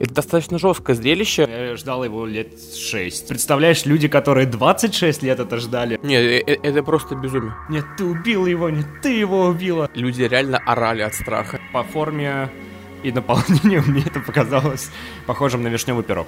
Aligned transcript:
Это 0.00 0.14
достаточно 0.14 0.58
жесткое 0.58 0.96
зрелище. 0.96 1.46
Я 1.46 1.76
ждал 1.76 2.02
его 2.04 2.24
лет 2.24 2.58
6. 2.58 3.28
Представляешь, 3.28 3.84
люди, 3.84 4.08
которые 4.08 4.46
26 4.46 5.22
лет 5.22 5.38
это 5.40 5.58
ждали. 5.58 6.00
Нет, 6.02 6.22
э, 6.22 6.42
э, 6.46 6.56
это 6.62 6.82
просто 6.82 7.14
безумие. 7.14 7.54
Нет, 7.68 7.84
ты 7.98 8.04
убил 8.04 8.46
его, 8.46 8.70
нет, 8.70 8.86
ты 9.02 9.10
его 9.10 9.44
убила. 9.44 9.90
Люди 9.94 10.22
реально 10.22 10.56
орали 10.56 11.02
от 11.02 11.14
страха. 11.14 11.60
По 11.74 11.82
форме 11.82 12.48
и 13.02 13.12
наполнению 13.12 13.82
мне 13.86 14.00
это 14.00 14.20
показалось 14.20 14.90
похожим 15.26 15.62
на 15.62 15.68
вишневый 15.68 16.02
пирог. 16.02 16.26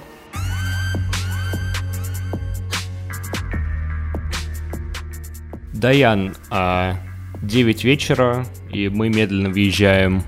Даян, 5.73 6.35
а 6.51 6.97
9 7.41 7.83
вечера, 7.83 8.45
и 8.71 8.87
мы 8.89 9.09
медленно 9.09 9.49
въезжаем 9.49 10.21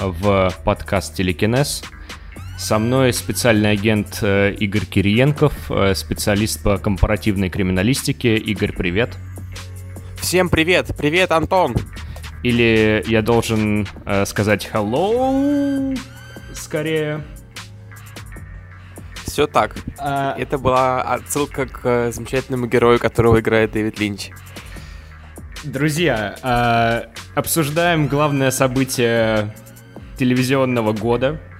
в 0.00 0.50
подкаст 0.64 1.14
«Телекинез». 1.14 1.82
Со 2.56 2.78
мной 2.78 3.12
специальный 3.12 3.72
агент 3.72 4.20
э, 4.22 4.52
Игорь 4.52 4.86
Кириенков, 4.86 5.70
э, 5.70 5.94
специалист 5.94 6.62
по 6.62 6.78
компаративной 6.78 7.50
криминалистике. 7.50 8.36
Игорь, 8.36 8.72
привет. 8.72 9.14
Всем 10.16 10.48
привет! 10.48 10.90
Привет, 10.96 11.32
Антон! 11.32 11.74
Или 12.42 13.04
я 13.06 13.20
должен 13.20 13.86
э, 14.06 14.24
сказать 14.24 14.68
hello 14.72 15.96
скорее? 16.54 17.22
Все 19.26 19.46
так. 19.46 19.76
А... 19.98 20.34
Это 20.38 20.56
была 20.56 21.02
отсылка 21.02 21.66
к 21.66 21.80
э, 21.84 22.10
замечательному 22.10 22.68
герою, 22.68 22.98
которого 22.98 23.38
играет 23.38 23.72
Дэвид 23.72 24.00
Линч. 24.00 24.30
Друзья, 25.62 26.36
э, 26.42 27.38
обсуждаем 27.38 28.08
главное 28.08 28.50
событие 28.50 29.54
телевизионного 30.16 30.94
года— 30.94 31.38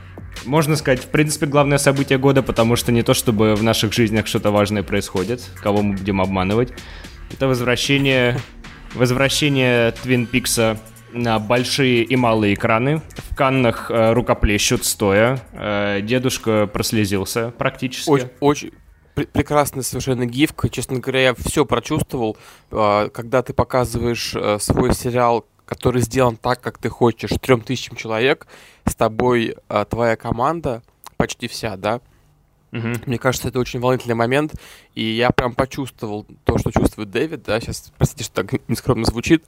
можно 0.44 0.76
сказать, 0.76 1.00
в 1.00 1.08
принципе, 1.08 1.46
главное 1.46 1.78
событие 1.78 2.18
года, 2.18 2.42
потому 2.42 2.76
что 2.76 2.92
не 2.92 3.02
то, 3.02 3.14
чтобы 3.14 3.54
в 3.54 3.62
наших 3.62 3.92
жизнях 3.92 4.26
что-то 4.26 4.50
важное 4.50 4.82
происходит, 4.82 5.42
кого 5.62 5.82
мы 5.82 5.94
будем 5.94 6.20
обманывать. 6.20 6.72
Это 7.32 7.48
возвращение, 7.48 8.38
возвращение 8.94 9.92
Твин 10.02 10.26
Пикса 10.26 10.78
на 11.12 11.38
большие 11.38 12.02
и 12.02 12.16
малые 12.16 12.54
экраны. 12.54 13.02
В 13.16 13.34
Каннах 13.34 13.90
э, 13.90 14.12
рукоплещут 14.12 14.84
стоя. 14.84 15.40
Э, 15.52 16.00
дедушка 16.02 16.66
прослезился 16.66 17.52
практически. 17.56 18.10
Очень, 18.10 18.30
очень 18.40 18.72
прекрасная 19.24 19.82
совершенно 19.82 20.26
гифка. 20.26 20.68
Честно 20.68 20.98
говоря, 20.98 21.20
я 21.22 21.34
все 21.34 21.64
прочувствовал, 21.64 22.36
э, 22.70 23.08
когда 23.12 23.42
ты 23.42 23.52
показываешь 23.52 24.34
э, 24.34 24.58
свой 24.60 24.94
сериал 24.94 25.46
который 25.66 26.00
сделан 26.00 26.36
так, 26.36 26.60
как 26.60 26.78
ты 26.78 26.88
хочешь, 26.88 27.30
трем 27.40 27.60
тысячам 27.60 27.96
человек, 27.96 28.46
с 28.86 28.94
тобой 28.94 29.56
а, 29.68 29.84
твоя 29.84 30.16
команда, 30.16 30.82
почти 31.16 31.48
вся, 31.48 31.76
да, 31.76 32.00
Угу. 32.72 32.88
Мне 33.06 33.18
кажется, 33.18 33.48
это 33.48 33.58
очень 33.58 33.80
волнительный 33.80 34.16
момент, 34.16 34.54
и 34.94 35.02
я 35.02 35.30
прям 35.30 35.54
почувствовал 35.54 36.26
то, 36.44 36.58
что 36.58 36.72
чувствует 36.72 37.10
Дэвид, 37.10 37.42
да, 37.42 37.60
сейчас, 37.60 37.92
простите, 37.96 38.24
что 38.24 38.42
так 38.42 38.60
нескромно 38.68 39.04
звучит, 39.06 39.44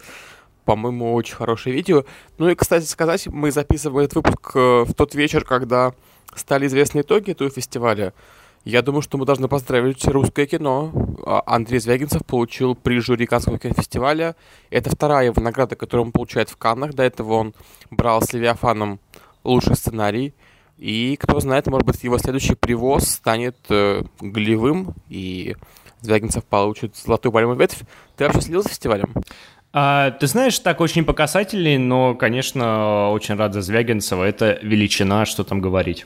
по-моему, 0.65 1.15
очень 1.15 1.35
хорошее 1.35 1.75
видео. 1.75 2.05
Ну 2.39 2.49
и, 2.49 2.55
кстати 2.55 2.85
сказать, 2.85 3.27
мы 3.27 3.51
записываем 3.51 4.05
этот 4.05 4.17
выпуск 4.17 4.53
э, 4.55 4.85
в 4.85 4.95
тот 4.95 5.15
вечер, 5.15 5.45
когда 5.45 5.93
стали 6.35 6.67
известны 6.67 7.01
итоги 7.01 7.31
этого 7.31 7.51
фестиваля. 7.51 8.13
Я 8.69 8.83
думаю, 8.83 9.01
что 9.01 9.17
мы 9.17 9.25
должны 9.25 9.49
поздравить 9.49 10.07
русское 10.07 10.45
кино. 10.45 10.93
А, 11.25 11.43
Андрей 11.47 11.79
Звягинцев 11.79 12.23
получил 12.27 12.75
приз 12.75 13.03
жюри 13.03 13.25
Каннского 13.25 13.59
кинофестиваля. 13.59 14.37
Это 14.69 14.91
вторая 14.91 15.25
его 15.25 15.41
награда, 15.41 15.75
которую 15.75 16.05
он 16.05 16.13
получает 16.13 16.51
в 16.51 16.59
Каннах. 16.59 16.93
До 16.93 17.03
этого 17.03 17.33
он 17.33 17.55
брал 17.91 18.21
с 18.21 18.31
Левиафаном 18.35 19.01
лучший 19.43 19.75
сценарий. 19.75 20.35
И 20.77 21.17
кто 21.19 21.41
знает, 21.41 21.67
может 21.67 21.87
быть, 21.87 22.05
его 22.05 22.19
следующий 22.19 22.57
привоз 22.57 23.09
станет 23.09 23.57
э, 23.71 24.03
голевым, 24.21 24.95
и 25.09 25.57
Звягинцев 26.03 26.45
получит 26.45 26.95
золотую 26.95 27.33
пальмовую 27.33 27.59
ветвь. 27.59 27.81
Ты 28.19 28.25
вообще 28.25 28.43
следил 28.43 28.63
за 28.63 28.69
фестивалем? 28.69 29.15
А, 29.73 30.11
ты 30.11 30.27
знаешь, 30.27 30.59
так 30.59 30.83
очень 30.83 31.07
по 31.07 31.15
но, 31.79 32.15
конечно, 32.15 33.13
очень 33.13 33.37
рад 33.37 33.55
за 33.55 33.63
Звягинцева. 33.63 34.25
Это 34.25 34.59
величина, 34.61 35.25
что 35.25 35.43
там 35.43 35.63
говорить. 35.63 36.05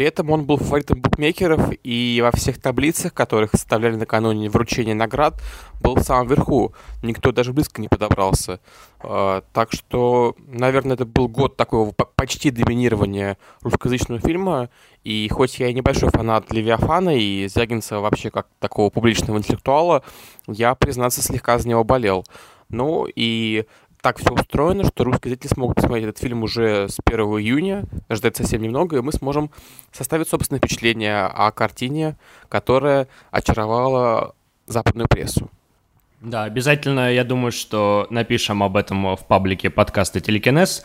При 0.00 0.06
этом 0.06 0.30
он 0.30 0.46
был 0.46 0.56
фаворитом 0.56 1.02
букмекеров 1.02 1.72
и 1.84 2.20
во 2.22 2.30
всех 2.32 2.58
таблицах, 2.58 3.12
которых 3.12 3.50
составляли 3.50 3.96
накануне 3.96 4.48
вручения 4.48 4.94
наград, 4.94 5.38
был 5.82 5.96
в 5.96 6.02
самом 6.02 6.26
верху. 6.26 6.72
Никто 7.02 7.32
даже 7.32 7.52
близко 7.52 7.82
не 7.82 7.88
подобрался. 7.88 8.60
А, 9.00 9.42
так 9.52 9.72
что, 9.72 10.36
наверное, 10.46 10.94
это 10.94 11.04
был 11.04 11.28
год 11.28 11.58
такого 11.58 11.92
почти 11.92 12.50
доминирования 12.50 13.36
русскоязычного 13.60 14.22
фильма. 14.22 14.70
И 15.04 15.28
хоть 15.30 15.58
я 15.58 15.68
и 15.68 15.74
небольшой 15.74 16.08
фанат 16.08 16.50
Левиафана 16.50 17.14
и 17.14 17.46
Звягинцева 17.46 18.00
вообще 18.00 18.30
как 18.30 18.46
такого 18.58 18.88
публичного 18.88 19.36
интеллектуала, 19.36 20.02
я, 20.46 20.74
признаться, 20.76 21.20
слегка 21.20 21.58
за 21.58 21.68
него 21.68 21.84
болел. 21.84 22.24
Ну 22.70 23.06
и 23.14 23.66
так 24.02 24.18
все 24.18 24.32
устроено, 24.32 24.84
что 24.84 25.04
русские 25.04 25.34
зрители 25.34 25.52
смогут 25.52 25.76
посмотреть 25.76 26.04
этот 26.04 26.18
фильм 26.18 26.42
уже 26.42 26.88
с 26.88 26.98
1 27.04 27.20
июня, 27.20 27.84
ждать 28.08 28.36
совсем 28.36 28.62
немного, 28.62 28.98
и 28.98 29.00
мы 29.00 29.12
сможем 29.12 29.50
составить 29.92 30.28
собственное 30.28 30.58
впечатление 30.58 31.24
о 31.24 31.50
картине, 31.50 32.16
которая 32.48 33.08
очаровала 33.30 34.34
западную 34.66 35.08
прессу. 35.08 35.50
Да, 36.20 36.44
обязательно, 36.44 37.12
я 37.12 37.24
думаю, 37.24 37.50
что 37.50 38.06
напишем 38.10 38.62
об 38.62 38.76
этом 38.76 39.16
в 39.16 39.26
паблике 39.26 39.70
подкаста 39.70 40.20
«Телекинез». 40.20 40.84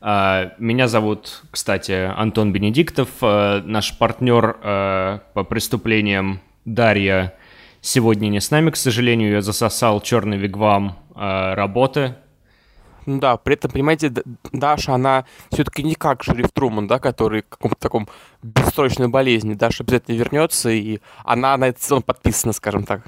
А, 0.00 0.52
меня 0.58 0.86
зовут, 0.86 1.42
кстати, 1.50 2.12
Антон 2.16 2.52
Бенедиктов, 2.52 3.08
а, 3.22 3.62
наш 3.62 3.96
партнер 3.98 4.56
а, 4.62 5.22
по 5.34 5.42
преступлениям 5.42 6.40
Дарья 6.64 7.34
сегодня 7.80 8.28
не 8.28 8.40
с 8.40 8.50
нами, 8.50 8.70
к 8.70 8.76
сожалению, 8.76 9.32
я 9.32 9.42
засосал 9.42 10.00
черный 10.00 10.36
вигвам 10.36 10.96
работы, 11.14 12.16
ну 13.06 13.18
да, 13.18 13.36
при 13.36 13.54
этом, 13.54 13.70
понимаете, 13.70 14.12
Даша, 14.52 14.94
она 14.94 15.24
все-таки 15.52 15.82
не 15.82 15.94
как 15.94 16.22
Шериф 16.22 16.50
Труман, 16.52 16.86
да, 16.86 16.98
который 16.98 17.42
в 17.42 17.48
каком-то 17.48 17.76
таком 17.78 18.08
бессрочной 18.42 19.08
болезни. 19.08 19.54
Даша 19.54 19.84
обязательно 19.84 20.16
вернется, 20.16 20.70
и 20.70 20.98
она 21.24 21.56
на 21.56 21.68
этот 21.68 21.82
сезон 21.82 22.02
подписана, 22.02 22.52
скажем 22.52 22.84
так. 22.84 23.02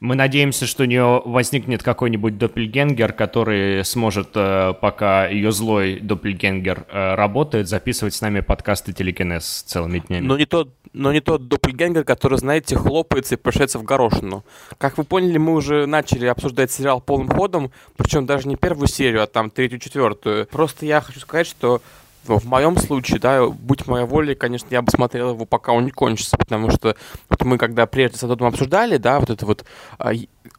Мы 0.00 0.16
надеемся, 0.16 0.66
что 0.66 0.82
у 0.82 0.86
нее 0.86 1.22
возникнет 1.24 1.82
какой-нибудь 1.82 2.36
доппельгенгер, 2.36 3.14
который 3.14 3.82
сможет, 3.86 4.32
э, 4.34 4.74
пока 4.78 5.28
ее 5.28 5.50
злой 5.50 5.98
доппельгенгер 5.98 6.84
э, 6.90 7.14
работает, 7.14 7.68
записывать 7.68 8.12
с 8.14 8.20
нами 8.20 8.40
подкасты 8.40 8.92
телекинез 8.92 9.62
целыми 9.62 10.00
днями. 10.00 10.26
Но 10.26 10.36
не 10.36 10.44
тот, 10.44 10.74
но 10.94 11.12
не 11.12 11.20
тот 11.20 11.48
доппельгенгер, 11.48 12.04
который, 12.04 12.38
знаете, 12.38 12.76
хлопается 12.76 13.34
и 13.34 13.38
превращается 13.38 13.78
в 13.78 13.82
горошину. 13.82 14.44
Как 14.78 14.96
вы 14.96 15.04
поняли, 15.04 15.38
мы 15.38 15.52
уже 15.52 15.86
начали 15.86 16.26
обсуждать 16.26 16.70
сериал 16.70 17.00
полным 17.00 17.28
ходом, 17.28 17.72
причем 17.96 18.26
даже 18.26 18.48
не 18.48 18.56
первую 18.56 18.86
серию, 18.86 19.22
а 19.22 19.26
там 19.26 19.50
третью, 19.50 19.80
четвертую. 19.80 20.46
Просто 20.46 20.86
я 20.86 21.00
хочу 21.00 21.20
сказать, 21.20 21.48
что 21.48 21.82
в 22.26 22.46
моем 22.46 22.76
случае, 22.78 23.18
да, 23.18 23.46
будь 23.46 23.86
моя 23.86 24.06
воля, 24.06 24.34
конечно, 24.34 24.68
я 24.70 24.80
бы 24.80 24.90
смотрел 24.90 25.30
его, 25.30 25.44
пока 25.44 25.72
он 25.72 25.84
не 25.84 25.90
кончится, 25.90 26.38
потому 26.38 26.70
что 26.70 26.96
вот 27.28 27.42
мы, 27.42 27.58
когда 27.58 27.86
прежде 27.86 28.16
с 28.16 28.24
Адотом 28.24 28.46
обсуждали, 28.46 28.96
да, 28.96 29.20
вот 29.20 29.28
это 29.30 29.44
вот 29.44 29.64
а, 29.98 30.12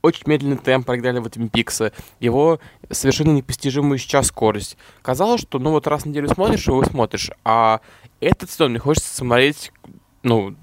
очень 0.03 0.23
медленный 0.25 0.57
темп 0.57 0.85
проиграли 0.85 1.19
в 1.19 1.25
этом 1.25 1.49
Пикса, 1.49 1.91
его 2.19 2.59
совершенно 2.91 3.31
непостижимую 3.31 3.97
сейчас 3.97 4.27
скорость. 4.27 4.77
Казалось, 5.01 5.41
что, 5.41 5.57
ну, 5.57 5.71
вот 5.71 5.87
раз 5.87 6.03
в 6.03 6.05
неделю 6.05 6.29
смотришь, 6.29 6.67
его 6.67 6.83
смотришь, 6.83 7.31
а 7.43 7.79
этот 8.19 8.51
сезон 8.51 8.71
мне 8.71 8.79
хочется 8.79 9.15
смотреть, 9.15 9.71
ну, 10.25 10.55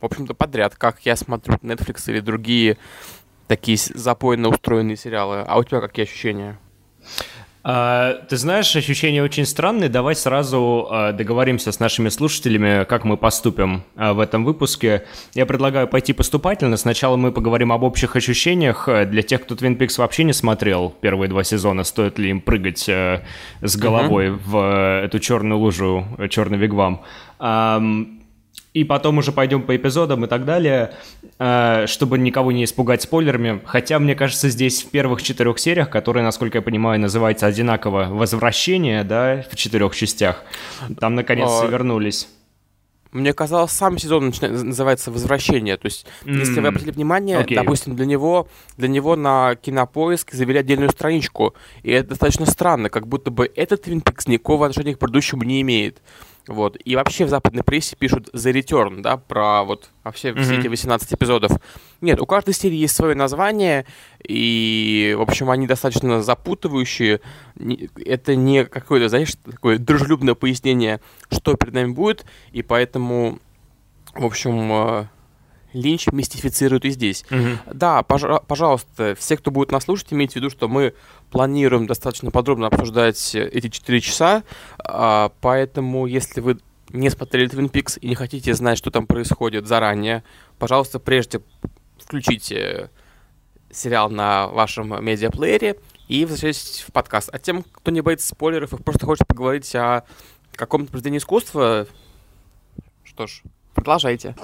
в 0.00 0.04
общем-то, 0.04 0.34
подряд, 0.34 0.74
как 0.76 1.00
я 1.06 1.16
смотрю 1.16 1.54
Netflix 1.62 2.02
или 2.08 2.20
другие 2.20 2.76
такие 3.46 3.78
запойно 3.78 4.48
устроенные 4.48 4.96
сериалы. 4.96 5.44
А 5.46 5.56
у 5.56 5.64
тебя 5.64 5.80
какие 5.80 6.04
ощущения? 6.04 6.58
А, 7.66 8.14
ты 8.28 8.36
знаешь, 8.36 8.76
ощущения 8.76 9.22
очень 9.22 9.46
странные. 9.46 9.88
Давай 9.88 10.14
сразу 10.14 10.88
а, 10.90 11.12
договоримся 11.12 11.72
с 11.72 11.80
нашими 11.80 12.10
слушателями, 12.10 12.84
как 12.84 13.04
мы 13.04 13.16
поступим 13.16 13.84
а, 13.96 14.12
в 14.12 14.20
этом 14.20 14.44
выпуске. 14.44 15.04
Я 15.32 15.46
предлагаю 15.46 15.88
пойти 15.88 16.12
поступательно. 16.12 16.76
Сначала 16.76 17.16
мы 17.16 17.32
поговорим 17.32 17.72
об 17.72 17.82
общих 17.82 18.16
ощущениях. 18.16 18.86
Для 19.06 19.22
тех, 19.22 19.44
кто 19.44 19.54
Twin 19.54 19.78
Peaks 19.78 19.94
вообще 19.96 20.24
не 20.24 20.34
смотрел 20.34 20.90
первые 21.00 21.30
два 21.30 21.44
сезона, 21.44 21.84
стоит 21.84 22.18
ли 22.18 22.28
им 22.28 22.42
прыгать 22.42 22.86
с 22.86 23.76
головой 23.76 24.26
uh-huh. 24.26 24.40
в 24.44 25.04
эту 25.04 25.18
черную 25.18 25.58
лужу, 25.58 26.04
черный 26.28 26.58
вигвам 26.58 27.02
и 28.74 28.82
потом 28.82 29.18
уже 29.18 29.32
пойдем 29.32 29.62
по 29.62 29.74
эпизодам 29.74 30.24
и 30.24 30.28
так 30.28 30.44
далее, 30.44 30.94
э, 31.38 31.86
чтобы 31.86 32.18
никого 32.18 32.50
не 32.50 32.64
испугать 32.64 33.02
спойлерами. 33.02 33.62
Хотя, 33.64 34.00
мне 34.00 34.16
кажется, 34.16 34.48
здесь 34.48 34.82
в 34.82 34.90
первых 34.90 35.22
четырех 35.22 35.60
сериях, 35.60 35.88
которые, 35.88 36.24
насколько 36.24 36.58
я 36.58 36.62
понимаю, 36.62 37.00
называются 37.00 37.46
одинаково 37.46 38.08
«Возвращение», 38.10 39.04
да, 39.04 39.44
в 39.48 39.54
четырех 39.54 39.94
частях, 39.94 40.42
там 40.98 41.14
наконец-то 41.14 41.66
а, 41.66 41.70
вернулись. 41.70 42.28
Мне 43.12 43.32
казалось, 43.32 43.70
сам 43.70 43.96
сезон 43.96 44.32
называется 44.40 45.12
«Возвращение». 45.12 45.76
То 45.76 45.86
есть, 45.86 46.04
mm. 46.24 46.36
если 46.36 46.58
вы 46.58 46.66
обратили 46.66 46.90
внимание, 46.90 47.38
okay. 47.38 47.54
допустим, 47.54 47.94
для 47.94 48.06
него, 48.06 48.48
для 48.76 48.88
него 48.88 49.14
на 49.14 49.54
Кинопоиск 49.54 50.32
завели 50.32 50.58
отдельную 50.58 50.90
страничку, 50.90 51.54
и 51.84 51.92
это 51.92 52.08
достаточно 52.08 52.46
странно, 52.46 52.90
как 52.90 53.06
будто 53.06 53.30
бы 53.30 53.48
этот 53.54 53.86
Twin 53.86 54.02
Peaks 54.02 54.24
никакого 54.26 54.66
отношения 54.66 54.96
к 54.96 54.98
предыдущему 54.98 55.44
не 55.44 55.60
имеет. 55.60 56.02
Вот. 56.46 56.76
И 56.84 56.94
вообще 56.94 57.24
в 57.24 57.30
западной 57.30 57.62
прессе 57.62 57.96
пишут 57.96 58.28
The 58.34 58.52
Return, 58.52 59.00
да, 59.00 59.16
про 59.16 59.64
вот 59.64 59.90
а 60.02 60.12
все, 60.12 60.30
mm-hmm. 60.30 60.42
все 60.42 60.58
эти 60.58 60.68
18 60.68 61.14
эпизодов. 61.14 61.52
Нет, 62.02 62.20
у 62.20 62.26
каждой 62.26 62.52
серии 62.52 62.76
есть 62.76 62.94
свое 62.94 63.14
название, 63.14 63.86
и, 64.22 65.14
в 65.16 65.22
общем, 65.22 65.48
они 65.50 65.66
достаточно 65.66 66.22
запутывающие. 66.22 67.20
Это 68.04 68.36
не 68.36 68.66
какое-то, 68.66 69.08
знаешь, 69.08 69.32
такое 69.44 69.78
дружелюбное 69.78 70.34
пояснение, 70.34 71.00
что 71.30 71.54
перед 71.54 71.72
нами 71.72 71.92
будет, 71.92 72.26
и 72.52 72.62
поэтому, 72.62 73.38
в 74.14 74.26
общем, 74.26 74.70
э, 74.72 75.06
Линч 75.74 76.06
мистифицирует 76.08 76.84
и 76.84 76.90
здесь. 76.90 77.24
Mm-hmm. 77.28 77.74
Да, 77.74 78.00
пож- 78.00 78.42
пожалуйста, 78.46 79.14
все, 79.18 79.36
кто 79.36 79.50
будет 79.50 79.72
нас 79.72 79.84
слушать, 79.84 80.12
имейте 80.12 80.34
в 80.34 80.36
виду, 80.36 80.50
что 80.50 80.68
мы 80.68 80.94
планируем 81.30 81.86
достаточно 81.86 82.30
подробно 82.30 82.68
обсуждать 82.68 83.34
эти 83.34 83.68
4 83.68 84.00
часа, 84.00 84.44
а, 84.78 85.32
поэтому 85.40 86.06
если 86.06 86.40
вы 86.40 86.58
не 86.90 87.10
смотрели 87.10 87.50
Twin 87.50 87.70
Peaks 87.70 87.98
и 87.98 88.08
не 88.08 88.14
хотите 88.14 88.54
знать, 88.54 88.78
что 88.78 88.90
там 88.90 89.06
происходит 89.06 89.66
заранее, 89.66 90.22
пожалуйста, 90.58 91.00
прежде 91.00 91.42
включите 91.98 92.90
сериал 93.70 94.10
на 94.10 94.46
вашем 94.46 95.04
медиаплеере 95.04 95.76
и 96.06 96.24
возвращайтесь 96.24 96.84
в 96.86 96.92
подкаст. 96.92 97.30
А 97.32 97.38
тем, 97.38 97.64
кто 97.64 97.90
не 97.90 98.00
боится 98.00 98.28
спойлеров 98.28 98.72
и 98.72 98.82
просто 98.82 99.06
хочет 99.06 99.26
поговорить 99.26 99.74
о 99.74 100.04
каком-то 100.52 100.90
произведении 100.92 101.18
искусства, 101.18 101.88
что 103.02 103.26
ж, 103.26 103.42
продолжайте. 103.74 104.36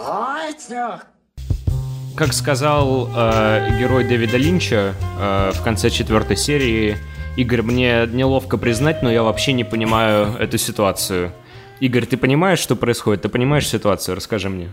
Как 2.20 2.34
сказал 2.34 3.08
э, 3.16 3.78
герой 3.78 4.04
Дэвида 4.04 4.36
Линча 4.36 4.94
э, 5.18 5.52
в 5.54 5.62
конце 5.62 5.88
четвертой 5.88 6.36
серии, 6.36 6.98
Игорь, 7.34 7.62
мне 7.62 8.06
неловко 8.12 8.58
признать, 8.58 9.02
но 9.02 9.10
я 9.10 9.22
вообще 9.22 9.54
не 9.54 9.64
понимаю 9.64 10.34
эту 10.38 10.58
ситуацию. 10.58 11.32
Игорь, 11.80 12.04
ты 12.04 12.18
понимаешь, 12.18 12.58
что 12.58 12.76
происходит? 12.76 13.22
Ты 13.22 13.30
понимаешь 13.30 13.66
ситуацию? 13.66 14.16
Расскажи 14.16 14.50
мне. 14.50 14.68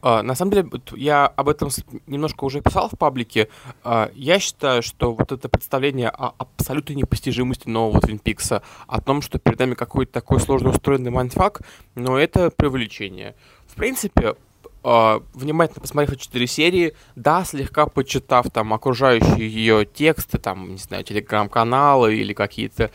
Uh, 0.00 0.22
на 0.22 0.34
самом 0.34 0.52
деле, 0.52 0.70
я 0.96 1.26
об 1.26 1.50
этом 1.50 1.68
немножко 2.06 2.44
уже 2.44 2.62
писал 2.62 2.88
в 2.88 2.96
паблике. 2.96 3.50
Uh, 3.84 4.10
я 4.14 4.38
считаю, 4.38 4.80
что 4.80 5.12
вот 5.12 5.32
это 5.32 5.50
представление 5.50 6.08
о 6.08 6.32
абсолютной 6.38 6.96
непостижимости 6.96 7.68
нового 7.68 8.00
Твин 8.00 8.18
Пикса, 8.18 8.62
о 8.86 9.02
том, 9.02 9.20
что 9.20 9.38
перед 9.38 9.58
нами 9.58 9.74
какой-то 9.74 10.12
такой 10.12 10.40
сложно 10.40 10.70
устроенный 10.70 11.10
мантфак, 11.10 11.60
но 11.94 12.18
это 12.18 12.48
преувеличение. 12.48 13.34
В 13.66 13.74
принципе, 13.74 14.36
Uh, 14.82 15.22
внимательно 15.34 15.82
посмотрев 15.82 16.18
четыре 16.18 16.46
серии, 16.46 16.94
да, 17.14 17.44
слегка 17.44 17.84
почитав 17.84 18.50
там 18.50 18.72
окружающие 18.72 19.46
ее 19.46 19.84
тексты, 19.84 20.38
там, 20.38 20.70
не 20.72 20.78
знаю, 20.78 21.04
телеграм-каналы 21.04 22.14
или 22.14 22.32
какие-то 22.32 22.90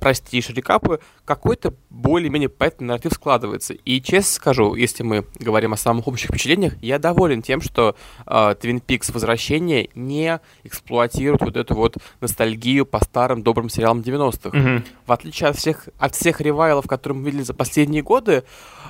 простейшие 0.00 0.56
рекапы, 0.56 0.98
какой-то 1.26 1.74
более-менее 1.90 2.48
понятный 2.48 2.86
нарратив 2.86 3.12
складывается. 3.12 3.74
И 3.74 4.00
честно 4.00 4.32
скажу, 4.32 4.74
если 4.76 5.02
мы 5.02 5.26
говорим 5.38 5.72
о 5.72 5.76
самых 5.76 6.06
общих 6.06 6.30
впечатлениях, 6.30 6.74
я 6.80 6.98
доволен 6.98 7.42
тем, 7.42 7.60
что 7.60 7.96
uh, 8.26 8.58
Twin 8.58 8.82
Peaks 8.82 9.12
Возвращение 9.12 9.90
не 9.94 10.40
эксплуатирует 10.64 11.42
вот 11.42 11.56
эту 11.56 11.74
вот 11.74 11.96
ностальгию 12.20 12.86
по 12.86 13.00
старым 13.04 13.42
добрым 13.42 13.68
сериалам 13.68 14.00
90-х. 14.00 14.56
Mm-hmm. 14.56 14.86
В 15.06 15.12
отличие 15.12 15.48
от 15.50 15.56
всех, 15.56 15.88
от 15.98 16.14
всех 16.14 16.40
ревайлов, 16.40 16.86
которые 16.86 17.18
мы 17.18 17.26
видели 17.26 17.42
за 17.42 17.54
последние 17.54 18.02
годы, 18.02 18.44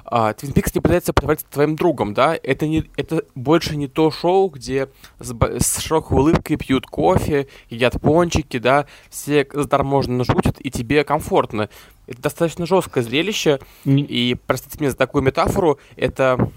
uh, 0.04 0.36
Twin 0.36 0.52
Peaks 0.52 0.72
не 0.74 0.80
пытается 0.80 1.12
притвориться 1.14 1.46
твоим 1.50 1.74
другом, 1.74 2.12
да, 2.12 2.38
это, 2.40 2.66
не, 2.66 2.84
это 2.96 3.24
больше 3.34 3.76
не 3.76 3.88
то 3.88 4.10
шоу, 4.10 4.50
где 4.50 4.88
с, 5.18 5.32
с 5.32 5.80
широкой 5.80 6.18
улыбкой 6.18 6.56
пьют 6.56 6.86
кофе, 6.86 7.48
едят 7.70 7.98
пончики, 8.00 8.58
да, 8.58 8.86
все 9.08 9.46
заторможенно 9.52 10.24
шутят, 10.24 10.56
и 10.60 10.70
тебе 10.70 11.02
комфортно. 11.04 11.70
Это 12.06 12.23
достаточно 12.23 12.67
жесткое 12.67 13.03
зрелище, 13.03 13.61
mm. 13.85 14.00
и, 14.06 14.37
простите 14.47 14.79
меня 14.79 14.91
за 14.91 14.97
такую 14.97 15.23
метафору, 15.23 15.79
это 15.97 16.50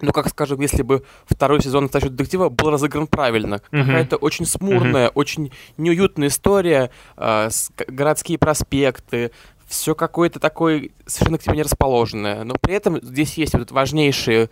ну, 0.00 0.12
как 0.12 0.28
скажем, 0.28 0.60
если 0.60 0.82
бы 0.82 1.04
второй 1.24 1.62
сезон 1.62 1.84
«Настоящего 1.84 2.12
детектива» 2.12 2.48
был 2.48 2.70
разыгран 2.70 3.06
правильно. 3.06 3.62
Uh-huh. 3.70 3.84
Какая-то 3.84 4.16
очень 4.16 4.44
смурная, 4.44 5.08
uh-huh. 5.08 5.12
очень 5.14 5.52
неуютная 5.78 6.28
история, 6.28 6.90
э, 7.16 7.48
с, 7.50 7.70
городские 7.88 8.36
проспекты, 8.38 9.30
все 9.66 9.94
какое-то 9.94 10.38
такое 10.38 10.90
совершенно 11.06 11.38
к 11.38 11.42
тебе 11.42 11.56
не 11.56 11.62
расположенное. 11.62 12.44
Но 12.44 12.54
при 12.60 12.74
этом 12.74 13.02
здесь 13.02 13.34
есть 13.34 13.54
вот 13.54 13.70
важнейшие 13.72 14.48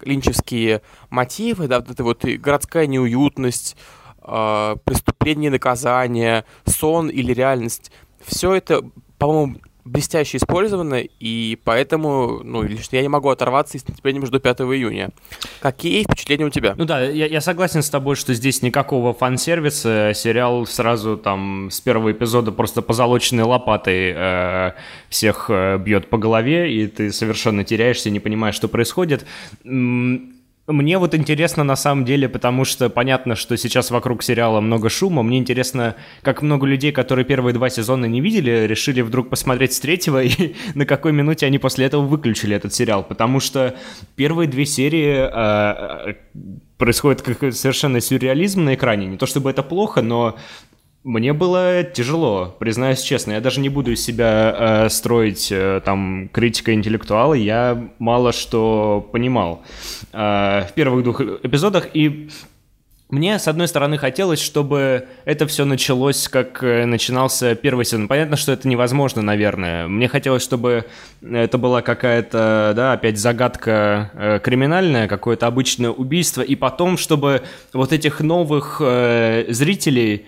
линчевские 0.00 0.82
мотивы, 1.10 1.68
да, 1.68 1.80
вот 1.80 1.90
эта 1.90 2.02
вот 2.02 2.24
городская 2.24 2.86
неуютность, 2.86 3.76
э, 4.22 4.76
преступление, 4.84 5.50
наказание, 5.50 6.44
сон 6.64 7.08
или 7.08 7.32
реальность. 7.32 7.92
Все 8.24 8.54
это, 8.54 8.82
по-моему, 9.18 9.56
блестяще 9.86 10.38
использовано, 10.38 11.02
и 11.20 11.58
поэтому, 11.64 12.40
ну, 12.42 12.62
лично 12.62 12.96
я 12.96 13.02
не 13.02 13.08
могу 13.08 13.28
оторваться 13.28 13.76
и 13.76 13.80
с 13.80 13.88
нетерпением 13.88 14.26
жду 14.26 14.40
5 14.40 14.60
июня. 14.62 15.10
Какие 15.60 16.02
впечатления 16.02 16.44
у 16.44 16.50
тебя? 16.50 16.74
Ну 16.76 16.84
да, 16.84 17.02
я, 17.02 17.26
я 17.26 17.40
согласен 17.40 17.82
с 17.82 17.88
тобой, 17.88 18.16
что 18.16 18.34
здесь 18.34 18.62
никакого 18.62 19.14
фан-сервиса, 19.14 20.12
сериал 20.14 20.66
сразу 20.66 21.16
там 21.16 21.70
с 21.70 21.80
первого 21.80 22.12
эпизода 22.12 22.50
просто 22.50 22.82
позолоченной 22.82 23.44
лопатой 23.44 24.12
э, 24.14 24.72
всех 25.08 25.46
э, 25.48 25.78
бьет 25.78 26.10
по 26.10 26.18
голове, 26.18 26.72
и 26.72 26.88
ты 26.88 27.12
совершенно 27.12 27.62
теряешься, 27.62 28.10
не 28.10 28.20
понимаешь, 28.20 28.56
что 28.56 28.66
происходит. 28.68 29.24
Мне 30.66 30.98
вот 30.98 31.14
интересно 31.14 31.62
на 31.62 31.76
самом 31.76 32.04
деле, 32.04 32.28
потому 32.28 32.64
что 32.64 32.90
понятно, 32.90 33.36
что 33.36 33.56
сейчас 33.56 33.92
вокруг 33.92 34.24
сериала 34.24 34.60
много 34.60 34.88
шума. 34.88 35.22
Мне 35.22 35.38
интересно, 35.38 35.94
как 36.22 36.42
много 36.42 36.66
людей, 36.66 36.90
которые 36.90 37.24
первые 37.24 37.54
два 37.54 37.70
сезона 37.70 38.06
не 38.06 38.20
видели, 38.20 38.66
решили 38.66 39.00
вдруг 39.00 39.30
посмотреть 39.30 39.74
с 39.74 39.80
третьего, 39.80 40.24
и 40.24 40.56
на 40.74 40.84
какой 40.84 41.12
минуте 41.12 41.46
они 41.46 41.58
после 41.58 41.86
этого 41.86 42.02
выключили 42.02 42.56
этот 42.56 42.74
сериал. 42.74 43.04
Потому 43.04 43.38
что 43.38 43.76
первые 44.16 44.48
две 44.48 44.66
серии 44.66 45.28
э, 46.10 46.14
происходит 46.78 47.22
какой-то 47.22 47.56
совершенно 47.56 48.00
сюрреализм 48.00 48.64
на 48.64 48.74
экране. 48.74 49.06
Не 49.06 49.16
то 49.18 49.26
чтобы 49.26 49.50
это 49.50 49.62
плохо, 49.62 50.02
но 50.02 50.36
мне 51.06 51.32
было 51.32 51.84
тяжело, 51.84 52.56
признаюсь 52.58 53.00
честно. 53.00 53.32
Я 53.32 53.40
даже 53.40 53.60
не 53.60 53.68
буду 53.68 53.92
из 53.92 54.04
себя 54.04 54.54
э, 54.58 54.88
строить 54.88 55.52
э, 55.52 55.80
там 55.84 56.28
критика 56.32 56.74
интеллектуала. 56.74 57.34
Я 57.34 57.90
мало 58.00 58.32
что 58.32 59.08
понимал 59.12 59.62
э, 60.12 60.16
в 60.68 60.72
первых 60.74 61.04
двух 61.04 61.20
эпизодах. 61.20 61.90
И 61.94 62.28
мне, 63.08 63.38
с 63.38 63.46
одной 63.46 63.68
стороны, 63.68 63.98
хотелось, 63.98 64.40
чтобы 64.40 65.06
это 65.24 65.46
все 65.46 65.64
началось, 65.64 66.26
как 66.26 66.64
э, 66.64 66.86
начинался 66.86 67.54
первый 67.54 67.84
сезон. 67.84 68.08
Понятно, 68.08 68.36
что 68.36 68.50
это 68.50 68.66
невозможно, 68.66 69.22
наверное. 69.22 69.86
Мне 69.86 70.08
хотелось, 70.08 70.42
чтобы 70.42 70.86
это 71.22 71.56
была 71.56 71.82
какая-то, 71.82 72.72
да, 72.74 72.94
опять 72.94 73.16
загадка 73.16 74.10
э, 74.12 74.40
криминальная, 74.42 75.06
какое-то 75.06 75.46
обычное 75.46 75.90
убийство, 75.90 76.42
и 76.42 76.56
потом, 76.56 76.98
чтобы 76.98 77.42
вот 77.72 77.92
этих 77.92 78.18
новых 78.18 78.78
э, 78.84 79.44
зрителей 79.50 80.26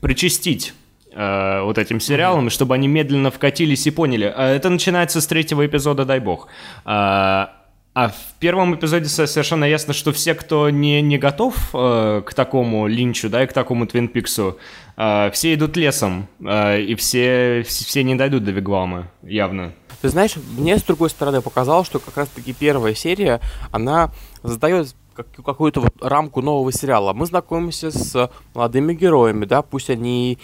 причастить 0.00 0.74
э, 1.12 1.60
вот 1.62 1.78
этим 1.78 2.00
сериалам, 2.00 2.46
mm-hmm. 2.46 2.50
чтобы 2.50 2.74
они 2.74 2.88
медленно 2.88 3.30
вкатились 3.30 3.86
и 3.86 3.90
поняли. 3.90 4.32
А 4.34 4.48
это 4.50 4.70
начинается 4.70 5.20
с 5.20 5.26
третьего 5.26 5.66
эпизода, 5.66 6.04
дай 6.04 6.20
бог. 6.20 6.48
А, 6.84 7.64
а 7.94 8.08
в 8.08 8.34
первом 8.40 8.74
эпизоде 8.74 9.06
совершенно 9.06 9.64
ясно, 9.64 9.94
что 9.94 10.12
все, 10.12 10.34
кто 10.34 10.68
не, 10.68 11.00
не 11.00 11.16
готов 11.16 11.70
э, 11.72 12.22
к 12.26 12.34
такому 12.34 12.88
линчу, 12.88 13.28
да, 13.28 13.44
и 13.44 13.46
к 13.46 13.52
такому 13.52 13.86
Твин 13.86 14.08
Пиксу, 14.08 14.58
э, 14.96 15.30
все 15.32 15.54
идут 15.54 15.76
лесом, 15.76 16.26
э, 16.44 16.80
и 16.80 16.96
все, 16.96 17.62
все 17.64 18.02
не 18.02 18.16
дойдут 18.16 18.42
до 18.44 18.50
Вигвама, 18.50 19.12
явно. 19.22 19.72
Ты 20.04 20.10
знаешь, 20.10 20.36
мне 20.58 20.76
с 20.76 20.82
другой 20.82 21.08
стороны 21.08 21.40
показалось, 21.40 21.86
что 21.86 21.98
как 21.98 22.18
раз-таки 22.18 22.52
первая 22.52 22.94
серия, 22.94 23.40
она 23.72 24.12
задает 24.42 24.94
какую-то 25.14 25.80
вот 25.80 25.94
рамку 26.02 26.42
нового 26.42 26.70
сериала. 26.72 27.14
Мы 27.14 27.24
знакомимся 27.24 27.90
с 27.90 28.30
молодыми 28.52 28.92
героями, 28.92 29.46
да, 29.46 29.62
пусть 29.62 29.88
они 29.88 30.38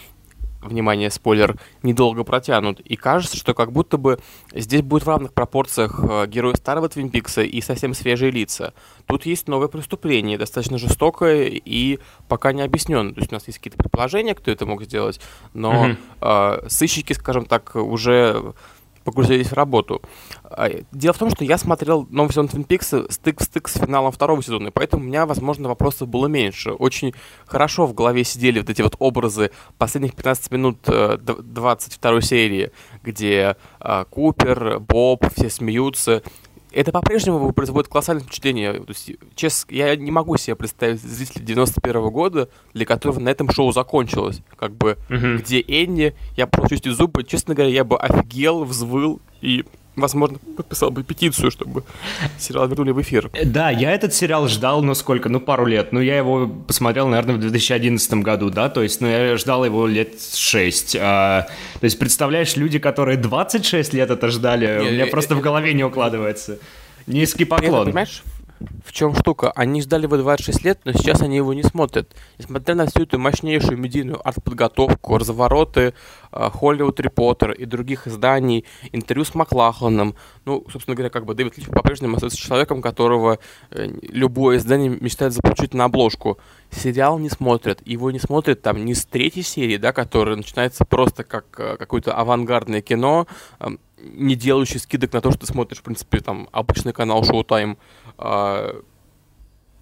внимание, 0.62 1.11
спойлер, 1.11 1.59
недолго 1.83 2.25
протянут. 2.25 2.81
И 2.81 2.97
кажется, 2.97 3.37
что 3.37 3.52
как 3.52 3.71
будто 3.71 3.99
бы 3.99 4.19
здесь 4.55 4.81
будет 4.81 5.02
в 5.02 5.09
равных 5.09 5.35
пропорциях 5.35 6.00
э, 6.02 6.26
герои 6.26 6.55
старого 6.55 6.88
Твин 6.88 7.11
Пикса 7.11 7.43
и 7.43 7.61
совсем 7.61 7.93
свежие 7.93 8.31
лица. 8.31 8.73
Тут 9.07 9.26
есть 9.26 9.47
новое 9.47 9.69
преступление, 9.69 10.38
достаточно 10.38 10.79
жестокое 10.79 11.50
и 11.52 11.99
пока 12.29 12.55
не 12.55 12.62
объясненное. 12.62 13.12
То 13.12 13.21
есть 13.21 13.33
у 13.33 13.35
нас 13.35 13.47
есть 13.47 13.59
какие-то 13.59 13.76
предположения, 13.76 14.35
кто 14.35 14.50
это 14.50 14.64
мог 14.64 14.83
сделать, 14.85 15.21
но 15.52 15.88
mm-hmm. 15.88 16.62
э, 16.62 16.69
сыщики, 16.71 17.12
скажем 17.12 17.45
так, 17.45 17.76
уже 17.76 18.55
погрузились 19.11 19.49
в 19.49 19.55
работу. 19.55 20.02
А, 20.45 20.71
дело 20.93 21.12
в 21.12 21.19
том, 21.19 21.31
что 21.31 21.45
я 21.45 21.59
смотрел 21.59 22.07
новый 22.11 22.31
сезон 22.31 22.47
Twin 22.47 22.67
Peaks 22.67 23.12
стык 23.12 23.40
в 23.40 23.45
стык 23.45 23.69
с 23.69 23.79
финалом 23.79 24.12
второго 24.12 24.43
сезона, 24.43 24.71
поэтому 24.71 25.02
у 25.02 25.07
меня, 25.07 25.26
возможно, 25.26 25.69
вопросов 25.69 26.09
было 26.09 26.26
меньше. 26.26 26.73
Очень 26.73 27.14
хорошо 27.47 27.87
в 27.87 27.95
голове 27.95 28.25
сидели 28.25 28.61
вот 28.61 28.71
эти 28.71 28.83
вот 28.83 28.97
образы 28.99 29.50
последних 29.79 30.14
15 30.14 30.50
минут 30.50 30.79
22 30.85 32.12
э, 32.12 32.21
серии, 32.21 32.71
где 33.02 33.57
а, 33.79 34.05
Купер, 34.05 34.81
Боб, 34.81 35.26
все 35.35 35.50
смеются, 35.50 36.23
это 36.73 36.93
по-прежнему 36.93 37.53
производит 37.53 37.91
колоссальное 37.91 38.25
впечатление. 38.25 38.73
То 38.75 38.89
есть, 38.89 39.12
честно, 39.35 39.75
я 39.75 39.97
не 39.97 40.11
могу 40.11 40.37
себе 40.37 40.57
представить 40.57 41.00
зрителя 41.00 41.43
91 41.43 41.97
-го 41.97 42.11
года, 42.11 42.49
для 42.75 42.87
которого 42.87 43.21
на 43.21 43.29
этом 43.29 43.50
шоу 43.50 43.73
закончилось. 43.73 44.41
Как 44.57 44.73
бы, 44.77 44.99
uh-huh. 45.09 45.39
где 45.39 45.61
Энни, 45.61 46.15
я 46.37 46.47
просто 46.47 46.71
чувствую 46.71 46.95
зубы, 46.95 47.25
честно 47.25 47.55
говоря, 47.55 47.73
я 47.73 47.85
бы 47.85 47.99
офигел, 47.99 48.65
взвыл 48.65 49.21
и 49.41 49.65
возможно, 50.00 50.38
подписал 50.57 50.90
бы 50.90 51.02
петицию, 51.02 51.50
чтобы 51.50 51.85
сериал 52.38 52.69
вернули 52.69 52.90
в 52.92 53.00
эфир. 53.00 53.30
Э, 53.33 53.45
да, 53.45 53.71
я 53.71 53.92
этот 53.92 54.14
сериал 54.14 54.49
ждал, 54.49 54.83
ну 54.83 54.95
сколько, 54.95 55.28
ну 55.28 55.40
пару 55.40 55.66
лет. 55.66 55.92
Ну 55.92 56.00
я 56.00 56.16
его 56.16 56.49
посмотрел, 56.49 57.09
наверное, 57.09 57.37
в 57.37 57.40
2011 57.40 58.14
году, 58.14 58.50
да, 58.50 58.69
то 58.69 58.83
есть, 58.83 59.00
ну 59.00 59.09
я 59.09 59.37
ждал 59.37 59.64
его 59.64 59.87
лет 59.87 60.21
6. 60.21 60.97
А, 61.00 61.47
то 61.80 61.85
есть, 61.85 61.99
представляешь, 61.99 62.57
люди, 62.57 62.78
которые 62.78 63.16
26 63.19 63.92
лет 63.95 64.11
это 64.11 64.28
ждали, 64.28 64.66
не, 64.66 64.88
у 64.88 64.92
меня 64.92 65.04
не, 65.04 65.11
просто 65.11 65.35
не, 65.35 65.40
в 65.40 65.42
голове 65.42 65.75
не 65.75 65.85
укладывается. 65.85 66.59
Низкий 67.07 67.45
поклон. 67.45 67.75
Это, 67.75 67.85
понимаешь, 67.87 68.23
в 68.85 68.93
чем 68.93 69.14
штука? 69.14 69.50
Они 69.52 69.81
ждали 69.81 70.05
его 70.05 70.17
26 70.17 70.64
лет, 70.64 70.81
но 70.85 70.93
сейчас 70.93 71.23
они 71.23 71.37
его 71.37 71.55
не 71.55 71.62
смотрят. 71.62 72.14
Несмотря 72.38 72.75
на 72.75 72.87
всю 72.87 73.02
эту 73.02 73.19
мощнейшую 73.19 73.79
медийную 73.79 74.26
арт-подготовку, 74.26 75.17
развороты, 75.17 75.95
Холливуд 76.31 77.00
Репортер 77.00 77.52
и 77.52 77.64
других 77.64 78.07
изданий, 78.07 78.64
интервью 78.93 79.25
с 79.25 79.35
Маклахланом, 79.35 80.14
ну, 80.45 80.64
собственно 80.71 80.95
говоря, 80.95 81.11
как 81.11 81.25
бы 81.25 81.35
Дэвид 81.35 81.57
Лич 81.57 81.67
по-прежнему 81.67 82.17
остается 82.17 82.38
человеком, 82.38 82.83
которого 82.83 83.38
э, 83.71 83.88
любое 84.02 84.59
издание 84.59 84.90
мечтает 84.90 85.33
заполучить 85.33 85.75
на 85.75 85.85
обложку. 85.85 86.38
Сериал 86.71 87.19
не 87.19 87.31
смотрят, 87.31 87.81
его 87.85 88.11
не 88.11 88.19
смотрят 88.19 88.62
там 88.62 88.85
не 88.85 88.95
с 88.95 89.05
третьей 89.05 89.43
серии, 89.43 89.76
да, 89.76 89.93
которая 89.93 90.37
начинается 90.37 90.85
просто 90.85 91.25
как 91.25 91.47
э, 91.59 91.76
какое-то 91.79 92.14
авангардное 92.14 92.83
кино, 92.83 93.26
не 94.02 94.35
делающий 94.37 94.78
скидок 94.78 95.12
на 95.12 95.21
то, 95.21 95.30
что 95.30 95.40
ты 95.40 95.47
смотришь, 95.47 95.78
в 95.78 95.83
принципе, 95.83 96.21
там, 96.21 96.49
обычный 96.52 96.92
канал 96.92 97.23
Showtime, 97.23 97.76
а, 98.19 98.83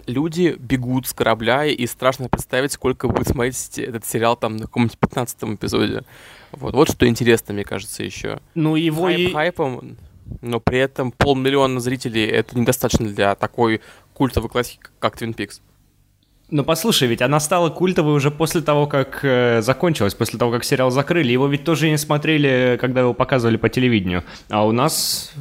люди 0.07 0.57
бегут 0.59 1.07
с 1.07 1.13
корабля, 1.13 1.67
и 1.67 1.87
страшно 1.87 2.29
представить, 2.29 2.73
сколько 2.73 3.09
будет 3.09 3.29
смотреть 3.29 3.79
этот 3.79 4.05
сериал 4.05 4.37
там 4.37 4.57
на 4.57 4.63
каком-нибудь 4.63 4.99
15 4.99 5.55
эпизоде. 5.55 6.05
Вот, 6.53 6.75
вот 6.75 6.91
что 6.91 7.07
интересно, 7.07 7.55
мне 7.55 7.65
кажется, 7.65 8.03
еще. 8.03 8.41
Ну, 8.55 8.77
его 8.77 9.05
Хайп 9.05 9.19
и... 9.19 9.33
хайпом, 9.33 9.97
но 10.41 10.61
при 10.61 10.79
этом 10.79 11.13
полмиллиона 11.13 11.81
зрителей 11.81 12.27
это 12.27 12.59
недостаточно 12.59 13.09
для 13.09 13.35
такой 13.35 13.81
культовой 14.15 14.49
классики, 14.49 14.81
как 14.99 15.21
Twin 15.21 15.35
Peaks. 15.35 15.61
Ну 16.51 16.65
послушай, 16.65 17.09
ведь 17.09 17.21
она 17.21 17.41
стала 17.41 17.69
культовой 17.69 18.15
уже 18.15 18.31
после 18.31 18.63
того, 18.63 18.87
как 18.87 19.21
э, 19.23 19.61
закончилась, 19.61 20.15
после 20.15 20.39
того, 20.39 20.51
как 20.51 20.65
сериал 20.65 20.91
закрыли. 20.91 21.31
Его 21.31 21.47
ведь 21.47 21.65
тоже 21.65 21.91
не 21.91 21.99
смотрели, 21.99 22.79
когда 22.81 23.01
его 23.03 23.13
показывали 23.13 23.59
по 23.59 23.69
телевидению. 23.69 24.25
А 24.49 24.67
у 24.67 24.73
нас 24.73 25.35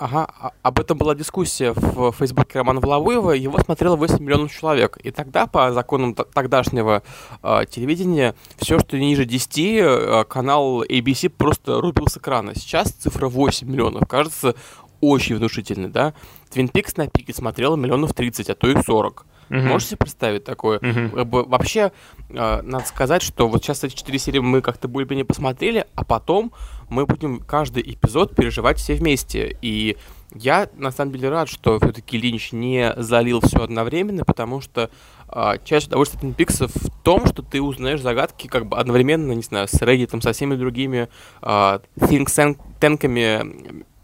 Ага, 0.00 0.28
а, 0.38 0.52
об 0.62 0.78
этом 0.78 0.96
была 0.96 1.16
дискуссия 1.16 1.72
в 1.74 2.12
фейсбуке 2.12 2.58
Романа 2.58 2.78
Воловуева, 2.78 3.32
его 3.32 3.58
смотрело 3.58 3.96
8 3.96 4.20
миллионов 4.20 4.52
человек. 4.52 4.96
И 5.02 5.10
тогда, 5.10 5.48
по 5.48 5.72
законам 5.72 6.14
тогдашнего 6.14 7.02
э, 7.42 7.62
телевидения, 7.68 8.36
все, 8.58 8.78
что 8.78 8.96
ниже 8.96 9.24
10, 9.24 9.58
э, 9.58 10.24
канал 10.28 10.84
ABC 10.84 11.30
просто 11.30 11.80
рубил 11.80 12.06
с 12.06 12.16
экрана. 12.16 12.54
Сейчас 12.54 12.92
цифра 12.92 13.28
8 13.28 13.68
миллионов, 13.68 14.06
кажется, 14.06 14.54
очень 15.00 15.36
внушительной, 15.36 15.88
да? 15.88 16.14
Твин 16.48 16.68
Пикс 16.68 16.96
на 16.96 17.08
пике 17.08 17.32
смотрела 17.32 17.76
миллионов 17.76 18.14
30, 18.14 18.50
а 18.50 18.54
то 18.54 18.68
и 18.68 18.82
40. 18.82 19.26
Угу. 19.50 19.58
Можете 19.58 19.90
себе 19.90 19.98
представить 19.98 20.44
такое? 20.44 20.78
Угу. 20.78 21.46
Вообще, 21.48 21.92
э, 22.28 22.62
надо 22.62 22.84
сказать, 22.86 23.22
что 23.22 23.48
вот 23.48 23.62
сейчас 23.62 23.82
эти 23.84 23.94
четыре 23.94 24.18
серии 24.18 24.40
мы 24.40 24.60
как-то 24.60 24.88
более-менее 24.88 25.24
посмотрели, 25.24 25.86
а 25.94 26.04
потом 26.04 26.52
мы 26.90 27.06
будем 27.06 27.40
каждый 27.40 27.82
эпизод 27.82 28.34
переживать 28.36 28.78
все 28.78 28.94
вместе. 28.94 29.56
И 29.62 29.96
я, 30.34 30.68
на 30.76 30.90
самом 30.90 31.12
деле, 31.12 31.30
рад, 31.30 31.48
что 31.48 31.78
все-таки 31.78 32.18
Линч 32.18 32.52
не 32.52 32.92
залил 32.96 33.40
все 33.40 33.62
одновременно, 33.62 34.24
потому 34.24 34.60
что 34.60 34.90
э, 35.30 35.52
часть 35.64 35.88
удовольствия 35.88 36.20
Twin 36.20 36.36
Peaks 36.36 36.66
в 36.66 36.90
том, 37.02 37.26
что 37.26 37.42
ты 37.42 37.62
узнаешь 37.62 38.02
загадки 38.02 38.46
как 38.46 38.66
бы 38.66 38.76
одновременно, 38.76 39.32
не 39.32 39.42
знаю, 39.42 39.66
с 39.68 39.80
Reddit, 39.80 40.20
со 40.20 40.32
всеми 40.32 40.56
другими 40.56 41.08
э, 41.40 41.78
think 41.96 42.58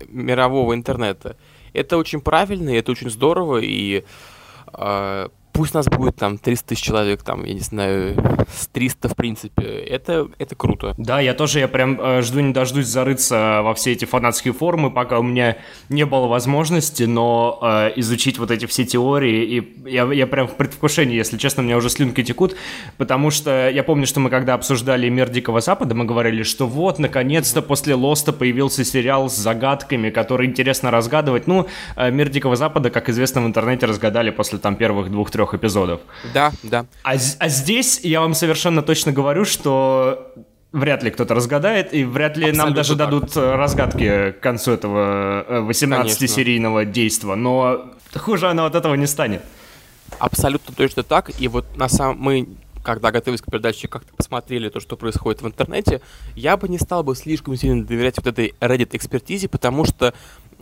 мирового 0.09 0.75
интернета. 0.75 1.37
Это 1.75 1.99
очень 1.99 2.21
правильно, 2.21 2.71
и 2.71 2.79
это 2.79 2.93
очень 2.93 3.11
здорово, 3.11 3.59
и 3.59 4.05
э, 4.73 5.29
пусть 5.55 5.73
нас 5.73 5.87
будет 5.87 6.17
там 6.17 6.37
300 6.37 6.69
тысяч 6.69 6.83
человек, 6.83 7.23
там, 7.23 7.45
я 7.45 7.55
не 7.55 7.61
знаю, 7.61 8.17
с 8.53 8.67
300 8.67 9.09
в 9.09 9.17
принципе, 9.17 9.63
это, 9.63 10.29
это 10.39 10.55
круто. 10.57 10.95
Да, 10.99 11.21
я 11.21 11.33
тоже, 11.33 11.61
я 11.61 11.69
прям 11.69 11.99
э, 12.01 12.23
жду 12.23 12.41
не 12.41 12.53
дождусь 12.53 12.87
зарыться 12.87 13.61
во 13.63 13.73
все 13.75 13.93
эти 13.93 14.05
фанатские 14.05 14.53
форумы, 14.53 14.91
пока 14.91 15.21
у 15.21 15.23
меня 15.23 15.57
не 15.89 16.05
было 16.05 16.27
возможности, 16.27 17.05
но 17.05 17.61
э, 17.63 17.93
изучить 17.97 18.39
вот 18.39 18.51
эти 18.51 18.67
все 18.67 18.85
теории, 18.85 19.45
и 19.45 19.89
я, 19.89 20.13
я 20.13 20.27
прям 20.27 20.49
в 20.49 20.57
предвкушении, 20.57 21.15
если 21.15 21.39
честно, 21.39 21.63
у 21.63 21.67
меня 21.67 21.77
уже 21.77 21.89
слюнки 21.89 22.25
текут, 22.25 22.57
потому 22.97 23.31
что 23.31 23.71
я 23.71 23.85
помню, 23.85 24.07
что 24.07 24.19
мы 24.19 24.31
когда 24.31 24.55
обсуждали 24.55 25.09
«Мир 25.09 25.31
Дикого 25.31 25.61
Запада», 25.61 25.95
мы 25.95 26.05
говорили, 26.05 26.43
что 26.43 26.67
вот, 26.67 26.99
наконец-то 26.99 27.63
после 27.63 27.95
«Лоста» 27.95 28.33
появился 28.33 28.85
сериал 28.85 29.31
с 29.31 29.37
загадками, 29.37 30.11
который 30.11 30.49
интересно 30.49 30.91
разгадывать. 30.91 31.47
Ну, 31.47 31.69
э, 31.95 32.11
«Мир 32.11 32.29
Дикого 32.29 32.57
Запада», 32.57 32.91
как 32.91 33.09
известно, 33.09 33.41
в 33.41 33.47
интернете 33.47 33.87
разгадали 33.87 34.31
после 34.31 34.59
там 34.59 34.75
первых 34.75 35.13
двух-трех 35.13 35.44
трех 35.45 35.55
эпизодов. 35.55 36.01
Да, 36.33 36.53
да. 36.63 36.87
А, 37.03 37.15
а 37.39 37.49
здесь 37.49 38.01
я 38.03 38.21
вам 38.21 38.35
совершенно 38.35 38.83
точно 38.83 39.13
говорю, 39.13 39.45
что 39.45 40.35
вряд 40.73 41.03
ли 41.03 41.11
кто-то 41.11 41.35
разгадает, 41.35 41.95
и 41.95 42.05
вряд 42.05 42.37
ли 42.37 42.45
Абсолютно 42.45 42.65
нам 42.65 42.75
даже 42.75 42.97
так. 42.97 42.99
дадут 42.99 43.37
э, 43.37 43.55
разгадки 43.55 44.33
к 44.33 44.41
концу 44.41 44.73
этого 44.73 45.71
18-серийного 45.71 46.83
э, 46.83 46.87
действа, 46.87 47.35
но 47.37 47.93
хуже 48.15 48.49
оно 48.49 48.67
от 48.67 48.75
этого 48.75 48.95
не 48.95 49.07
станет. 49.07 49.43
Абсолютно 50.19 50.75
точно 50.75 51.03
так, 51.03 51.31
и 51.41 51.49
вот 51.49 51.77
на 51.77 51.89
самом 51.89 52.19
мы 52.19 52.49
когда 52.85 53.11
готовились 53.11 53.41
к 53.41 53.47
передаче, 53.47 53.89
как-то 53.89 54.15
посмотрели 54.15 54.69
то, 54.69 54.79
что 54.79 54.97
происходит 54.97 55.41
в 55.43 55.47
интернете, 55.47 56.03
я 56.37 56.57
бы 56.57 56.69
не 56.69 56.79
стал 56.79 57.03
бы 57.03 57.17
слишком 57.17 57.57
сильно 57.57 57.83
доверять 57.85 58.19
вот 58.19 58.27
этой 58.27 58.55
Reddit-экспертизе, 58.61 59.49
потому 59.49 59.87
что 59.87 60.13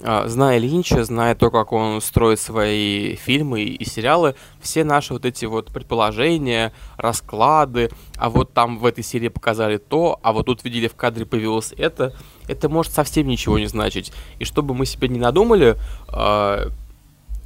зная 0.02 0.58
Линча, 0.58 1.04
зная 1.04 1.34
то, 1.34 1.50
как 1.50 1.72
он 1.72 2.00
строит 2.00 2.40
свои 2.40 3.14
фильмы 3.16 3.62
и 3.62 3.84
сериалы, 3.84 4.34
все 4.60 4.84
наши 4.84 5.12
вот 5.12 5.24
эти 5.24 5.44
вот 5.44 5.72
предположения, 5.72 6.72
расклады, 6.96 7.90
а 8.16 8.28
вот 8.28 8.52
там 8.52 8.78
в 8.78 8.86
этой 8.86 9.04
серии 9.04 9.28
показали 9.28 9.76
то, 9.78 10.18
а 10.22 10.32
вот 10.32 10.46
тут 10.46 10.64
видели 10.64 10.88
в 10.88 10.94
кадре 10.94 11.24
появилось 11.24 11.72
это, 11.76 12.14
это 12.48 12.68
может 12.68 12.92
совсем 12.92 13.26
ничего 13.28 13.58
не 13.58 13.66
значить. 13.66 14.12
И 14.38 14.44
чтобы 14.44 14.74
мы 14.74 14.86
себе 14.86 15.08
не 15.08 15.18
надумали, 15.18 15.76
а, 16.08 16.68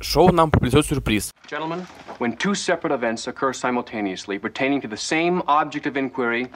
шоу 0.00 0.32
нам 0.32 0.50
приплетет 0.50 0.86
сюрприз. 0.86 1.32
Gentlemen, 1.50 1.86
when 2.18 2.36
two 2.36 2.54
separate 2.54 2.92
events 2.92 3.26
occur 3.26 3.52
simultaneously 3.52 4.38
pertaining 4.38 4.80
to 4.80 4.88
the 4.88 4.96
same 4.96 5.42
object 5.46 5.86
of 5.86 5.96
inquiry, 5.96 6.48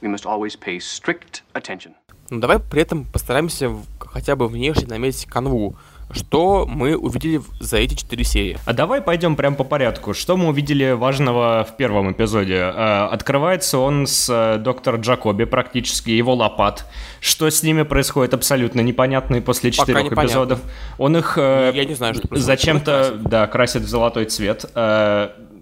we 0.00 0.08
must 0.08 0.24
always 0.24 0.56
pay 0.56 0.78
strict 0.78 1.42
attention. 1.54 1.94
Но 2.30 2.36
ну, 2.36 2.42
давай 2.42 2.60
при 2.60 2.82
этом 2.82 3.04
постараемся 3.04 3.70
хотя 4.12 4.36
бы 4.36 4.48
внешне 4.48 4.86
наметить 4.86 5.26
канву. 5.26 5.76
Что 6.12 6.66
мы 6.66 6.96
увидели 6.96 7.40
за 7.60 7.76
эти 7.76 7.94
четыре 7.94 8.24
серии? 8.24 8.58
А 8.64 8.72
давай 8.72 9.00
пойдем 9.00 9.36
прямо 9.36 9.54
по 9.54 9.62
порядку. 9.62 10.12
Что 10.12 10.36
мы 10.36 10.48
увидели 10.48 10.90
важного 10.90 11.64
в 11.68 11.76
первом 11.76 12.10
эпизоде? 12.10 12.56
Э, 12.56 13.06
открывается 13.12 13.78
он 13.78 14.08
с 14.08 14.28
э, 14.28 14.58
доктор 14.58 14.96
Джакоби 14.96 15.44
практически, 15.44 16.10
его 16.10 16.34
лопат. 16.34 16.84
Что 17.20 17.48
с 17.48 17.62
ними 17.62 17.84
происходит 17.84 18.34
абсолютно 18.34 18.80
непонятно 18.80 19.36
и 19.36 19.40
после 19.40 19.70
четырех 19.70 20.12
эпизодов. 20.12 20.60
Он 20.98 21.16
их 21.16 21.38
э, 21.38 21.70
Я 21.74 21.84
не 21.84 21.94
знаю, 21.94 22.14
что 22.14 22.26
зачем-то 22.36 23.14
да, 23.14 23.46
красит 23.46 23.82
в 23.82 23.88
золотой 23.88 24.24
цвет. 24.24 24.64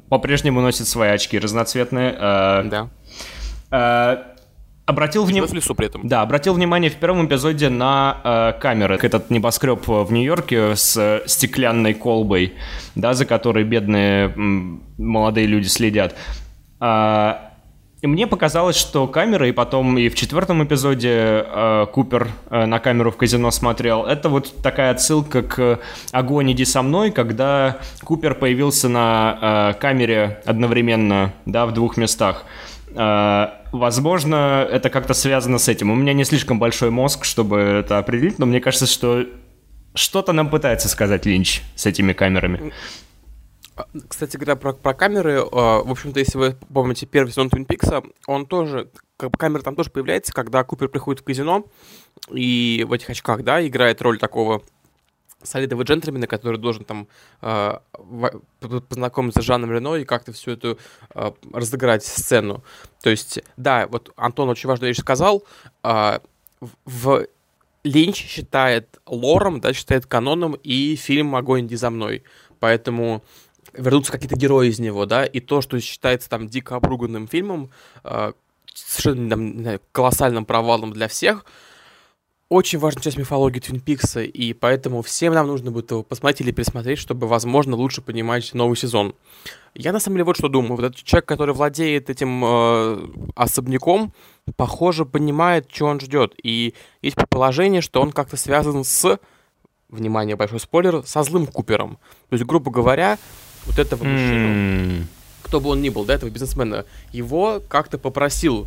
По-прежнему 0.08 0.62
носит 0.62 0.88
свои 0.88 1.10
очки 1.10 1.38
разноцветные. 1.38 2.12
Да 2.12 2.88
обратил 4.88 5.24
внимание... 5.24 5.46
в 5.46 5.54
лесу 5.54 5.74
при 5.74 5.86
этом. 5.86 6.08
Да, 6.08 6.22
обратил 6.22 6.54
внимание 6.54 6.90
в 6.90 6.96
первом 6.96 7.26
эпизоде 7.26 7.68
на 7.68 8.20
э, 8.24 8.60
камеры. 8.60 8.98
Этот 9.02 9.30
небоскреб 9.30 9.86
в 9.86 10.10
Нью-Йорке 10.10 10.76
с 10.76 10.96
э, 10.96 11.22
стеклянной 11.26 11.92
колбой, 11.92 12.54
да, 12.94 13.12
за 13.12 13.26
которой 13.26 13.64
бедные 13.64 14.28
м, 14.28 14.82
молодые 14.96 15.46
люди 15.46 15.66
следят. 15.66 16.16
А, 16.80 17.52
и 18.00 18.06
мне 18.06 18.26
показалось, 18.26 18.76
что 18.76 19.06
камера, 19.08 19.46
и 19.46 19.52
потом 19.52 19.98
и 19.98 20.08
в 20.08 20.14
четвертом 20.14 20.64
эпизоде 20.64 21.44
э, 21.44 21.86
Купер 21.92 22.28
э, 22.48 22.64
на 22.64 22.78
камеру 22.78 23.10
в 23.10 23.16
казино 23.18 23.50
смотрел, 23.50 24.06
это 24.06 24.30
вот 24.30 24.54
такая 24.62 24.92
отсылка 24.92 25.42
к 25.42 25.80
«Огонь, 26.12 26.52
иди 26.52 26.64
со 26.64 26.80
мной», 26.80 27.10
когда 27.10 27.78
Купер 28.04 28.34
появился 28.34 28.88
на 28.88 29.74
э, 29.74 29.80
камере 29.80 30.40
одновременно, 30.46 31.34
да, 31.44 31.66
в 31.66 31.74
двух 31.74 31.98
местах. 31.98 32.44
Э, 32.94 33.48
возможно, 33.72 34.66
это 34.70 34.90
как-то 34.90 35.14
связано 35.14 35.58
с 35.58 35.68
этим. 35.68 35.90
У 35.90 35.94
меня 35.94 36.12
не 36.12 36.24
слишком 36.24 36.58
большой 36.58 36.90
мозг, 36.90 37.24
чтобы 37.24 37.58
это 37.58 37.98
определить, 37.98 38.38
но 38.38 38.46
мне 38.46 38.60
кажется, 38.60 38.86
что 38.86 39.26
что-то 39.94 40.32
нам 40.32 40.50
пытается 40.50 40.88
сказать 40.88 41.26
Линч 41.26 41.62
с 41.74 41.86
этими 41.86 42.12
камерами. 42.12 42.72
А, 43.76 43.86
кстати 44.08 44.36
говоря, 44.36 44.56
про, 44.56 44.72
про 44.72 44.94
камеры, 44.94 45.34
э, 45.34 45.42
в 45.42 45.90
общем-то, 45.90 46.18
если 46.18 46.38
вы 46.38 46.56
помните 46.72 47.06
первый 47.06 47.30
сезон 47.30 47.48
Twin 47.48 47.66
Peaks, 47.66 48.12
он 48.26 48.46
тоже, 48.46 48.90
как 49.16 49.30
бы 49.30 49.38
камера 49.38 49.62
там 49.62 49.76
тоже 49.76 49.90
появляется, 49.90 50.32
когда 50.32 50.64
Купер 50.64 50.88
приходит 50.88 51.20
в 51.20 51.24
казино 51.24 51.64
и 52.32 52.84
в 52.88 52.92
этих 52.92 53.10
очках, 53.10 53.42
да, 53.44 53.64
играет 53.64 54.02
роль 54.02 54.18
такого 54.18 54.62
солидного 55.42 55.82
джентльмена, 55.82 56.26
который 56.26 56.58
должен 56.58 56.84
там 56.84 57.08
э, 57.42 57.78
познакомиться 58.88 59.40
с 59.40 59.44
Жаном 59.44 59.72
Рено 59.72 59.94
и 59.94 60.04
как-то 60.04 60.32
всю 60.32 60.52
эту 60.52 60.78
э, 61.14 61.32
разыграть 61.52 62.04
сцену. 62.04 62.64
То 63.02 63.10
есть, 63.10 63.40
да, 63.56 63.86
вот 63.86 64.12
Антон 64.16 64.48
очень 64.48 64.68
важную 64.68 64.90
вещь 64.90 65.00
сказал. 65.00 65.44
Э, 65.82 66.18
в 66.84 67.26
Линч 67.84 68.16
считает 68.16 69.00
лором, 69.06 69.60
да, 69.60 69.72
считает 69.72 70.06
каноном 70.06 70.54
и 70.54 70.96
фильм 70.96 71.36
«Огонь, 71.36 71.66
иди 71.66 71.76
за 71.76 71.90
мной». 71.90 72.24
Поэтому 72.58 73.22
вернутся 73.72 74.12
какие-то 74.12 74.36
герои 74.36 74.68
из 74.68 74.80
него, 74.80 75.06
да, 75.06 75.24
и 75.24 75.40
то, 75.40 75.60
что 75.60 75.78
считается 75.80 76.28
там 76.28 76.48
дико 76.48 76.76
обруганным 76.76 77.28
фильмом, 77.28 77.70
э, 78.04 78.32
совершенно 78.74 79.30
там, 79.30 79.60
знаю, 79.60 79.80
колоссальным 79.92 80.44
провалом 80.44 80.92
для 80.92 81.06
всех, 81.08 81.44
очень 82.48 82.78
важная 82.78 83.02
часть 83.02 83.18
мифологии 83.18 83.60
Твин 83.60 83.80
Пикса, 83.80 84.22
и 84.22 84.54
поэтому 84.54 85.02
всем 85.02 85.34
нам 85.34 85.46
нужно 85.46 85.70
будет 85.70 85.90
его 85.90 86.02
посмотреть 86.02 86.40
или 86.40 86.50
пересмотреть, 86.50 86.98
чтобы, 86.98 87.26
возможно, 87.26 87.76
лучше 87.76 88.00
понимать 88.00 88.54
новый 88.54 88.76
сезон. 88.76 89.14
Я 89.74 89.92
на 89.92 90.00
самом 90.00 90.16
деле 90.16 90.24
вот 90.24 90.36
что 90.36 90.48
думаю. 90.48 90.76
Вот 90.76 90.84
этот 90.86 91.02
человек, 91.02 91.26
который 91.26 91.54
владеет 91.54 92.08
этим 92.08 92.42
э, 92.44 93.08
особняком, 93.36 94.14
похоже, 94.56 95.04
понимает, 95.04 95.68
что 95.70 95.86
он 95.86 96.00
ждет. 96.00 96.34
И 96.42 96.74
есть 97.02 97.16
предположение, 97.16 97.82
что 97.82 98.00
он 98.00 98.12
как-то 98.12 98.38
связан 98.38 98.82
с, 98.82 99.18
внимание, 99.90 100.34
большой 100.34 100.60
спойлер, 100.60 101.02
со 101.06 101.22
злым 101.22 101.46
Купером. 101.46 101.98
То 102.30 102.34
есть, 102.34 102.44
грубо 102.46 102.70
говоря, 102.70 103.18
вот 103.66 103.78
этого 103.78 104.04
мужчину, 104.04 105.06
кто 105.42 105.60
бы 105.60 105.68
он 105.68 105.82
ни 105.82 105.90
был, 105.90 106.06
да, 106.06 106.14
этого 106.14 106.30
бизнесмена, 106.30 106.86
его 107.12 107.60
как-то 107.68 107.98
попросил 107.98 108.66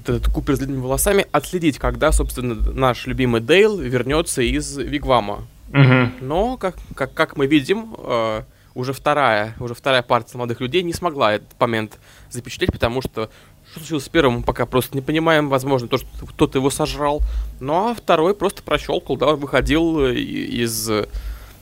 вот 0.00 0.08
этот 0.08 0.32
Купер 0.32 0.56
с 0.56 0.58
длинными 0.58 0.80
волосами 0.80 1.26
отследить, 1.32 1.78
когда, 1.78 2.12
собственно, 2.12 2.54
наш 2.54 3.06
любимый 3.06 3.40
Дейл 3.40 3.78
вернется 3.78 4.42
из 4.42 4.76
Вигвама. 4.76 5.46
Мгм. 5.68 6.14
Но, 6.20 6.56
как, 6.56 6.76
как, 6.94 7.14
как 7.14 7.36
мы 7.36 7.46
видим, 7.46 7.94
э, 7.98 8.42
уже 8.74 8.92
вторая, 8.92 9.54
уже 9.60 9.74
вторая 9.74 10.02
партия 10.02 10.38
молодых 10.38 10.60
людей 10.60 10.82
не 10.82 10.92
смогла 10.92 11.34
этот 11.34 11.58
момент 11.60 11.98
запечатлеть, 12.30 12.72
потому 12.72 13.02
что 13.02 13.30
что 13.70 13.78
случилось 13.78 14.04
с 14.04 14.08
первым, 14.08 14.38
мы 14.38 14.42
пока 14.42 14.66
просто 14.66 14.96
не 14.96 15.02
понимаем. 15.02 15.48
Возможно, 15.48 15.86
то, 15.86 15.98
что 15.98 16.08
кто-то 16.26 16.58
его 16.58 16.70
сожрал. 16.70 17.22
Ну, 17.60 17.90
а 17.90 17.94
второй 17.94 18.34
просто 18.34 18.64
прощелкал, 18.64 19.16
да, 19.16 19.28
он 19.28 19.36
выходил 19.36 20.06
э, 20.06 20.14
из, 20.16 20.90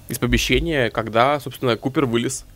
из 0.08 0.18
помещения, 0.18 0.88
когда, 0.88 1.38
собственно, 1.40 1.76
Купер 1.76 2.06
вылез. 2.06 2.46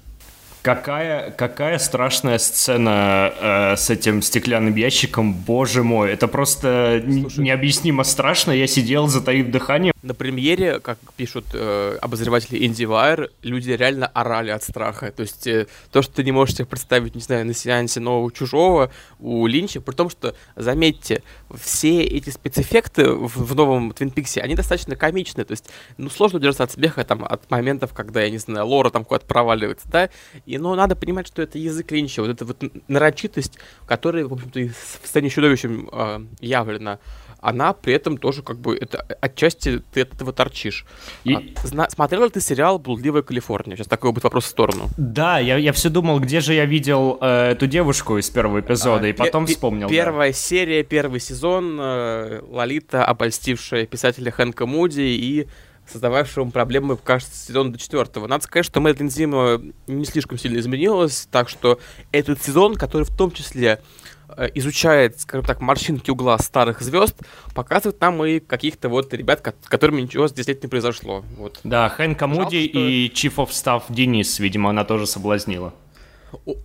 Какая, 0.62 1.33
какая 1.33 1.78
страшная 1.78 2.38
сцена 2.38 3.33
э, 3.40 3.76
с 3.76 3.90
этим 3.90 4.23
стеклянным 4.23 4.76
ящиком, 4.76 5.35
боже 5.35 5.83
мой, 5.83 6.12
это 6.12 6.28
просто 6.28 7.02
Слушай. 7.04 7.40
необъяснимо 7.45 8.04
страшно, 8.04 8.52
я 8.52 8.69
сидел, 8.69 9.09
затаив 9.09 9.50
дыхание. 9.50 9.92
На 10.02 10.14
премьере, 10.14 10.80
как 10.80 10.99
пишут 11.16 11.47
э, 11.52 11.97
обозреватели 12.02 12.61
IndieWire, 12.66 13.30
люди 13.42 13.71
реально 13.71 14.09
орали 14.09 14.50
от 14.50 14.64
страха. 14.64 15.12
То 15.12 15.23
есть 15.23 15.47
э, 15.47 15.68
то, 15.92 16.02
что 16.02 16.14
ты 16.14 16.25
не 16.25 16.32
можешь 16.32 16.56
себе 16.56 16.66
представить, 16.66 17.14
не 17.14 17.21
знаю, 17.21 17.47
на 17.47 17.54
сеансе 17.54 18.00
нового 18.00 18.32
чужого 18.32 18.90
у 19.21 19.47
Линча, 19.47 19.80
при 19.80 19.94
том, 19.94 20.11
что, 20.11 20.35
заметьте, 20.56 21.23
все 21.56 22.02
эти 22.02 22.30
спецэффекты 22.30 23.11
в, 23.12 23.28
в 23.28 23.54
новом 23.54 23.92
Твин 23.92 24.11
Пиксе, 24.11 24.40
они 24.40 24.56
достаточно 24.56 24.97
комичные. 24.97 25.44
То 25.44 25.52
есть, 25.52 25.71
ну, 25.99 26.11
сложно 26.11 26.38
удержаться 26.38 26.64
от 26.64 26.73
смеха 26.73 27.04
там, 27.04 27.25
от 27.25 27.49
моментов, 27.49 27.92
когда, 27.94 28.23
я 28.23 28.30
не 28.30 28.38
знаю, 28.38 28.66
Лора 28.66 28.90
там 28.90 29.04
куда-то 29.04 29.26
проваливается, 29.26 29.88
да, 29.88 30.11
и, 30.47 30.59
ну, 30.59 30.75
надо 30.75 30.97
понимать, 30.97 31.28
что 31.28 31.42
это 31.42 31.59
язык 31.59 31.92
Линча, 31.92 32.23
вот 32.23 32.30
эта 32.30 32.44
вот 32.44 32.61
нарочитость, 32.88 33.59
которая, 33.87 34.26
в 34.26 34.32
общем-то, 34.32 34.61
в 35.02 35.06
сцене 35.06 35.30
чудовищем 35.30 35.88
э, 35.92 36.25
явлена, 36.40 36.99
она 37.43 37.75
при 37.75 37.93
этом 37.93 38.17
тоже 38.17 38.43
как 38.43 38.59
бы 38.59 38.75
это 38.77 39.05
отчасти 39.21 39.83
ты 39.93 40.03
от 40.03 40.15
этого 40.15 40.33
торчишь. 40.33 40.87
И- 41.25 41.35
А, 41.35 41.43
зна- 41.67 41.91
смотрел 41.91 42.25
ли 42.25 42.31
ты 42.31 42.41
сериал 42.41 42.79
«Блудливая 42.79 43.21
Калифорния»? 43.23 43.77
Сейчас 43.77 43.89
такой 43.89 44.13
будет 44.13 44.25
вопрос 44.25 44.45
в 44.45 44.49
сторону. 44.49 44.89
Да, 44.97 45.39
я, 45.39 45.57
я 45.59 45.73
все 45.73 45.91
думал, 45.91 46.21
где 46.21 46.41
же 46.41 46.55
я 46.55 46.65
видел 46.65 47.19
э, 47.21 47.51
эту 47.51 47.67
девушку 47.67 48.17
из 48.17 48.31
первого 48.31 48.61
эпизода, 48.61 49.05
А, 49.07 49.09
и 49.09 49.13
потом 49.13 49.45
пе- 49.47 49.53
вспомнил. 49.53 49.89
да. 49.89 49.93
Первая 49.95 50.33
серия, 50.33 50.83
первый 50.85 51.21
сезон, 51.21 51.79
э, 51.81 52.41
Лолита, 52.49 53.05
обольстившая 53.05 53.87
писателя 53.87 54.31
Хэнка 54.31 54.65
Муди 54.65 55.01
и 55.01 55.49
создававшего 55.91 56.43
ему 56.45 56.53
проблемы, 56.53 56.97
кажется, 56.97 57.37
с 57.37 57.47
сезона 57.47 57.73
до 57.73 57.79
четвертого. 57.79 58.28
Надо 58.28 58.45
сказать, 58.45 58.65
что 58.65 58.81
Мэдлин 58.81 59.11
Зима 59.11 59.61
не 59.89 60.05
слишком 60.05 60.39
сильно 60.39 60.59
изменилась, 60.61 61.26
так 61.31 61.49
что 61.49 61.81
этот 62.13 62.41
сезон, 62.41 62.76
который 62.76 63.02
в 63.02 63.11
том 63.15 63.33
числе 63.33 63.69
э, 63.73 63.78
изучает, 64.54 65.21
скажем 65.21 65.45
так, 65.45 65.60
морщинки 65.60 66.10
угла 66.10 66.38
старых 66.38 66.80
звезд, 66.80 67.16
показывает 67.54 68.00
нам 68.00 68.25
и 68.25 68.40
каких-то 68.40 68.88
вот 68.88 69.12
ребят, 69.14 69.56
с 69.64 69.68
которыми 69.68 70.00
ничего 70.02 70.28
здесь 70.28 70.47
не 70.47 70.68
произошло. 70.68 71.25
Вот. 71.36 71.60
Да, 71.64 71.88
Хэнка 71.88 72.26
Муди 72.26 72.68
что- 72.68 72.78
и 72.78 73.08
Chief 73.08 73.34
of 73.36 73.49
Staff 73.49 73.84
Денис, 73.88 74.38
видимо, 74.38 74.71
она 74.71 74.84
тоже 74.84 75.06
соблазнила. 75.06 75.75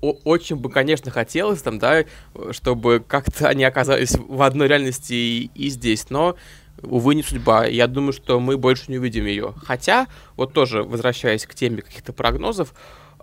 Очень 0.01 0.55
бы, 0.55 0.69
конечно, 0.69 1.11
хотелось 1.11 1.61
там, 1.61 1.77
да, 1.77 2.05
чтобы 2.51 3.03
как-то 3.05 3.49
они 3.49 3.63
оказались 3.65 4.15
в 4.17 4.41
одной 4.41 4.67
реальности 4.69 5.13
и, 5.13 5.51
и 5.55 5.69
здесь, 5.69 6.09
но, 6.09 6.37
увы, 6.81 7.15
не 7.15 7.23
судьба. 7.23 7.65
Я 7.65 7.87
думаю, 7.87 8.13
что 8.13 8.39
мы 8.39 8.57
больше 8.57 8.85
не 8.87 8.97
увидим 8.97 9.25
ее. 9.25 9.53
Хотя, 9.65 10.07
вот 10.37 10.53
тоже, 10.53 10.83
возвращаясь 10.83 11.45
к 11.45 11.53
теме 11.53 11.81
каких-то 11.81 12.13
прогнозов, 12.13 12.73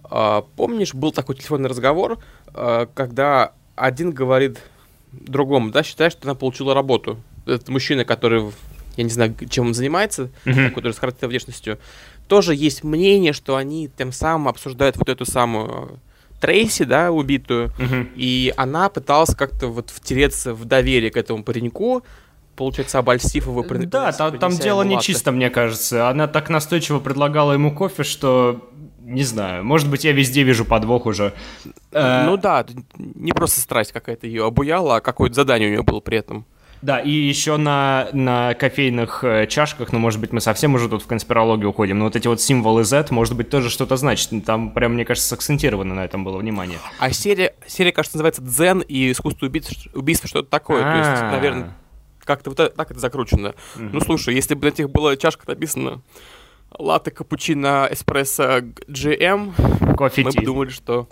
а, 0.02 0.42
помнишь, 0.56 0.92
был 0.92 1.12
такой 1.12 1.36
телефонный 1.36 1.70
разговор, 1.70 2.18
а, 2.48 2.86
когда 2.94 3.52
один 3.76 4.10
говорит 4.12 4.58
другому, 5.12 5.70
да, 5.70 5.82
считает, 5.82 6.12
что 6.12 6.22
она 6.24 6.34
получила 6.34 6.74
работу. 6.74 7.18
Этот 7.46 7.68
мужчина, 7.68 8.04
который, 8.04 8.50
я 8.96 9.04
не 9.04 9.10
знаю, 9.10 9.34
чем 9.48 9.66
он 9.68 9.74
занимается, 9.74 10.30
такой 10.44 10.82
тоже 10.82 10.94
с 10.94 10.98
характерной 10.98 11.30
внешностью, 11.30 11.78
тоже 12.28 12.54
есть 12.54 12.84
мнение, 12.84 13.32
что 13.32 13.56
они 13.56 13.90
тем 13.96 14.12
самым 14.12 14.48
обсуждают 14.48 14.96
вот 14.96 15.08
эту 15.08 15.24
самую 15.24 15.98
Трейси, 16.40 16.84
да, 16.84 17.10
убитую, 17.10 17.70
Мгм. 17.78 18.10
и 18.16 18.52
она 18.56 18.88
пыталась 18.90 19.34
как-то 19.34 19.68
вот 19.68 19.90
втереться 19.90 20.52
в 20.52 20.64
доверие 20.66 21.10
к 21.10 21.16
этому 21.16 21.42
пареньку, 21.42 22.02
получается, 22.56 22.98
обольстив 22.98 23.46
его. 23.46 23.62
Да, 23.62 24.12
там, 24.12 24.38
там 24.38 24.52
дело 24.56 24.82
не 24.82 25.00
чисто, 25.00 25.32
мне 25.32 25.48
кажется. 25.48 26.08
Она 26.08 26.26
так 26.28 26.50
настойчиво 26.50 26.98
предлагала 26.98 27.52
ему 27.52 27.74
кофе, 27.74 28.02
что 28.02 28.68
не 29.04 29.22
знаю. 29.22 29.64
Может 29.64 29.88
быть, 29.90 30.04
я 30.04 30.12
везде 30.12 30.42
вижу 30.42 30.64
подвох 30.64 31.06
уже. 31.06 31.32
Э, 31.92 32.24
Ну 32.26 32.36
да, 32.36 32.64
не 32.96 33.32
просто 33.32 33.60
страсть 33.60 33.92
какая-то 33.92 34.26
ее 34.26 34.46
обуяла, 34.46 34.96
а 34.96 35.00
какое-то 35.00 35.34
задание 35.34 35.68
у 35.68 35.72
нее 35.72 35.82
было 35.82 36.00
при 36.00 36.18
этом. 36.18 36.44
Да, 36.82 36.98
и 37.00 37.10
еще 37.10 37.56
на, 37.56 38.08
на 38.12 38.52
кофейных 38.54 39.24
э, 39.24 39.46
чашках, 39.46 39.90
ну, 39.92 39.98
может 39.98 40.20
быть, 40.20 40.32
мы 40.32 40.42
совсем 40.42 40.74
уже 40.74 40.88
тут 40.90 41.02
в 41.02 41.06
конспирологию 41.06 41.70
уходим, 41.70 41.98
но 41.98 42.04
вот 42.06 42.16
эти 42.16 42.28
вот 42.28 42.42
символы 42.42 42.84
Z, 42.84 43.06
может 43.10 43.34
быть, 43.36 43.48
тоже 43.48 43.70
что-то 43.70 43.96
значит. 43.96 44.30
Там 44.44 44.70
прям, 44.70 44.92
мне 44.92 45.06
кажется, 45.06 45.26
сакцентировано 45.28 45.94
на 45.94 46.04
этом 46.04 46.24
было 46.24 46.36
внимание. 46.36 46.78
А 46.98 47.10
серия, 47.10 47.54
серия, 47.66 47.90
кажется, 47.92 48.18
называется 48.18 48.42
«Дзен» 48.42 48.80
и 48.80 49.12
«Искусство 49.12 49.46
убийства», 49.46 49.74
убийства 49.94 50.28
что-то 50.28 50.50
такое. 50.50 50.82
То 50.82 50.98
есть, 50.98 51.22
А. 51.22 51.30
наверное, 51.30 51.74
как-то 52.22 52.50
вот 52.50 52.60
это- 52.60 52.74
так 52.76 52.90
это 52.90 53.00
закручено. 53.00 53.54
Ну, 53.76 54.00
слушай, 54.00 54.34
если 54.34 54.54
бы 54.54 54.64
на 54.66 54.68
этих 54.68 54.90
было 54.90 55.16
чашка 55.16 55.44
написано 55.46 56.02
латте, 56.78 57.10
капучино, 57.10 57.88
эспрессо, 57.90 58.58
GM, 58.88 59.52
Кофе 59.96 60.22
мы 60.24 60.30
ти. 60.32 60.38
бы 60.40 60.44
думали, 60.44 60.68
что... 60.70 61.08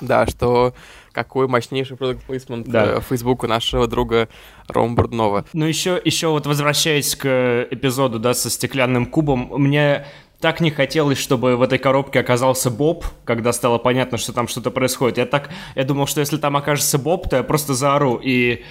Да, 0.00 0.26
что 0.26 0.74
какой 1.12 1.46
мощнейший 1.46 1.96
продукт 1.96 2.24
плейсмент 2.24 2.66
Да. 2.66 2.98
в 3.00 3.04
Фейсбуку 3.04 3.46
нашего 3.46 3.86
друга 3.86 4.28
Рома 4.66 4.94
Бурднова. 4.96 5.44
Ну, 5.52 5.64
еще, 5.66 6.00
еще 6.04 6.28
вот 6.28 6.46
возвращаясь 6.46 7.14
к 7.14 7.68
эпизоду, 7.70 8.18
да, 8.18 8.34
со 8.34 8.50
стеклянным 8.50 9.06
кубом, 9.06 9.52
мне 9.58 10.06
так 10.40 10.60
не 10.60 10.72
хотелось, 10.72 11.18
чтобы 11.18 11.56
в 11.56 11.62
этой 11.62 11.78
коробке 11.78 12.18
оказался 12.18 12.68
Боб, 12.68 13.04
когда 13.24 13.52
стало 13.52 13.78
понятно, 13.78 14.18
что 14.18 14.32
там 14.32 14.48
что-то 14.48 14.72
происходит. 14.72 15.18
Я 15.18 15.26
так, 15.26 15.50
я 15.76 15.84
думал, 15.84 16.06
что 16.08 16.18
если 16.18 16.36
там 16.36 16.56
окажется 16.56 16.98
Боб, 16.98 17.28
то 17.28 17.36
я 17.36 17.42
просто 17.44 17.74
заору. 17.74 18.18
И 18.20 18.64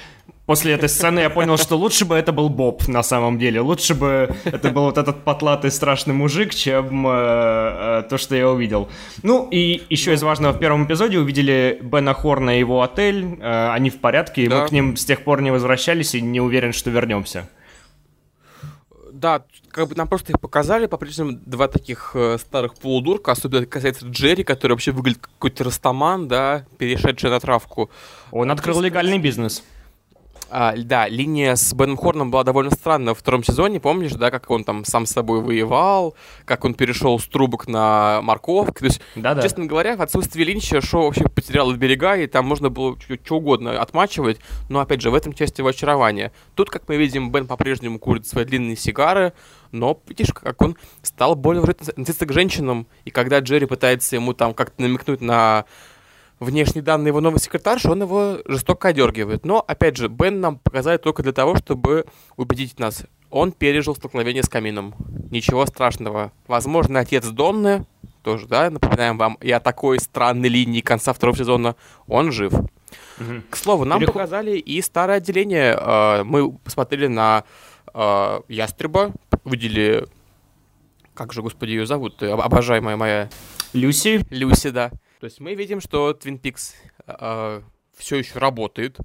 после 0.45 0.73
этой 0.73 0.89
сцены 0.89 1.19
я 1.19 1.30
понял, 1.30 1.58
что 1.58 1.77
лучше 1.77 2.06
бы 2.06 2.15
это 2.15 2.32
был 2.32 2.49
Боб 2.49 2.88
на 2.88 3.04
самом 3.04 3.38
деле. 3.39 3.62
Лучше 3.62 3.93
бы 3.95 4.36
это 4.43 4.69
был 4.69 4.84
вот 4.84 4.97
этот 4.97 5.23
потлатый 5.23 5.71
страшный 5.71 6.13
мужик, 6.13 6.54
чем 6.54 7.08
э, 7.08 7.12
э, 7.12 8.04
то, 8.10 8.17
что 8.17 8.36
я 8.36 8.49
увидел. 8.49 8.89
Ну, 9.23 9.47
и 9.49 9.82
еще 9.89 10.13
из 10.13 10.23
важного, 10.23 10.54
в 10.54 10.60
первом 10.60 10.86
эпизоде 10.86 11.19
увидели 11.19 11.80
Бена 11.82 12.13
Хорна 12.13 12.56
и 12.58 12.60
его 12.60 12.82
отель. 12.82 13.38
Э, 13.39 13.71
они 13.71 13.89
в 13.89 13.99
порядке, 13.99 14.43
и 14.43 14.49
мы 14.49 14.56
Да. 14.56 14.67
к 14.67 14.71
ним 14.71 14.97
с 14.97 15.06
тех 15.06 15.23
пор 15.23 15.41
не 15.41 15.51
возвращались, 15.51 16.15
и 16.15 16.21
не 16.21 16.41
уверен, 16.41 16.73
что 16.73 16.89
вернемся. 16.89 17.47
Да, 19.13 19.43
как 19.69 19.88
бы 19.89 19.95
нам 19.95 20.08
просто 20.08 20.32
их 20.32 20.39
показали, 20.39 20.88
по-прежнему 20.88 21.34
два 21.45 21.67
таких 21.67 22.12
э, 22.15 22.38
старых 22.39 22.73
полудурка, 22.73 23.34
особенно 23.34 23.60
это 23.62 23.67
касается 23.67 24.08
Джерри, 24.08 24.43
который 24.43 24.71
вообще 24.71 24.91
выглядит 24.91 25.19
как 25.21 25.32
какой-то 25.34 25.63
растаман, 25.65 26.27
да, 26.27 26.65
перешедший 26.80 27.30
на 27.30 27.39
травку. 27.39 27.91
Он 28.32 28.49
открыл 28.49 28.82
легальный 28.82 29.19
бизнес. 29.19 29.63
А, 30.53 30.75
да, 30.75 31.07
линия 31.07 31.55
с 31.55 31.73
Беном 31.73 31.95
Хорном 31.95 32.29
была 32.29 32.43
довольно 32.43 32.71
странная 32.71 33.13
во 33.13 33.15
втором 33.15 33.41
сезоне, 33.41 33.79
помнишь, 33.79 34.11
да, 34.11 34.29
как 34.29 34.49
он 34.51 34.65
там 34.65 34.83
сам 34.83 35.05
с 35.05 35.11
собой 35.11 35.41
воевал, 35.41 36.13
как 36.43 36.65
он 36.65 36.73
перешел 36.73 37.17
с 37.19 37.25
трубок 37.25 37.69
на 37.69 38.21
морковки, 38.21 38.79
то 38.79 38.85
есть, 38.85 39.01
Да-да. 39.15 39.41
честно 39.41 39.65
говоря, 39.65 39.95
в 39.95 40.01
отсутствии 40.01 40.43
Линча 40.43 40.81
шоу 40.81 41.05
вообще 41.05 41.29
потеряло 41.29 41.73
берега, 41.73 42.17
и 42.17 42.27
там 42.27 42.45
можно 42.45 42.69
было 42.69 42.97
что 42.99 43.37
угодно 43.37 43.81
отмачивать, 43.81 44.41
но, 44.67 44.81
опять 44.81 44.99
же, 44.99 45.09
в 45.09 45.15
этом 45.15 45.31
часть 45.31 45.57
его 45.57 45.69
очарования. 45.69 46.33
Тут, 46.55 46.69
как 46.69 46.83
мы 46.89 46.97
видим, 46.97 47.31
Бен 47.31 47.47
по-прежнему 47.47 47.97
курит 47.97 48.27
свои 48.27 48.43
длинные 48.43 48.75
сигары, 48.75 49.31
но 49.71 50.01
видишь, 50.05 50.33
как 50.33 50.61
он 50.61 50.75
стал 51.01 51.35
более 51.35 51.63
уже 51.63 51.71
относиться 51.71 52.25
к 52.25 52.33
женщинам, 52.33 52.87
и 53.05 53.09
когда 53.09 53.39
Джерри 53.39 53.67
пытается 53.67 54.17
ему 54.17 54.33
там 54.33 54.53
как-то 54.53 54.81
намекнуть 54.81 55.21
на 55.21 55.63
внешние 56.41 56.82
данные 56.82 57.10
его 57.10 57.21
новой 57.21 57.39
секретарши, 57.39 57.89
он 57.89 58.01
его 58.01 58.39
жестоко 58.45 58.89
одергивает. 58.89 59.45
Но, 59.45 59.63
опять 59.65 59.95
же, 59.95 60.10
Бен 60.10 60.41
нам 60.41 60.58
показали 60.58 60.97
только 60.97 61.23
для 61.23 61.32
того, 61.32 61.56
чтобы 61.56 62.06
убедить 62.36 62.80
нас, 62.80 63.06
Он 63.30 63.54
пережил 63.54 63.95
столкновение 63.95 64.43
с 64.43 64.49
камином. 64.49 64.93
Ничего 65.30 65.65
страшного. 65.65 66.34
Возможно, 66.47 66.99
отец 66.99 67.25
Донны, 67.27 67.86
тоже, 68.23 68.47
да, 68.47 68.69
напоминаем 68.69 69.17
вам, 69.17 69.36
и 69.36 69.51
о 69.51 69.60
такой 69.60 69.99
странной 69.99 70.49
линии 70.49 70.82
конца 70.82 71.13
второго 71.13 71.38
сезона, 71.38 71.75
он 72.08 72.32
жив. 72.32 72.54
Угу. 72.54 73.41
К 73.49 73.56
слову, 73.56 73.86
нам 73.86 73.99
Переход... 73.99 74.15
показали 74.15 74.58
и 74.58 74.82
старое 74.82 75.17
отделение. 75.17 75.77
Э, 75.80 76.23
мы 76.23 76.51
посмотрели 76.51 77.08
на 77.08 77.43
э, 77.93 78.41
Ястреба, 78.49 79.13
видели... 79.45 80.06
Как 81.13 81.34
же, 81.34 81.41
господи, 81.41 81.71
ее 81.71 81.86
зовут? 81.86 82.21
Обожаемая 82.23 82.97
моя... 82.97 83.30
Люси? 83.73 84.25
Люси, 84.30 84.71
да. 84.71 84.91
То 85.21 85.25
есть 85.25 85.39
мы 85.39 85.53
видим, 85.53 85.81
что 85.81 86.17
Twin 86.19 86.41
Peaks 86.41 86.73
э, 87.05 87.62
все 87.95 88.15
еще 88.15 88.39
работает. 88.39 88.97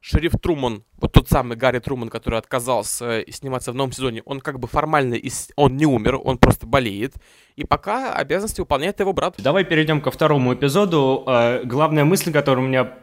Шериф 0.00 0.34
Труман, 0.40 0.84
вот 1.00 1.10
тот 1.10 1.28
самый 1.28 1.56
Гарри 1.56 1.80
Труман, 1.80 2.08
который 2.08 2.38
отказался 2.38 3.22
э, 3.22 3.32
сниматься 3.32 3.72
в 3.72 3.74
новом 3.74 3.90
сезоне, 3.90 4.22
он 4.26 4.40
как 4.40 4.60
бы 4.60 4.68
формально, 4.68 5.16
он 5.56 5.76
не 5.76 5.86
умер, 5.86 6.20
он 6.22 6.38
просто 6.38 6.68
болеет. 6.68 7.16
И 7.56 7.64
пока 7.64 8.14
обязанности 8.14 8.60
выполняет 8.60 9.00
его 9.00 9.12
брат. 9.12 9.34
Давай 9.38 9.64
перейдем 9.64 10.00
ко 10.00 10.12
второму 10.12 10.54
эпизоду. 10.54 11.24
Э, 11.26 11.64
главная 11.64 12.04
мысль, 12.04 12.32
которая 12.32 12.64
у 12.64 12.68
меня 12.68 12.94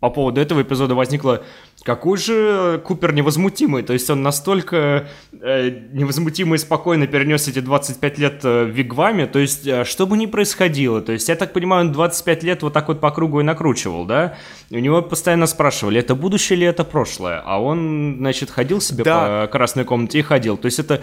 по 0.00 0.08
поводу 0.08 0.40
этого 0.40 0.62
эпизода 0.62 0.94
возникла, 0.94 1.44
какой 1.82 2.16
же 2.16 2.80
Купер 2.84 3.12
невозмутимый, 3.12 3.82
то 3.82 3.92
есть 3.92 4.08
он 4.08 4.22
настолько 4.22 5.08
э, 5.32 5.70
невозмутимый 5.92 6.56
и 6.56 6.58
спокойно 6.58 7.06
перенес 7.06 7.48
эти 7.48 7.60
25 7.60 8.18
лет 8.18 8.40
э, 8.42 8.64
в 8.64 8.70
Вигваме, 8.70 9.26
то 9.26 9.38
есть 9.38 9.66
э, 9.66 9.84
что 9.84 10.06
бы 10.06 10.16
ни 10.16 10.24
происходило, 10.26 11.02
то 11.02 11.12
есть 11.12 11.28
я 11.28 11.36
так 11.36 11.52
понимаю, 11.52 11.86
он 11.86 11.92
25 11.92 12.42
лет 12.42 12.62
вот 12.62 12.72
так 12.72 12.88
вот 12.88 13.00
по 13.00 13.10
кругу 13.10 13.40
и 13.40 13.42
накручивал, 13.42 14.06
да, 14.06 14.36
и 14.70 14.76
у 14.76 14.80
него 14.80 15.02
постоянно 15.02 15.46
спрашивали, 15.46 16.00
это 16.00 16.14
будущее 16.14 16.56
или 16.56 16.66
это 16.66 16.84
прошлое, 16.84 17.42
а 17.44 17.60
он, 17.60 18.16
значит, 18.18 18.50
ходил 18.50 18.80
себе 18.80 19.04
да. 19.04 19.42
по 19.42 19.52
красной 19.52 19.84
комнате 19.84 20.20
и 20.20 20.22
ходил, 20.22 20.56
то 20.56 20.66
есть 20.66 20.78
это 20.78 21.02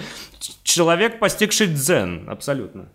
человек, 0.64 1.20
постигший 1.20 1.68
дзен, 1.68 2.28
абсолютно. 2.28 2.90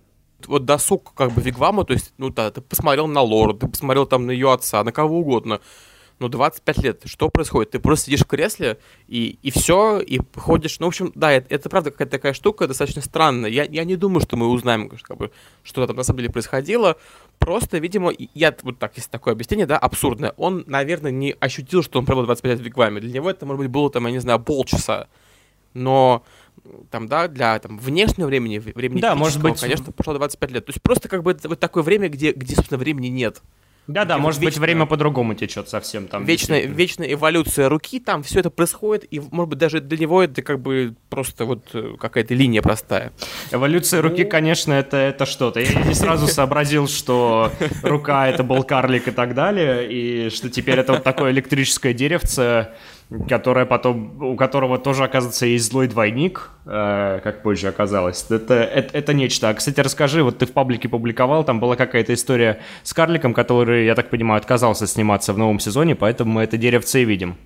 Вот 0.46 0.64
досуг 0.64 1.14
как 1.14 1.30
бы 1.32 1.40
Вигвама, 1.40 1.84
то 1.84 1.92
есть, 1.92 2.12
ну 2.18 2.30
да, 2.30 2.50
ты 2.50 2.60
посмотрел 2.60 3.06
на 3.06 3.20
Лору, 3.20 3.54
ты 3.54 3.68
посмотрел 3.68 4.06
там 4.06 4.26
на 4.26 4.32
ее 4.32 4.52
отца, 4.52 4.82
на 4.82 4.90
кого 4.90 5.20
угодно, 5.20 5.60
ну, 6.22 6.28
25 6.28 6.78
лет, 6.78 7.02
что 7.04 7.28
происходит? 7.28 7.72
Ты 7.72 7.80
просто 7.80 8.06
сидишь 8.06 8.20
в 8.20 8.26
кресле, 8.26 8.78
и, 9.08 9.38
и 9.42 9.50
все, 9.50 10.00
и 10.00 10.20
ходишь, 10.36 10.78
ну, 10.80 10.86
в 10.86 10.88
общем, 10.88 11.12
да, 11.14 11.32
это, 11.32 11.54
это 11.54 11.68
правда 11.68 11.90
какая-то 11.90 12.12
такая 12.12 12.32
штука 12.32 12.66
достаточно 12.68 13.02
странная. 13.02 13.50
Я, 13.50 13.64
я 13.64 13.84
не 13.84 13.96
думаю, 13.96 14.20
что 14.20 14.36
мы 14.36 14.48
узнаем, 14.48 14.88
как 14.88 15.16
бы, 15.16 15.30
что 15.62 15.86
там 15.86 15.96
на 15.96 16.02
самом 16.02 16.18
деле 16.18 16.30
происходило. 16.30 16.96
Просто, 17.38 17.78
видимо, 17.78 18.12
я, 18.34 18.54
вот 18.62 18.78
так, 18.78 18.96
есть 18.96 19.10
такое 19.10 19.34
объяснение, 19.34 19.66
да, 19.66 19.76
абсурдное, 19.78 20.32
он, 20.36 20.64
наверное, 20.66 21.10
не 21.10 21.34
ощутил, 21.40 21.82
что 21.82 21.98
он 21.98 22.06
провел 22.06 22.24
25 22.24 22.52
лет 22.52 22.60
в 22.60 22.64
Вигваме. 22.64 23.00
Для 23.00 23.12
него 23.12 23.28
это, 23.28 23.44
может 23.44 23.58
быть, 23.58 23.70
было, 23.70 23.90
там, 23.90 24.06
я 24.06 24.12
не 24.12 24.20
знаю, 24.20 24.38
полчаса. 24.40 25.08
Но 25.74 26.22
там, 26.90 27.08
да, 27.08 27.28
для 27.28 27.58
там, 27.58 27.78
внешнего 27.78 28.26
времени, 28.26 28.58
времени 28.58 29.00
да, 29.00 29.14
может 29.14 29.42
быть... 29.42 29.60
конечно, 29.60 29.90
прошло 29.92 30.14
25 30.14 30.50
лет. 30.52 30.66
То 30.66 30.70
есть 30.70 30.82
просто 30.82 31.08
как 31.08 31.22
бы 31.22 31.32
это 31.32 31.48
вот 31.48 31.58
такое 31.58 31.82
время, 31.82 32.08
где, 32.08 32.32
где 32.32 32.54
собственно, 32.54 32.78
времени 32.78 33.08
нет. 33.08 33.42
Да-да, 33.88 34.16
может 34.16 34.40
вечная, 34.40 34.52
быть, 34.52 34.58
время 34.60 34.86
по-другому 34.86 35.34
течет 35.34 35.68
совсем 35.68 36.06
там. 36.06 36.24
Вечная, 36.24 36.66
вечная 36.66 37.12
эволюция 37.12 37.68
руки, 37.68 37.98
там 37.98 38.22
все 38.22 38.38
это 38.38 38.48
происходит, 38.48 39.06
и, 39.10 39.20
может 39.20 39.50
быть, 39.50 39.58
даже 39.58 39.80
для 39.80 39.98
него 39.98 40.22
это 40.22 40.40
как 40.40 40.60
бы 40.60 40.94
просто 41.10 41.44
вот 41.44 41.68
э, 41.74 41.96
какая-то 41.98 42.32
линия 42.32 42.62
простая. 42.62 43.12
Эволюция 43.50 44.00
ну... 44.00 44.08
руки, 44.08 44.22
конечно, 44.22 44.72
это, 44.72 44.96
это 44.96 45.26
что-то. 45.26 45.58
Я 45.58 45.82
не 45.82 45.94
сразу 45.94 46.28
сообразил, 46.28 46.86
что 46.86 47.50
рука— 47.82 48.28
это 48.28 48.44
был 48.44 48.62
карлик 48.62 49.08
и 49.08 49.10
так 49.10 49.34
далее, 49.34 49.88
и 49.90 50.30
что 50.30 50.48
теперь 50.48 50.78
это 50.78 50.92
вот 50.92 51.02
такое 51.02 51.32
электрическое 51.32 51.92
деревце, 51.92 52.74
которое 53.28 53.66
потом, 53.66 54.22
у 54.22 54.36
которого 54.36 54.78
тоже, 54.78 55.04
оказывается, 55.04 55.46
есть 55.46 55.70
злой 55.70 55.88
двойник, 55.88 56.50
э, 56.66 57.20
как 57.22 57.42
позже 57.42 57.68
оказалось. 57.68 58.26
Это, 58.30 58.54
это, 58.54 58.96
это 58.96 59.14
нечто. 59.14 59.48
А, 59.48 59.54
кстати, 59.54 59.80
расскажи, 59.80 60.22
вот 60.22 60.38
ты 60.38 60.46
в 60.46 60.52
паблике 60.52 60.88
публиковал, 60.88 61.44
там 61.44 61.60
была 61.60 61.76
какая-то 61.76 62.14
история 62.14 62.60
с 62.82 62.92
карликом, 62.92 63.34
который, 63.34 63.86
я 63.86 63.94
так 63.94 64.10
понимаю, 64.10 64.38
отказался 64.38 64.86
сниматься 64.86 65.32
в 65.32 65.38
новом 65.38 65.58
сезоне, 65.60 65.94
поэтому 65.94 66.32
мы 66.32 66.42
это 66.42 66.56
деревце 66.56 67.02
и 67.02 67.04
видим 67.04 67.36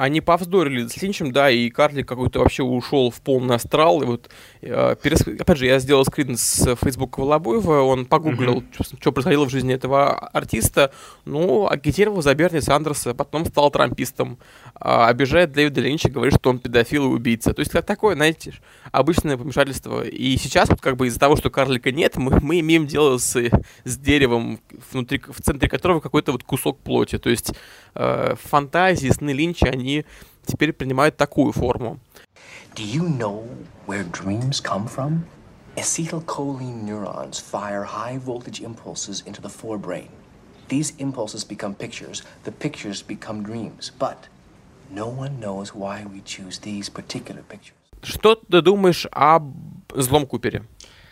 они 0.00 0.22
повздорили 0.22 0.86
с 0.86 1.00
Линчем, 1.02 1.30
да, 1.30 1.50
и 1.50 1.68
Карлик 1.68 2.08
какой-то 2.08 2.38
вообще 2.38 2.62
ушел 2.62 3.10
в 3.10 3.20
полный 3.20 3.56
астрал. 3.56 4.02
И 4.02 4.06
вот, 4.06 4.30
э, 4.62 4.96
перес... 5.02 5.20
опять 5.20 5.58
же, 5.58 5.66
я 5.66 5.78
сделал 5.78 6.06
скрин 6.06 6.38
с 6.38 6.74
Фейсбука 6.76 7.20
Волобуева, 7.20 7.82
он 7.82 8.06
погуглил, 8.06 8.60
mm-hmm. 8.60 8.96
что 8.98 9.12
происходило 9.12 9.44
в 9.44 9.50
жизни 9.50 9.74
этого 9.74 10.16
артиста, 10.28 10.90
ну, 11.26 11.68
агитировал 11.68 12.22
за 12.22 12.34
Берни 12.34 12.62
Сандерса, 12.62 13.12
потом 13.12 13.44
стал 13.44 13.70
трампистом, 13.70 14.38
обижает 14.80 15.52
Дэвида 15.52 15.80
Линча, 15.82 16.08
говорит, 16.08 16.34
что 16.34 16.50
он 16.50 16.58
педофил 16.58 17.04
и 17.04 17.14
убийца. 17.14 17.52
То 17.52 17.60
есть, 17.60 17.70
как 17.70 17.84
такое, 17.84 18.14
знаете, 18.14 18.54
обычное 18.90 19.36
помешательство. 19.36 20.02
И 20.02 20.36
сейчас, 20.38 20.70
вот 20.70 20.80
как 20.80 20.96
бы 20.96 21.06
из-за 21.06 21.20
того, 21.20 21.36
что 21.36 21.50
Карлика 21.50 21.92
нет, 21.92 22.16
мы, 22.16 22.40
мы 22.40 22.60
имеем 22.60 22.86
дело 22.86 23.18
с, 23.18 23.36
с 23.84 23.98
деревом, 23.98 24.58
внутри, 24.90 25.20
в 25.20 25.40
центре 25.42 25.68
которого 25.68 26.00
какой-то 26.00 26.32
вот 26.32 26.44
кусок 26.44 26.78
плоти. 26.78 27.18
То 27.18 27.28
есть, 27.28 27.52
э, 27.94 28.34
фантазии, 28.42 29.10
сны 29.10 29.30
Линча, 29.30 29.66
они 29.66 30.06
теперь 30.46 30.72
принимают 30.72 31.16
такую 31.16 31.52
форму. 31.52 32.00
Do 32.74 32.82
you 32.82 33.06
know 33.06 33.46
where 33.86 34.04
dreams 34.04 34.60
come 34.60 34.88
from? 34.88 35.26
Acetylcholine 35.76 36.84
neurons 36.84 37.38
fire 37.38 37.84
high 37.84 38.18
voltage 38.18 38.60
impulses 38.60 39.22
into 39.26 39.40
the 39.42 39.48
forebrain. 39.48 40.08
These 40.68 40.94
impulses 40.98 41.44
become 41.44 41.74
pictures, 41.74 42.22
the 42.44 42.52
pictures 42.52 43.02
become 43.02 43.42
dreams. 43.42 43.90
But 43.98 44.28
Что 48.02 48.34
ты 48.34 48.60
думаешь 48.60 49.06
об 49.10 49.54
злом 49.94 50.26
Купере? 50.26 50.64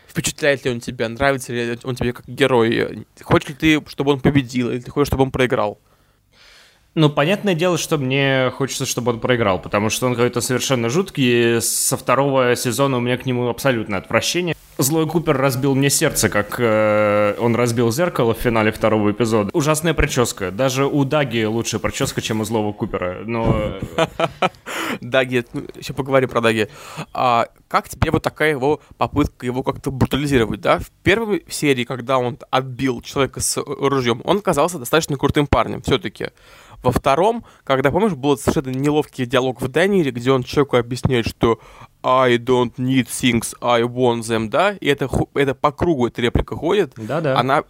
Впечатляет 0.06 0.64
ли 0.64 0.70
он 0.70 0.80
тебя? 0.80 1.08
Нравится 1.08 1.52
ли 1.52 1.78
он 1.84 1.94
тебе 1.94 2.12
как 2.12 2.26
герой? 2.26 3.06
Хочешь 3.22 3.50
ли 3.50 3.54
ты, 3.54 3.84
чтобы 3.88 4.12
он 4.12 4.20
победил, 4.20 4.70
или 4.70 4.80
ты 4.80 4.90
хочешь, 4.90 5.08
чтобы 5.08 5.22
он 5.22 5.30
проиграл? 5.30 5.78
Ну, 6.94 7.10
понятное 7.10 7.54
дело, 7.54 7.78
что 7.78 7.98
мне 7.98 8.50
хочется, 8.50 8.84
чтобы 8.84 9.12
он 9.12 9.20
проиграл, 9.20 9.60
потому 9.60 9.90
что 9.90 10.06
он 10.06 10.14
какой-то 10.14 10.40
совершенно 10.40 10.88
жуткий. 10.88 11.60
Со 11.60 11.96
второго 11.96 12.56
сезона 12.56 12.96
у 12.96 13.00
меня 13.00 13.16
к 13.16 13.26
нему 13.26 13.48
абсолютное 13.48 13.98
отвращение. 14.00 14.56
Злой 14.78 15.08
Купер 15.08 15.36
разбил 15.36 15.74
мне 15.74 15.90
сердце, 15.90 16.28
как 16.28 16.54
э, 16.60 17.34
он 17.40 17.56
разбил 17.56 17.90
зеркало 17.90 18.32
в 18.32 18.38
финале 18.38 18.70
второго 18.70 19.10
эпизода. 19.10 19.50
Ужасная 19.52 19.92
прическа. 19.92 20.52
Даже 20.52 20.86
у 20.86 21.04
Даги 21.04 21.42
лучшая 21.42 21.80
прическа, 21.80 22.20
чем 22.20 22.42
у 22.42 22.44
Злого 22.44 22.72
Купера. 22.72 23.24
Но... 23.24 23.74
Даги, 25.00 25.44
ну, 25.52 25.64
еще 25.74 25.94
поговорим 25.94 26.28
про 26.28 26.40
Даги. 26.40 26.68
А, 27.12 27.48
как 27.66 27.88
тебе 27.88 28.12
вот 28.12 28.22
такая 28.22 28.50
его 28.50 28.80
попытка 28.96 29.46
его 29.46 29.64
как-то 29.64 29.90
брутализировать, 29.90 30.60
да? 30.60 30.78
В 30.78 30.90
первой 31.02 31.44
серии, 31.48 31.82
когда 31.82 32.18
он 32.18 32.38
отбил 32.50 33.02
человека 33.02 33.40
с 33.40 33.60
ружьем, 33.60 34.22
он 34.24 34.40
казался 34.40 34.78
достаточно 34.78 35.16
крутым 35.16 35.48
парнем 35.48 35.82
все-таки. 35.82 36.28
Во 36.82 36.92
втором, 36.92 37.44
когда, 37.64 37.90
помнишь, 37.90 38.12
был 38.12 38.38
совершенно 38.38 38.72
неловкий 38.72 39.26
диалог 39.26 39.60
в 39.60 39.66
Данире, 39.66 40.12
где 40.12 40.30
он 40.30 40.44
человеку 40.44 40.76
объясняет, 40.76 41.26
что 41.26 41.58
I 42.02 42.38
don't 42.38 42.76
need 42.76 43.06
things, 43.08 43.54
I 43.60 43.82
want 43.82 44.22
them, 44.22 44.48
да, 44.48 44.72
и 44.72 44.86
это, 44.86 45.08
это 45.34 45.54
по 45.54 45.72
кругу 45.72 46.06
эта 46.06 46.22
реплика 46.22 46.56
ходит. 46.56 46.92
Да-да. 46.96 47.38
Она 47.38 47.64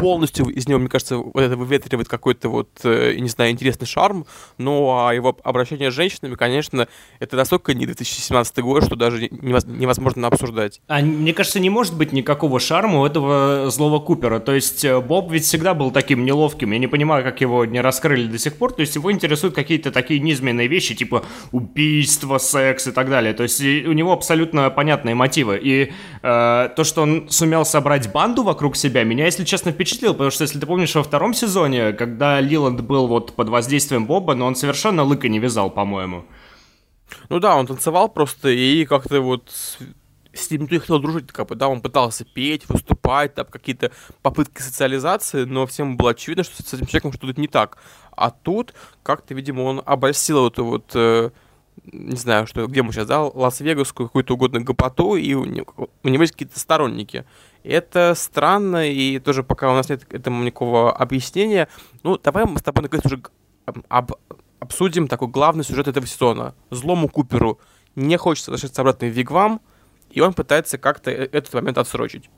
полностью 0.00 0.46
из 0.46 0.66
него, 0.66 0.78
мне 0.78 0.88
кажется, 0.88 1.18
вот 1.18 1.36
это 1.36 1.56
выветривает 1.56 2.08
какой-то 2.08 2.48
вот, 2.48 2.68
э, 2.84 3.14
не 3.18 3.28
знаю, 3.28 3.50
интересный 3.50 3.86
шарм, 3.86 4.26
ну, 4.58 4.90
а 4.96 5.12
его 5.12 5.36
обращение 5.44 5.90
с 5.90 5.94
женщинами, 5.94 6.34
конечно, 6.34 6.88
это 7.18 7.36
настолько 7.36 7.74
не 7.74 7.86
2017 7.86 8.58
год, 8.58 8.84
что 8.84 8.96
даже 8.96 9.28
невозможно 9.30 10.26
обсуждать. 10.26 10.80
А 10.88 11.00
мне 11.00 11.34
кажется, 11.34 11.60
не 11.60 11.70
может 11.70 11.96
быть 11.96 12.12
никакого 12.12 12.58
шарма 12.60 13.00
у 13.00 13.06
этого 13.06 13.70
злого 13.70 14.00
Купера, 14.00 14.40
то 14.40 14.54
есть 14.54 14.84
э, 14.84 15.00
Боб 15.00 15.30
ведь 15.30 15.44
всегда 15.44 15.74
был 15.74 15.90
таким 15.90 16.24
неловким, 16.24 16.72
я 16.72 16.78
не 16.78 16.86
понимаю, 16.86 17.22
как 17.22 17.40
его 17.40 17.64
не 17.64 17.80
раскрыли 17.80 18.26
до 18.26 18.38
сих 18.38 18.56
пор, 18.56 18.72
то 18.72 18.80
есть 18.80 18.94
его 18.94 19.12
интересуют 19.12 19.54
какие-то 19.54 19.90
такие 19.90 20.20
низменные 20.20 20.66
вещи, 20.66 20.94
типа 20.94 21.24
убийство, 21.52 22.38
секс 22.38 22.86
и 22.86 22.92
так 22.92 23.10
далее, 23.10 23.34
то 23.34 23.42
есть 23.42 23.60
у 23.60 23.92
него 23.92 24.12
абсолютно 24.12 24.70
понятные 24.70 25.14
мотивы, 25.14 25.60
и 25.62 25.92
э, 26.22 26.68
то, 26.74 26.84
что 26.84 27.02
он 27.02 27.28
сумел 27.28 27.64
собрать 27.64 28.10
банду 28.12 28.42
вокруг 28.42 28.76
себя, 28.76 29.04
меня, 29.04 29.26
если 29.26 29.44
честно, 29.44 29.72
впечатляет 29.72 29.89
впечатлил, 29.90 30.12
потому 30.12 30.30
что, 30.30 30.44
если 30.44 30.60
ты 30.60 30.66
помнишь, 30.66 30.94
во 30.94 31.02
втором 31.02 31.34
сезоне, 31.34 31.92
когда 31.92 32.40
Лиланд 32.40 32.80
был 32.80 33.06
вот 33.08 33.34
под 33.34 33.48
воздействием 33.48 34.06
Боба, 34.06 34.34
но 34.34 34.46
он 34.46 34.54
совершенно 34.54 35.02
лыка 35.02 35.28
не 35.28 35.38
вязал, 35.38 35.70
по-моему. 35.70 36.24
Ну 37.28 37.40
да, 37.40 37.56
он 37.56 37.66
танцевал 37.66 38.08
просто 38.08 38.50
и 38.50 38.84
как-то 38.84 39.20
вот 39.20 39.50
с 40.32 40.50
ним 40.50 40.62
никто 40.62 40.76
не 40.76 40.80
хотел 40.80 41.00
дружить, 41.00 41.32
как 41.32 41.48
бы, 41.48 41.56
да, 41.56 41.68
он 41.68 41.80
пытался 41.80 42.24
петь, 42.24 42.68
выступать, 42.68 43.34
там 43.34 43.46
какие-то 43.46 43.90
попытки 44.22 44.62
социализации, 44.62 45.42
но 45.44 45.66
всем 45.66 45.96
было 45.96 46.10
очевидно, 46.10 46.44
что 46.44 46.62
с 46.62 46.72
этим 46.72 46.86
человеком 46.86 47.12
что-то 47.12 47.40
не 47.40 47.48
так. 47.48 47.78
А 48.12 48.30
тут 48.30 48.74
как-то, 49.02 49.34
видимо, 49.34 49.62
он 49.62 49.82
обольстил 49.84 50.46
эту 50.46 50.64
вот, 50.64 50.92
э, 50.94 51.30
не 51.84 52.16
знаю, 52.16 52.46
что, 52.46 52.66
где 52.66 52.82
мы 52.82 52.92
сейчас, 52.92 53.06
да, 53.06 53.22
Лас-Вегасскую 53.22 54.08
какую-то 54.08 54.34
угодную 54.34 54.64
гопоту, 54.64 55.16
и 55.16 55.34
у 55.34 55.44
него, 55.44 55.90
у 56.02 56.08
него 56.08 56.22
есть 56.22 56.34
какие-то 56.34 56.58
сторонники. 56.58 57.24
Это 57.62 58.14
странно, 58.14 58.88
и 58.88 59.18
тоже 59.18 59.42
пока 59.42 59.70
у 59.70 59.74
нас 59.74 59.88
нет 59.88 60.06
этому 60.10 60.42
никакого 60.44 60.92
объяснения. 60.92 61.68
Ну, 62.02 62.18
давай 62.18 62.44
мы 62.46 62.58
с 62.58 62.62
тобой 62.62 62.82
наконец 62.82 63.06
уже 63.06 63.20
об, 63.88 64.12
обсудим 64.60 65.08
такой 65.08 65.28
главный 65.28 65.64
сюжет 65.64 65.88
этого 65.88 66.06
сезона. 66.06 66.54
Злому 66.70 67.08
Куперу 67.08 67.58
не 67.96 68.16
хочет 68.16 68.46
возвращаться 68.48 68.82
обратно 68.82 69.08
в 69.08 69.10
Вигвам, 69.10 69.60
и 70.10 70.20
он 70.20 70.32
пытается 70.32 70.78
как-то 70.78 71.10
э, 71.10 71.28
этот 71.32 71.52
момент 71.54 71.78
отсрочить. 71.78 72.30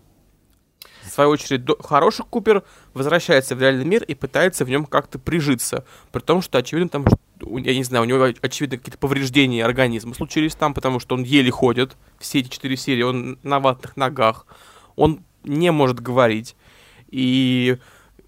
В 1.13 1.15
свою 1.15 1.29
очередь, 1.29 1.61
хороший 1.85 2.25
Купер 2.25 2.63
возвращается 2.95 3.55
в 3.55 3.61
реальный 3.61 3.85
мир 3.85 4.03
и 4.03 4.15
пытается 4.15 4.65
в 4.65 4.71
нем 4.71 4.87
как-то 4.87 5.19
прижиться. 5.19 5.85
При 6.11 6.21
том, 6.21 6.41
что, 6.41 6.57
очевидно, 6.57 6.89
там, 6.89 7.05
я 7.39 7.75
не 7.75 7.85
знаю, 7.85 8.05
у 8.05 8.07
него, 8.07 8.33
очевидно, 8.41 8.79
какие-то 8.79 8.97
повреждения 8.97 9.63
организма 9.63 10.15
случились 10.15 10.55
там, 10.55 10.73
потому 10.73 11.01
что 11.01 11.15
он 11.15 11.23
еле 11.23 11.51
ходит. 11.51 11.99
Все 12.19 12.39
эти 12.39 12.49
четыре 12.49 12.79
серии 12.79 13.03
он 13.03 13.39
на 13.43 13.61
ватных 13.61 13.99
ногах. 13.99 14.47
Он 14.97 15.23
не 15.45 15.71
может 15.71 16.01
говорить. 16.01 16.57
И 17.11 17.77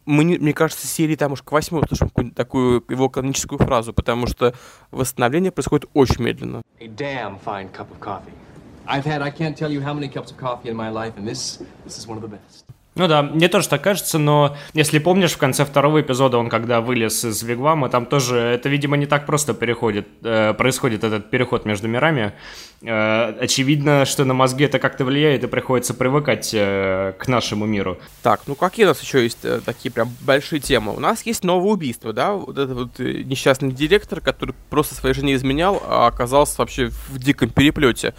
мы, 0.04 0.24
мне 0.24 0.52
кажется, 0.52 0.86
серии 0.86 1.16
там 1.16 1.32
уж 1.32 1.40
к 1.40 1.50
восьмой 1.52 1.80
услышим 1.84 2.10
какую-нибудь 2.10 2.36
такую 2.36 2.84
его 2.90 3.08
каноническую 3.08 3.60
фразу, 3.60 3.94
потому 3.94 4.26
что 4.26 4.52
восстановление 4.90 5.52
происходит 5.52 5.88
очень 5.94 6.22
медленно. 6.22 6.60
A 6.80 6.86
damn 6.86 7.42
fine 7.42 7.72
cup 7.72 7.86
of 7.88 7.98
coffee. 7.98 8.43
I've 8.86 9.04
had 9.04 9.22
I 9.22 9.30
can't 9.30 9.56
tell 9.56 9.70
you 9.70 9.80
how 9.80 9.94
many 9.94 10.08
cups 10.08 10.30
of 10.30 10.36
coffee 10.36 10.68
in 10.68 10.76
my 10.76 10.90
life, 10.90 11.14
and 11.16 11.26
this 11.26 11.62
this 11.84 11.98
is 11.98 12.06
one 12.06 12.16
of 12.18 12.22
the 12.22 12.28
best. 12.28 12.64
Ну 12.96 13.08
да, 13.08 13.22
мне 13.22 13.48
тоже 13.48 13.68
так 13.68 13.82
кажется, 13.82 14.18
но 14.18 14.56
если 14.72 15.00
помнишь, 15.00 15.32
в 15.32 15.38
конце 15.38 15.64
второго 15.64 16.00
эпизода 16.00 16.38
он 16.38 16.48
когда 16.48 16.80
вылез 16.80 17.24
из 17.24 17.42
Вигвама, 17.42 17.88
там 17.88 18.06
тоже 18.06 18.38
это, 18.38 18.68
видимо, 18.68 18.96
не 18.96 19.06
так 19.06 19.26
просто 19.26 19.52
переходит, 19.52 20.06
э, 20.22 20.54
происходит 20.54 21.02
этот 21.02 21.28
переход 21.28 21.64
между 21.64 21.88
мирами. 21.88 22.34
Э, 22.82 23.34
очевидно, 23.40 24.04
что 24.04 24.24
на 24.24 24.32
мозги 24.32 24.64
это 24.64 24.78
как-то 24.78 25.04
влияет, 25.04 25.42
и 25.42 25.48
приходится 25.48 25.92
привыкать 25.92 26.50
э, 26.54 27.14
к 27.18 27.26
нашему 27.26 27.66
миру. 27.66 27.98
Так, 28.22 28.42
ну 28.46 28.54
какие 28.54 28.84
у 28.84 28.88
нас 28.90 29.02
еще 29.02 29.24
есть 29.24 29.44
э, 29.44 29.60
такие 29.64 29.90
прям 29.90 30.10
большие 30.20 30.60
темы? 30.60 30.94
У 30.94 31.00
нас 31.00 31.26
есть 31.26 31.42
новое 31.42 31.72
убийство, 31.72 32.12
да? 32.12 32.34
Вот 32.34 32.56
этот 32.56 32.76
вот 32.76 33.00
э, 33.00 33.22
несчастный 33.24 33.72
директор, 33.72 34.20
который 34.20 34.54
просто 34.70 34.94
своей 34.94 35.16
жене 35.16 35.34
изменял, 35.34 35.82
а 35.84 36.06
оказался 36.06 36.58
вообще 36.58 36.90
в 37.08 37.18
диком 37.18 37.50
переплете. 37.50 38.14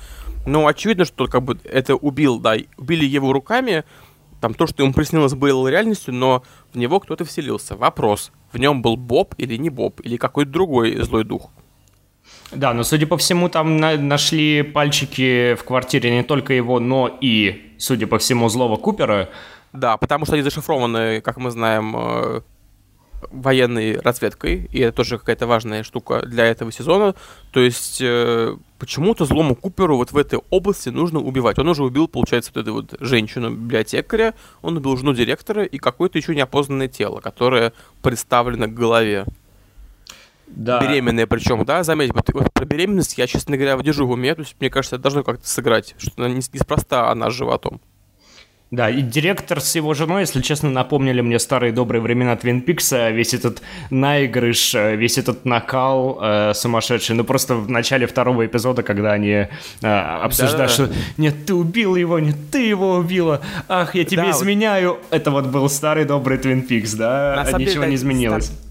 Ну, 0.46 0.68
очевидно, 0.68 1.06
что 1.06 1.28
как 1.28 1.44
бы 1.44 1.60
это 1.64 1.96
убил, 1.96 2.40
да, 2.40 2.56
убили 2.78 3.06
его 3.06 3.34
руками, 3.34 3.84
там 4.42 4.54
то, 4.54 4.68
что 4.68 4.84
ему 4.84 4.94
приснилось, 4.94 5.34
было 5.34 5.68
реальностью, 5.68 6.14
но 6.14 6.44
в 6.74 6.78
него 6.78 7.00
кто-то 7.00 7.26
вселился. 7.26 7.76
Вопрос, 7.76 8.32
в 8.52 8.58
нем 8.60 8.82
был 8.82 8.96
Боб 8.96 9.34
или 9.38 9.56
не 9.58 9.70
Боб, 9.70 10.02
или 10.04 10.18
какой-то 10.18 10.52
другой 10.52 11.02
злой 11.02 11.24
дух. 11.24 11.50
Да, 12.52 12.74
но, 12.74 12.84
судя 12.84 13.08
по 13.08 13.18
всему, 13.18 13.50
там 13.50 13.78
на- 13.78 13.98
нашли 13.98 14.62
пальчики 14.62 15.56
в 15.56 15.64
квартире 15.64 16.12
не 16.12 16.24
только 16.24 16.54
его, 16.54 16.80
но 16.80 17.18
и, 17.22 17.74
судя 17.78 18.08
по 18.08 18.18
всему, 18.20 18.50
злого 18.50 18.76
Купера. 18.78 19.30
Да, 19.74 19.98
потому 19.98 20.26
что 20.26 20.36
они 20.36 20.44
зашифрованы, 20.44 21.22
как 21.22 21.38
мы 21.38 21.52
знаем, 21.52 21.96
э, 21.98 22.42
военной 23.32 24.00
разведкой, 24.00 24.70
и 24.72 24.80
это 24.80 24.98
тоже 24.98 25.18
какая-то 25.18 25.48
важная 25.48 25.84
штука 25.84 26.22
для 26.26 26.46
этого 26.46 26.72
сезона. 26.72 27.16
То 27.52 27.60
есть 27.60 28.00
э, 28.02 28.56
почему-то 28.80 29.26
злому 29.26 29.56
Куперу 29.56 29.98
вот 29.98 30.12
в 30.12 30.18
этой 30.18 30.40
области 30.50 30.90
нужно 30.90 31.20
убивать. 31.20 31.60
Он 31.60 31.68
уже 31.70 31.84
убил, 31.84 32.08
получается, 32.08 32.52
вот 32.54 32.62
эту 32.62 32.74
вот 32.74 32.96
женщину-библиотекаря, 33.00 34.34
он 34.62 34.78
убил 34.78 34.98
жену 34.98 35.14
директора 35.14 35.64
и 35.64 35.78
какое-то 35.78 36.18
еще 36.18 36.36
неопознанное 36.36 36.88
тело, 36.88 37.20
которое 37.20 37.74
представлено 38.02 38.68
к 38.68 38.74
голове. 38.74 39.26
Да. 40.48 40.80
Беременная 40.80 41.28
причем, 41.28 41.66
да, 41.66 41.84
заметь, 41.84 42.14
вот, 42.14 42.30
вот 42.34 42.54
про 42.54 42.66
беременность 42.66 43.18
я, 43.18 43.28
честно 43.28 43.58
говоря, 43.58 43.78
держу 43.82 44.08
в 44.08 44.12
уме, 44.12 44.36
то 44.36 44.42
есть 44.42 44.56
мне 44.60 44.70
кажется, 44.70 44.96
это 44.96 45.04
должно 45.04 45.24
как-то 45.24 45.48
сыграть, 45.48 45.96
что 45.98 46.24
она 46.24 46.34
неспроста 46.34 47.10
она 47.10 47.32
с 47.32 47.34
животом. 47.34 47.82
Да, 48.72 48.90
и 48.90 49.02
директор 49.02 49.62
с 49.62 49.76
его 49.76 49.94
женой, 49.94 50.22
если 50.22 50.42
честно, 50.42 50.70
напомнили 50.72 51.22
мне 51.22 51.38
старые 51.38 51.72
добрые 51.72 52.02
времена 52.02 52.36
Твин 52.36 52.62
Пикса, 52.62 53.12
весь 53.12 53.34
этот 53.36 53.62
наигрыш, 53.92 54.74
э, 54.74 54.96
весь 54.96 55.20
этот 55.20 55.46
накал 55.46 56.18
э, 56.20 56.54
сумасшедший. 56.56 57.16
Ну, 57.16 57.24
просто 57.24 57.56
в 57.56 57.70
начале 57.70 58.08
второго 58.08 58.46
эпизода, 58.46 58.82
когда 58.82 59.14
они 59.14 59.30
э, 59.30 59.48
обсуждают, 59.82 60.58
да. 60.58 60.68
что 60.68 60.90
«Нет, 61.18 61.46
ты 61.46 61.54
убил 61.54 61.96
его, 61.96 62.20
нет, 62.20 62.36
ты 62.52 62.66
его 62.66 62.96
убила, 62.96 63.40
ах, 63.68 63.94
я 63.94 64.04
тебе 64.04 64.24
да, 64.24 64.32
изменяю». 64.32 64.90
Вот... 64.90 65.04
Это 65.12 65.30
вот 65.30 65.46
был 65.46 65.70
старый 65.70 66.06
добрый 66.06 66.40
Твин 66.40 66.64
Пикс, 66.64 66.94
да? 66.94 67.46
Ничего 67.54 67.84
деле, 67.84 67.88
не 67.88 67.96
изменилось. 67.96 68.46
Стар 68.46 68.65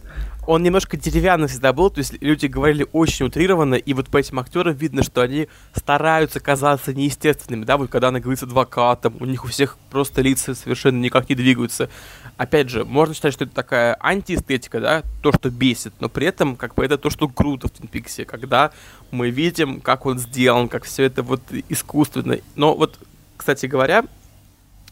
он 0.47 0.63
немножко 0.63 0.97
деревянный 0.97 1.49
всегда 1.49 1.73
был, 1.73 1.91
то 1.91 1.99
есть 1.99 2.21
люди 2.23 2.47
говорили 2.47 2.87
очень 2.93 3.27
утрированно, 3.27 3.75
и 3.75 3.95
вот 3.95 4.09
по 4.09 4.19
этим 4.19 4.39
актерам 4.39 4.75
видно, 4.75 5.03
что 5.03 5.23
они 5.23 5.49
стараются 5.75 6.41
казаться 6.41 6.93
неестественными, 6.93 7.65
да, 7.65 7.77
вот 7.77 7.91
когда 7.91 8.09
она 8.09 8.21
говорит 8.21 8.41
с 8.41 8.43
адвокатом, 8.43 9.17
у 9.21 9.25
них 9.25 9.45
у 9.45 9.49
всех 9.49 9.77
просто 9.91 10.23
лица 10.23 10.55
совершенно 10.55 11.01
никак 11.01 11.29
не 11.29 11.35
двигаются. 11.35 11.89
Опять 12.37 12.69
же, 12.69 12.85
можно 12.85 13.15
считать, 13.15 13.33
что 13.33 13.45
это 13.45 13.55
такая 13.55 13.97
антиэстетика, 14.01 14.81
да, 14.81 15.03
то, 15.23 15.33
что 15.33 15.51
бесит, 15.51 15.95
но 16.01 16.09
при 16.09 16.27
этом, 16.27 16.57
как 16.57 16.75
бы, 16.75 16.85
это 16.85 16.99
то, 16.99 17.11
что 17.11 17.29
круто 17.29 17.69
в 17.69 17.71
Твинпиксе, 17.71 18.25
когда 18.25 18.73
мы 19.11 19.31
видим, 19.31 19.81
как 19.81 20.07
он 20.07 20.19
сделан, 20.19 20.69
как 20.69 20.85
все 20.85 21.05
это 21.05 21.23
вот 21.23 21.41
искусственно. 21.69 22.39
Но 22.57 22.75
вот, 22.75 22.99
кстати 23.37 23.67
говоря, 23.67 24.05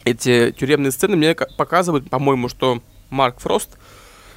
эти 0.04 0.52
тюремные 0.52 0.92
сцены 0.92 1.16
мне 1.16 1.34
показывают, 1.34 2.08
по-моему, 2.08 2.48
что 2.48 2.82
Марк 3.10 3.40
Фрост— 3.40 3.78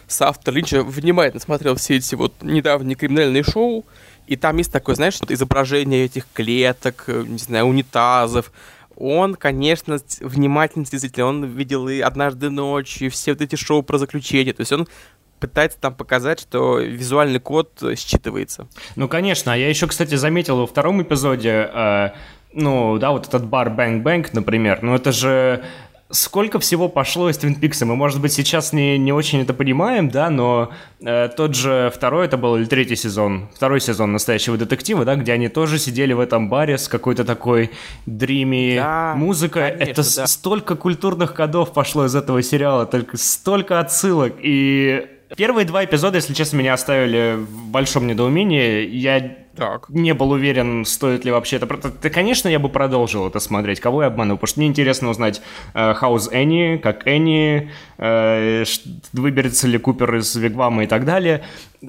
соавтор 0.07 0.53
Линча 0.53 0.83
внимательно 0.83 1.41
смотрел 1.41 1.75
все 1.75 1.97
эти 1.97 2.15
вот 2.15 2.33
недавние 2.41 2.95
криминальные 2.95 3.43
шоу, 3.43 3.85
и 4.27 4.35
там 4.35 4.57
есть 4.57 4.71
такое, 4.71 4.95
знаешь, 4.95 5.19
изображение 5.27 6.05
этих 6.05 6.27
клеток, 6.33 7.05
э, 7.07 7.23
не 7.27 7.37
знаю, 7.37 7.65
унитазов. 7.65 8.51
Он, 8.95 9.35
конечно, 9.35 9.99
внимательный 10.21 10.85
зритель, 10.85 11.23
он 11.23 11.45
видел 11.45 11.87
и 11.89 11.99
«Однажды 11.99 12.49
ночью», 12.49 13.07
и 13.07 13.09
все 13.09 13.33
вот 13.33 13.41
эти 13.41 13.55
шоу 13.55 13.83
про 13.83 13.97
заключение. 13.97 14.53
То 14.53 14.61
есть 14.61 14.71
он 14.71 14.87
пытается 15.39 15.77
там 15.79 15.93
показать, 15.93 16.39
что 16.39 16.79
визуальный 16.79 17.39
код 17.39 17.71
считывается. 17.81 18.67
Ну, 18.95 19.07
конечно. 19.07 19.53
А 19.53 19.57
я 19.57 19.69
еще, 19.69 19.87
кстати, 19.87 20.15
заметил 20.15 20.57
во 20.57 20.67
втором 20.67 21.01
эпизоде, 21.01 21.69
э, 21.73 22.09
ну, 22.53 22.97
да, 22.97 23.11
вот 23.11 23.27
этот 23.27 23.45
бар 23.45 23.69
Бэнк 23.69 24.01
Бэнк, 24.01 24.33
например, 24.33 24.79
ну, 24.81 24.95
это 24.95 25.11
же 25.11 25.65
сколько 26.09 26.59
всего 26.59 26.87
пошло 26.87 27.29
из 27.29 27.37
Твин 27.37 27.55
Пикса. 27.55 27.85
Мы, 27.85 27.95
может 27.95 28.21
быть, 28.21 28.31
сейчас 28.33 28.73
не, 28.73 28.97
не 28.97 29.11
очень 29.11 29.41
это 29.41 29.53
понимаем, 29.53 30.09
да, 30.09 30.29
но 30.29 30.71
э, 31.01 31.29
тот 31.35 31.55
же 31.55 31.91
второй, 31.93 32.25
это 32.25 32.37
был 32.37 32.57
или 32.57 32.65
третий 32.65 32.95
сезон, 32.95 33.49
второй 33.55 33.81
сезон 33.81 34.11
настоящего 34.11 34.57
детектива, 34.57 35.03
да, 35.03 35.15
где 35.15 35.33
они 35.33 35.49
тоже 35.49 35.79
сидели 35.79 36.13
в 36.13 36.19
этом 36.19 36.49
баре 36.49 36.77
с 36.77 36.87
какой-то 36.87 37.25
такой 37.25 37.71
дрими 38.05 38.75
да, 38.75 39.15
музыкой. 39.15 39.71
Конечно, 39.71 39.91
это 39.91 40.15
да. 40.15 40.27
столько 40.27 40.75
культурных 40.75 41.33
кодов 41.33 41.73
пошло 41.73 42.05
из 42.05 42.15
этого 42.15 42.41
сериала, 42.43 42.85
только 42.85 43.17
столько 43.17 43.79
отсылок. 43.79 44.35
И 44.41 45.07
первые 45.35 45.65
два 45.65 45.85
эпизода, 45.85 46.17
если 46.17 46.33
честно, 46.33 46.57
меня 46.57 46.73
оставили 46.73 47.35
в 47.37 47.67
большом 47.69 48.05
недоумении. 48.05 48.85
Я 48.85 49.44
так. 49.55 49.89
Не 49.89 50.13
был 50.13 50.31
уверен, 50.31 50.85
стоит 50.85 51.25
ли 51.25 51.31
вообще 51.31 51.57
это. 51.57 51.65
Да, 51.65 52.09
конечно, 52.09 52.49
я 52.49 52.59
бы 52.59 52.69
продолжил 52.69 53.27
это 53.27 53.39
смотреть. 53.39 53.79
Кого 53.79 54.01
я 54.01 54.07
обманул? 54.07 54.37
Потому 54.37 54.47
что 54.47 54.59
мне 54.59 54.67
интересно 54.67 55.09
узнать, 55.09 55.41
э, 55.73 55.93
Энни, 56.31 56.77
как 56.77 57.07
Энни, 57.07 57.71
выберется 59.13 59.67
ли 59.67 59.77
Купер 59.77 60.15
из 60.15 60.35
Вигвама 60.35 60.83
и 60.83 60.87
так 60.87 61.05
далее. 61.05 61.43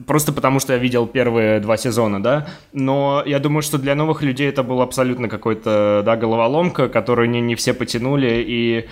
Просто 0.07 0.33
потому, 0.33 0.61
что 0.61 0.73
я 0.75 0.79
видел 0.79 1.07
первые 1.07 1.61
два 1.61 1.77
сезона, 1.77 2.23
да. 2.23 2.47
Но 2.73 3.23
я 3.27 3.39
думаю, 3.39 3.63
что 3.63 3.79
для 3.79 3.95
новых 3.95 4.23
людей 4.23 4.49
это 4.49 4.63
был 4.63 4.81
абсолютно 4.83 5.29
какой-то, 5.29 6.03
да, 6.05 6.17
головоломка, 6.17 6.89
которую 6.89 7.31
не, 7.31 7.41
не 7.41 7.55
все 7.55 7.75
потянули. 7.75 8.45
И 8.47 8.87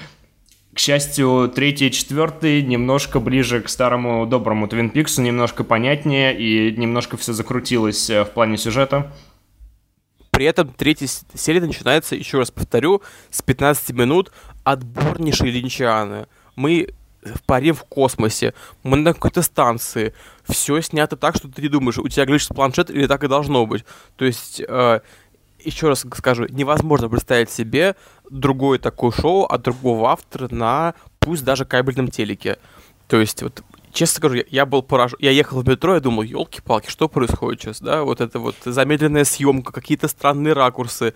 к 0.75 0.79
счастью, 0.79 1.51
третий 1.55 1.87
и 1.87 1.93
четвертый 1.93 2.61
немножко 2.63 3.21
ближе 3.21 3.61
к 3.61 3.69
старому 3.69 4.27
доброму 4.27 4.67
Твин 4.67 4.91
Пиксу, 4.91 5.23
немножко 5.23 5.63
понятнее 5.63 6.37
и 6.37 6.77
немножко 6.77 7.17
все 7.17 7.33
закрутилось 7.33 8.11
э, 8.11 8.25
в 8.25 8.31
плане 8.31 8.57
сюжета. 8.57 9.13
При 10.33 10.47
этом 10.47 10.69
третья 10.69 11.07
серия 11.35 11.61
начинается, 11.61 12.17
еще 12.17 12.39
раз 12.39 12.51
повторю, 12.51 13.03
с 13.31 13.41
15 13.41 13.91
минут 13.91 14.33
отборнейшей 14.65 15.51
линчаны. 15.51 16.27
Мы 16.57 16.89
парим 17.47 17.75
в 17.75 17.85
космосе, 17.85 18.53
мы 18.83 18.97
на 18.97 19.15
какой-то 19.15 19.43
станции. 19.43 20.13
Все 20.45 20.81
снято 20.81 21.17
так, 21.17 21.37
что 21.37 21.49
ты 21.49 21.63
не 21.63 21.69
думаешь, 21.69 21.99
у 21.99 22.09
тебя 22.09 22.27
глючит 22.27 22.49
планшет 22.49 22.91
или 22.91 23.07
так 23.07 23.25
и 23.25 23.29
должно 23.29 23.65
быть. 23.67 23.85
То 24.17 24.25
есть, 24.25 24.61
э, 24.61 25.01
еще 25.65 25.89
раз 25.89 26.07
скажу, 26.15 26.47
невозможно 26.49 27.09
представить 27.09 27.51
себе 27.51 27.97
другое 28.31 28.79
такое 28.79 29.11
шоу 29.11 29.45
от 29.45 29.63
другого 29.63 30.11
автора 30.11 30.49
на 30.53 30.95
пусть 31.19 31.45
даже 31.45 31.65
кабельном 31.65 32.09
телеке. 32.09 32.59
То 33.07 33.19
есть, 33.19 33.43
вот, 33.43 33.63
честно 33.93 34.17
скажу, 34.17 34.35
я, 34.37 34.45
я 34.49 34.67
был 34.67 34.83
поражен. 34.83 35.17
Я 35.21 35.31
ехал 35.31 35.61
в 35.61 35.69
метро, 35.69 35.95
я 35.95 36.01
думал, 36.01 36.23
елки-палки, 36.23 36.89
что 36.89 37.09
происходит 37.09 37.63
сейчас, 37.63 37.81
да? 37.81 38.03
Вот 38.03 38.21
это 38.21 38.39
вот 38.39 38.57
замедленная 38.65 39.25
съемка, 39.25 39.73
какие-то 39.73 40.09
странные 40.09 40.55
ракурсы 40.55 41.15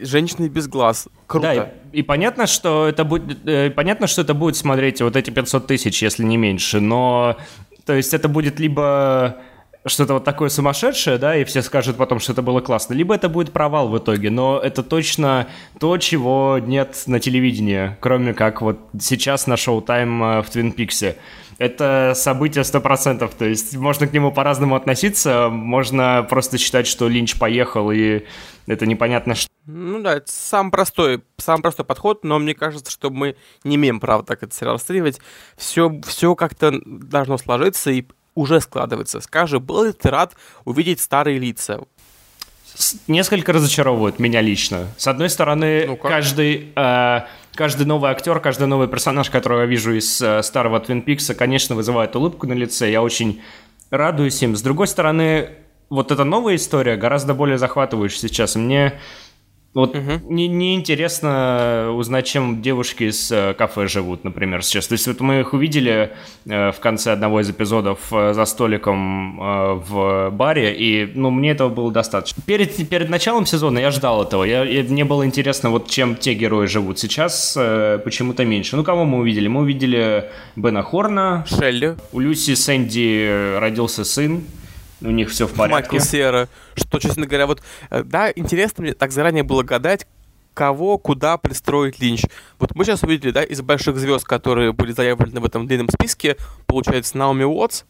женщины 0.00 0.48
без 0.48 0.68
глаз. 0.68 1.08
Круто. 1.26 1.54
Да, 1.54 1.72
и, 1.92 1.98
и 1.98 2.02
понятно, 2.02 2.46
что 2.46 2.86
это 2.88 3.04
будет, 3.04 3.46
э, 3.46 3.70
понятно, 3.70 4.06
что 4.06 4.22
это 4.22 4.34
будет 4.34 4.56
смотреть 4.56 5.00
вот 5.00 5.16
эти 5.16 5.30
500 5.30 5.66
тысяч, 5.66 6.02
если 6.02 6.24
не 6.24 6.36
меньше, 6.36 6.80
но, 6.80 7.36
то 7.84 7.94
есть 7.94 8.14
это 8.14 8.28
будет 8.28 8.60
либо 8.60 9.38
что-то 9.86 10.14
вот 10.14 10.24
такое 10.24 10.48
сумасшедшее, 10.48 11.18
да, 11.18 11.36
и 11.36 11.44
все 11.44 11.62
скажут 11.62 11.96
потом, 11.96 12.20
что 12.20 12.32
это 12.32 12.42
было 12.42 12.60
классно, 12.60 12.94
либо 12.94 13.14
это 13.14 13.28
будет 13.28 13.52
провал 13.52 13.88
в 13.88 13.98
итоге, 13.98 14.30
но 14.30 14.58
это 14.62 14.82
точно 14.82 15.48
то, 15.80 15.98
чего 15.98 16.58
нет 16.64 17.02
на 17.06 17.18
телевидении, 17.18 17.96
кроме 18.00 18.32
как 18.32 18.62
вот 18.62 18.78
сейчас 19.00 19.46
на 19.46 19.56
шоу-тайм 19.56 20.22
э, 20.22 20.42
в 20.42 20.50
Твин 20.50 20.72
Пиксе. 20.72 21.16
это 21.58 22.12
событие 22.14 22.62
100%, 22.62 23.30
то 23.36 23.44
есть 23.44 23.76
можно 23.76 24.06
к 24.06 24.12
нему 24.12 24.30
по-разному 24.30 24.76
относиться, 24.76 25.48
можно 25.50 26.24
просто 26.28 26.58
считать, 26.58 26.86
что 26.86 27.08
Линч 27.08 27.36
поехал, 27.38 27.90
и 27.90 28.24
это 28.66 28.86
непонятно 28.86 29.34
что. 29.34 29.48
Ну 29.66 30.00
да, 30.00 30.14
это 30.14 30.30
самый 30.30 30.70
простой, 30.70 31.22
самый 31.38 31.62
простой 31.62 31.84
подход, 31.84 32.24
но 32.24 32.38
мне 32.38 32.54
кажется, 32.54 32.90
что 32.90 33.10
мы 33.10 33.36
не 33.62 33.76
имеем 33.76 34.00
права 34.00 34.24
так 34.24 34.42
это 34.42 34.54
сериал 34.54 34.74
расценивать. 34.74 35.20
Все, 35.56 36.00
все 36.04 36.34
как-то 36.34 36.72
должно 36.84 37.38
сложиться 37.38 37.90
и 37.90 38.06
уже 38.34 38.60
складывается. 38.60 39.20
Скажи, 39.20 39.60
был 39.60 39.84
ли 39.84 39.92
ты 39.92 40.10
рад 40.10 40.34
увидеть 40.64 41.00
старые 41.00 41.38
лица? 41.38 41.80
Несколько 43.06 43.52
разочаровывают 43.52 44.18
меня 44.18 44.40
лично. 44.40 44.88
С 44.96 45.06
одной 45.06 45.30
стороны, 45.30 45.84
ну 45.86 45.96
каждый... 45.96 46.72
Э, 46.74 47.22
каждый 47.54 47.86
новый 47.86 48.10
актер, 48.10 48.40
каждый 48.40 48.66
новый 48.66 48.88
персонаж, 48.88 49.28
которого 49.30 49.60
я 49.60 49.66
вижу 49.66 49.92
из 49.92 50.20
э, 50.22 50.42
старого 50.42 50.80
Твин 50.80 51.02
Пикса, 51.02 51.34
конечно, 51.34 51.74
вызывает 51.74 52.16
улыбку 52.16 52.46
на 52.46 52.54
лице. 52.54 52.90
Я 52.90 53.02
очень 53.02 53.42
радуюсь 53.90 54.42
им. 54.42 54.56
С 54.56 54.62
другой 54.62 54.86
стороны, 54.86 55.50
вот 55.90 56.10
эта 56.10 56.24
новая 56.24 56.56
история 56.56 56.96
гораздо 56.96 57.34
более 57.34 57.58
захватывающая 57.58 58.28
сейчас. 58.28 58.56
Мне 58.56 58.98
вот 59.74 59.96
угу. 59.96 60.20
не, 60.28 60.48
не 60.48 60.74
интересно 60.74 61.92
узнать, 61.96 62.26
чем 62.26 62.60
девушки 62.60 63.04
из 63.04 63.32
э, 63.32 63.54
кафе 63.54 63.88
живут, 63.88 64.22
например, 64.22 64.62
сейчас. 64.62 64.86
То 64.86 64.92
есть 64.92 65.06
вот 65.06 65.20
мы 65.20 65.40
их 65.40 65.54
увидели 65.54 66.12
э, 66.44 66.72
в 66.72 66.80
конце 66.80 67.12
одного 67.12 67.40
из 67.40 67.48
эпизодов 67.48 68.12
э, 68.12 68.34
за 68.34 68.44
столиком 68.44 69.40
э, 69.40 69.74
в 69.74 70.30
баре, 70.30 70.74
и 70.74 71.10
ну 71.14 71.30
мне 71.30 71.52
этого 71.52 71.70
было 71.70 71.90
достаточно. 71.90 72.42
Перед, 72.44 72.86
перед 72.88 73.08
началом 73.08 73.46
сезона 73.46 73.78
я 73.78 73.90
ждал 73.90 74.22
этого. 74.22 74.44
Я, 74.44 74.62
я, 74.64 74.82
мне 74.82 75.06
было 75.06 75.24
интересно, 75.24 75.70
вот 75.70 75.88
чем 75.88 76.16
те 76.16 76.34
герои 76.34 76.66
живут. 76.66 76.98
Сейчас 76.98 77.54
э, 77.58 77.98
почему-то 78.04 78.44
меньше. 78.44 78.76
Ну, 78.76 78.84
кого 78.84 79.06
мы 79.06 79.20
увидели? 79.20 79.48
Мы 79.48 79.62
увидели 79.62 80.30
Бена 80.54 80.82
Хорна. 80.82 81.46
Шелли. 81.48 81.96
У 82.12 82.20
Люси 82.20 82.54
Сэнди 82.54 83.56
родился 83.58 84.04
сын 84.04 84.42
у 85.02 85.10
них 85.10 85.30
все 85.30 85.46
в 85.46 85.52
порядке. 85.52 85.90
Майкл 85.92 85.98
Сера, 85.98 86.48
что, 86.74 86.98
честно 86.98 87.26
говоря, 87.26 87.46
вот, 87.46 87.62
э, 87.90 88.02
да, 88.04 88.30
интересно 88.30 88.82
мне 88.82 88.94
так 88.94 89.12
заранее 89.12 89.42
было 89.42 89.62
гадать, 89.62 90.06
кого 90.54 90.98
куда 90.98 91.38
пристроить 91.38 92.00
Линч. 92.00 92.24
Вот 92.58 92.74
мы 92.74 92.84
сейчас 92.84 93.02
увидели, 93.02 93.30
да, 93.30 93.42
из 93.42 93.62
больших 93.62 93.96
звезд, 93.96 94.24
которые 94.24 94.72
были 94.72 94.92
заявлены 94.92 95.40
в 95.40 95.44
этом 95.44 95.66
длинном 95.66 95.88
списке, 95.88 96.36
получается, 96.66 97.16
Наоми 97.18 97.44
Уотс 97.44 97.84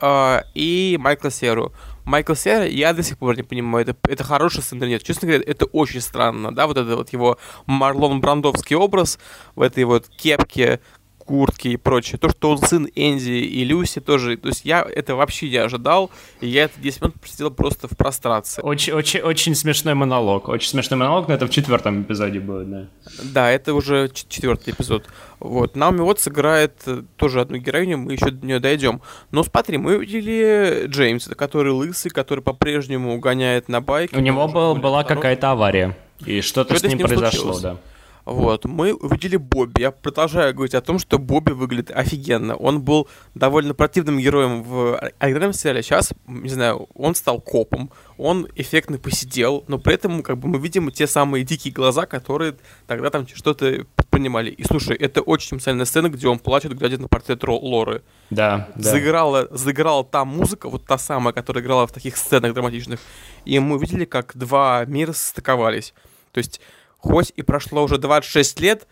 э, 0.00 0.40
и 0.54 0.98
Майкла 1.00 1.30
Серу. 1.30 1.72
Майкл 2.04 2.34
Сера, 2.34 2.66
я 2.66 2.92
до 2.92 3.02
сих 3.02 3.16
пор 3.16 3.36
не 3.36 3.42
понимаю, 3.42 3.86
это, 3.86 3.96
это 4.10 4.24
хороший 4.24 4.62
сын 4.62 4.82
или 4.82 4.90
нет. 4.90 5.02
Честно 5.02 5.26
говоря, 5.26 5.44
это 5.46 5.64
очень 5.66 6.00
странно, 6.00 6.54
да, 6.54 6.66
вот 6.66 6.76
это 6.76 6.96
вот 6.96 7.12
его 7.12 7.38
Марлон 7.66 8.20
Брандовский 8.20 8.76
образ 8.76 9.18
в 9.54 9.62
этой 9.62 9.84
вот 9.84 10.08
кепке, 10.08 10.80
куртки 11.24 11.68
и 11.68 11.76
прочее. 11.76 12.18
То, 12.18 12.28
что 12.30 12.50
он 12.50 12.58
сын 12.58 12.88
Энди 12.94 13.30
и 13.30 13.64
Люси 13.64 14.00
тоже. 14.00 14.36
То 14.36 14.48
есть 14.48 14.64
я 14.64 14.82
это 14.82 15.14
вообще 15.14 15.48
не 15.48 15.56
ожидал, 15.56 16.10
и 16.40 16.48
я 16.48 16.64
это 16.64 16.80
10 16.80 17.00
минут 17.02 17.20
просидел 17.20 17.50
просто 17.50 17.88
в 17.88 17.96
прострации. 17.96 18.62
Очень, 18.62 18.92
очень, 18.92 19.20
очень 19.20 19.54
смешной 19.54 19.94
монолог. 19.94 20.48
Очень 20.48 20.70
смешной 20.70 20.98
монолог, 20.98 21.28
но 21.28 21.34
это 21.34 21.46
в 21.46 21.50
четвертом 21.50 22.02
эпизоде 22.02 22.40
будет, 22.40 22.70
да. 22.70 22.86
Да, 23.22 23.50
это 23.50 23.74
уже 23.74 24.10
четвертый 24.12 24.72
эпизод. 24.74 25.06
Вот. 25.40 25.76
Науми 25.76 26.00
вот 26.00 26.20
сыграет 26.20 26.74
э, 26.86 27.02
тоже 27.16 27.40
одну 27.40 27.58
героиню, 27.58 27.98
мы 27.98 28.12
еще 28.12 28.30
до 28.30 28.46
нее 28.46 28.60
дойдем. 28.60 29.02
Но 29.30 29.42
смотри, 29.42 29.78
мы 29.78 29.96
увидели 29.96 30.84
Джеймса, 30.86 31.34
который 31.34 31.72
лысый, 31.72 32.10
который 32.10 32.40
по-прежнему 32.40 33.18
гоняет 33.18 33.68
на 33.68 33.80
байке. 33.80 34.16
У 34.16 34.20
него 34.20 34.48
был, 34.48 34.74
была 34.76 35.04
какая-то 35.04 35.50
авария. 35.50 35.96
И 36.24 36.40
что-то 36.40 36.76
что 36.76 36.88
с 36.88 36.90
ним, 36.90 36.98
с 36.98 37.02
ним 37.02 37.08
произошло, 37.08 37.52
случилось. 37.52 37.60
да. 37.60 37.76
Вот, 38.24 38.64
мы 38.64 38.94
увидели 38.94 39.36
Бобби. 39.36 39.82
Я 39.82 39.90
продолжаю 39.90 40.54
говорить 40.54 40.74
о 40.74 40.80
том, 40.80 40.98
что 40.98 41.18
Бобби 41.18 41.52
выглядит 41.52 41.90
офигенно. 41.90 42.56
Он 42.56 42.80
был 42.80 43.08
довольно 43.34 43.74
противным 43.74 44.18
героем 44.18 44.62
в 44.62 44.96
оригинальном 45.18 45.52
сериале. 45.52 45.82
Сейчас, 45.82 46.12
не 46.26 46.48
знаю, 46.48 46.88
он 46.94 47.14
стал 47.14 47.40
копом, 47.40 47.90
он 48.16 48.48
эффектно 48.54 48.98
посидел, 48.98 49.64
но 49.68 49.78
при 49.78 49.94
этом 49.94 50.22
как 50.22 50.38
бы 50.38 50.48
мы 50.48 50.58
видим 50.58 50.90
те 50.90 51.06
самые 51.06 51.44
дикие 51.44 51.74
глаза, 51.74 52.06
которые 52.06 52.56
тогда 52.86 53.10
там 53.10 53.26
что-то 53.26 53.84
предпринимали. 53.94 54.50
И 54.50 54.64
слушай, 54.64 54.96
это 54.96 55.20
очень 55.20 55.56
эмоциональная 55.56 55.86
сцена, 55.86 56.08
где 56.08 56.26
он 56.26 56.38
плачет, 56.38 56.72
глядя 56.74 56.98
на 56.98 57.08
портрет 57.08 57.42
Лоры. 57.44 58.02
Да, 58.30 58.68
да. 58.74 58.90
Заиграла, 58.90 59.48
заиграла 59.50 60.02
та 60.02 60.24
музыка, 60.24 60.70
вот 60.70 60.86
та 60.86 60.96
самая, 60.96 61.34
которая 61.34 61.62
играла 61.62 61.86
в 61.86 61.92
таких 61.92 62.16
сценах 62.16 62.54
драматичных. 62.54 63.00
И 63.44 63.58
мы 63.58 63.76
увидели, 63.76 64.06
как 64.06 64.32
два 64.34 64.84
мира 64.86 65.12
стыковались. 65.12 65.92
То 66.32 66.38
есть 66.38 66.60
хоть 67.04 67.32
и 67.36 67.42
прошло 67.42 67.84
уже 67.84 67.98
26 67.98 68.60
лет, 68.60 68.88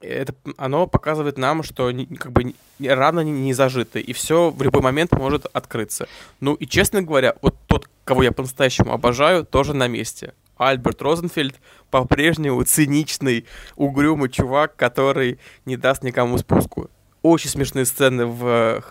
это, 0.00 0.34
оно 0.56 0.86
показывает 0.86 1.36
нам, 1.36 1.62
что 1.62 1.92
как 2.18 2.32
бы 2.32 2.54
рано 2.82 3.20
не, 3.20 3.52
зажито, 3.52 3.98
и 3.98 4.14
все 4.14 4.50
в 4.50 4.62
любой 4.62 4.80
момент 4.80 5.12
может 5.12 5.44
открыться. 5.52 6.08
Ну 6.40 6.54
и, 6.54 6.66
честно 6.66 7.02
говоря, 7.02 7.34
вот 7.42 7.56
тот, 7.66 7.88
кого 8.04 8.22
я 8.22 8.32
по-настоящему 8.32 8.92
обожаю, 8.92 9.44
тоже 9.44 9.74
на 9.74 9.88
месте. 9.88 10.32
Альберт 10.56 11.02
Розенфельд 11.02 11.56
по-прежнему 11.90 12.62
циничный, 12.64 13.46
угрюмый 13.76 14.30
чувак, 14.30 14.76
который 14.76 15.38
не 15.66 15.76
даст 15.76 16.02
никому 16.02 16.38
спуску. 16.38 16.88
Очень 17.22 17.50
смешные 17.50 17.84
сцены 17.84 18.24
в 18.24 18.82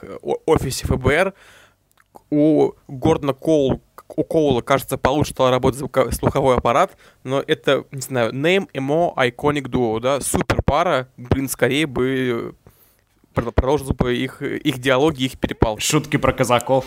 офисе 0.46 0.86
ФБР. 0.86 1.34
У 2.30 2.74
Гордона 2.88 3.34
Коул 3.34 3.82
у 4.16 4.24
Коула, 4.24 4.62
кажется, 4.62 4.98
получше 4.98 5.32
стал 5.32 5.52
работать 5.52 5.80
слуховой 6.16 6.58
аппарат, 6.58 6.98
но 7.24 7.44
это, 7.46 7.86
не 7.92 8.02
знаю, 8.02 8.32
name 8.32 8.70
emo 8.74 9.14
iconic 9.16 9.64
duo, 9.64 10.00
да, 10.00 10.20
супер 10.20 10.62
пара, 10.64 11.08
блин, 11.18 11.48
скорее 11.48 11.86
бы 11.86 12.56
продолжил 13.34 13.94
бы 13.94 14.16
их, 14.18 14.42
их 14.42 14.80
диалоги, 14.80 15.24
их 15.24 15.38
перепал. 15.40 15.80
Шутки 15.80 16.18
про 16.18 16.34
казаков. 16.34 16.86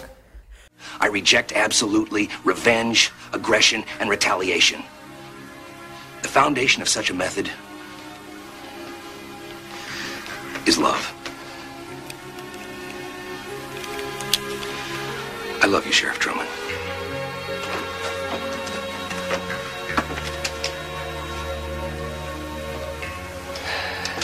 I 0.98 1.08
reject 1.08 1.52
absolutely 1.52 2.28
revenge, 2.44 3.12
aggression, 3.32 3.84
and 4.00 4.10
retaliation. 4.10 4.82
The 6.22 6.28
foundation 6.28 6.82
of 6.82 6.88
such 6.88 7.08
a 7.10 7.14
method 7.14 7.48
is 10.66 10.78
love. 10.78 11.12
I 15.62 15.66
love 15.66 15.86
you, 15.86 15.92
Sheriff 15.92 16.18
Truman. 16.18 16.46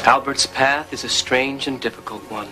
Albert's 0.09 0.47
path 0.47 0.91
is 0.91 1.05
a 1.05 1.09
strange 1.09 1.69
and 1.69 1.79
difficult 1.81 2.23
one. 2.31 2.49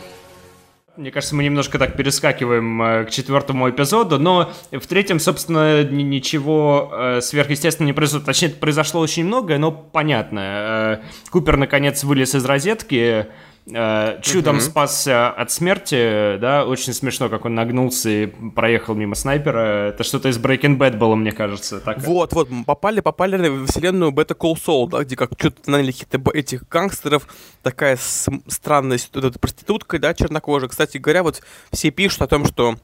Мне 0.99 1.11
кажется, 1.11 1.35
мы 1.35 1.42
немножко 1.42 1.79
так 1.79 1.97
перескакиваем 1.97 2.83
э, 2.83 3.05
к 3.07 3.11
четвертому 3.11 3.71
эпизоду, 3.71 4.19
но 4.19 4.53
в 4.71 4.87
третьем, 4.87 5.19
собственно, 5.19 5.83
ничего 5.83 6.90
э, 6.92 7.21
сверхъестественного 7.23 7.87
не 7.87 7.92
произошло. 7.95 8.27
Точнее, 8.27 8.51
произошло 8.51 9.01
очень 9.01 9.25
многое, 9.25 9.57
но 9.57 9.73
понятно. 9.73 10.40
Э, 10.42 10.99
Купер, 11.31 11.57
наконец, 11.57 12.05
вылез 12.05 12.35
из 12.35 12.45
розетки, 12.45 13.27
чудом 13.67 14.59
uh-huh. 14.59 14.61
спасся 14.61 15.29
от 15.29 15.51
смерти, 15.51 16.37
да, 16.39 16.65
очень 16.65 16.93
смешно, 16.93 17.29
как 17.29 17.45
он 17.47 17.57
нагнулся 17.57 18.09
и 18.09 18.27
проехал 18.27 18.95
мимо 18.95 19.17
снайпера. 19.17 19.89
Это 19.89 20.05
что-то 20.05 20.29
из 20.29 20.39
Breaking 20.39 20.79
Bad 20.79 20.97
было, 20.97 21.17
мне 21.17 21.33
кажется. 21.33 21.81
Так. 21.81 21.99
Вот, 21.99 22.33
вот, 22.33 22.49
попали, 22.65 23.01
попали 23.01 23.49
в 23.49 23.67
вселенную 23.67 24.13
Better 24.13 24.37
Call 24.37 24.55
Saul, 24.55 24.89
да, 24.89 25.03
где 25.03 25.17
как 25.17 25.33
что-то 25.37 25.69
наняли 25.69 25.91
каких-то 25.91 26.21
этих 26.31 26.69
гангстеров, 26.69 27.27
такая 27.63 27.99
странная 27.99 29.01
вот 29.15 29.41
проститутка, 29.41 29.99
да, 29.99 30.15
чернокожая. 30.15 30.69
Кстати 30.69 30.99
говоря, 30.99 31.25
вот 31.25 31.43
все 31.73 31.91
пишут 31.91 32.23
о 32.23 32.29
том, 32.29 32.45
что 32.45 32.77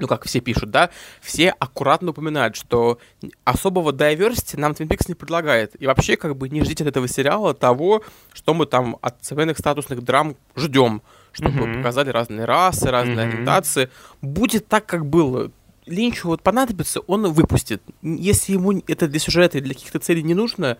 ну, 0.00 0.06
как 0.06 0.24
все 0.24 0.40
пишут, 0.40 0.70
да, 0.70 0.90
все 1.20 1.50
аккуратно 1.50 2.10
упоминают, 2.10 2.56
что 2.56 2.98
особого 3.44 3.92
diversity 3.92 4.58
нам 4.58 4.72
Twin 4.72 4.88
Peaks 4.88 5.04
не 5.08 5.14
предлагает. 5.14 5.80
И 5.80 5.86
вообще, 5.86 6.16
как 6.16 6.36
бы, 6.36 6.48
не 6.48 6.62
ждите 6.62 6.84
от 6.84 6.88
этого 6.88 7.08
сериала 7.08 7.54
того, 7.54 8.02
что 8.32 8.54
мы 8.54 8.66
там 8.66 8.96
от 9.02 9.24
современных 9.24 9.58
статусных 9.58 10.02
драм 10.02 10.36
ждем, 10.56 11.02
чтобы 11.32 11.60
mm-hmm. 11.60 11.76
показали 11.78 12.10
разные 12.10 12.44
расы, 12.44 12.90
разные 12.90 13.16
mm-hmm. 13.16 13.28
ориентации. 13.28 13.90
Будет 14.22 14.68
так, 14.68 14.86
как 14.86 15.06
было. 15.06 15.50
Линчу 15.86 16.28
вот 16.28 16.42
понадобится, 16.42 17.00
он 17.00 17.32
выпустит. 17.32 17.82
Если 18.02 18.54
ему 18.54 18.82
это 18.88 19.06
для 19.06 19.20
сюжета 19.20 19.58
и 19.58 19.60
для 19.60 19.74
каких-то 19.74 20.00
целей 20.00 20.22
не 20.22 20.34
нужно, 20.34 20.78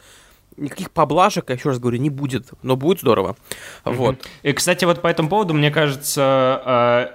никаких 0.57 0.91
поблажек, 0.91 1.49
я 1.49 1.57
еще 1.57 1.71
раз 1.71 1.79
говорю, 1.79 1.99
не 1.99 2.11
будет, 2.11 2.49
но 2.63 2.77
будет 2.77 3.01
здорово. 3.01 3.37
Mm-hmm. 3.85 3.93
Вот. 3.95 4.29
И, 4.43 4.53
кстати, 4.53 4.85
вот 4.85 5.03
по 5.03 5.09
этому 5.09 5.29
поводу, 5.29 5.55
мне 5.55 5.71
кажется, 5.71 6.63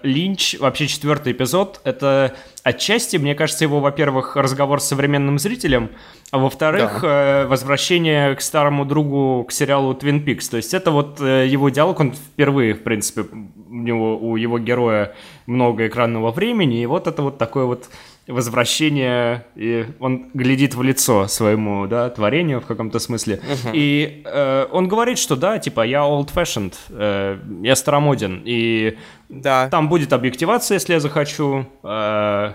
э, 0.03 0.07
Линч, 0.07 0.57
вообще 0.59 0.87
четвертый 0.87 1.33
эпизод, 1.33 1.81
это 1.83 2.35
отчасти, 2.63 3.17
мне 3.17 3.35
кажется, 3.35 3.63
его, 3.63 3.79
во-первых, 3.79 4.35
разговор 4.35 4.79
с 4.79 4.85
современным 4.85 5.39
зрителем, 5.39 5.89
а 6.31 6.37
во-вторых, 6.37 6.99
да. 7.01 7.43
Э, 7.43 7.45
возвращение 7.47 8.35
к 8.35 8.41
старому 8.41 8.85
другу, 8.85 9.43
к 9.45 9.51
сериалу 9.51 9.93
Twin 9.93 10.23
Peaks. 10.23 10.49
То 10.49 10.57
есть 10.57 10.73
это 10.73 10.91
вот 10.91 11.19
э, 11.19 11.47
его 11.47 11.69
диалог, 11.69 11.99
он 11.99 12.13
впервые, 12.13 12.73
в 12.73 12.83
принципе, 12.83 13.25
у 13.69 13.75
него, 13.75 14.17
у 14.17 14.35
его 14.35 14.59
героя 14.59 15.15
много 15.45 15.87
экранного 15.87 16.31
времени, 16.31 16.81
и 16.81 16.85
вот 16.85 17.07
это 17.07 17.21
вот 17.21 17.37
такое 17.37 17.65
вот 17.65 17.89
возвращение, 18.27 19.45
и 19.55 19.85
он 19.99 20.29
глядит 20.33 20.75
в 20.75 20.83
лицо 20.83 21.27
своему, 21.27 21.87
да, 21.87 22.09
творению 22.09 22.61
в 22.61 22.65
каком-то 22.65 22.99
смысле. 22.99 23.41
Uh-huh. 23.41 23.71
И 23.73 24.21
э, 24.25 24.67
он 24.71 24.87
говорит, 24.87 25.17
что 25.17 25.35
да, 25.35 25.59
типа, 25.59 25.85
я 25.85 25.99
old-fashioned, 25.99 26.73
э, 26.89 27.39
я 27.63 27.75
старомоден, 27.75 28.41
и 28.45 28.97
да. 29.29 29.69
там 29.69 29.89
будет 29.89 30.13
объективация, 30.13 30.75
если 30.75 30.93
я 30.93 30.99
захочу, 30.99 31.65
э, 31.83 32.53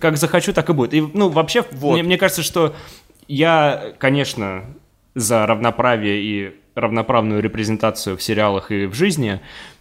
как 0.00 0.16
захочу, 0.16 0.52
так 0.52 0.68
и 0.68 0.72
будет. 0.72 0.94
И, 0.94 1.00
ну, 1.00 1.28
вообще, 1.28 1.64
вот. 1.72 1.94
мне, 1.94 2.02
мне 2.02 2.18
кажется, 2.18 2.42
что 2.42 2.74
я, 3.26 3.94
конечно, 3.98 4.64
за 5.14 5.46
равноправие 5.46 6.20
и 6.22 6.54
равноправную 6.74 7.40
репрезентацию 7.40 8.16
в 8.18 8.22
сериалах 8.22 8.70
и 8.70 8.86
в 8.86 8.94
жизни, 8.94 9.40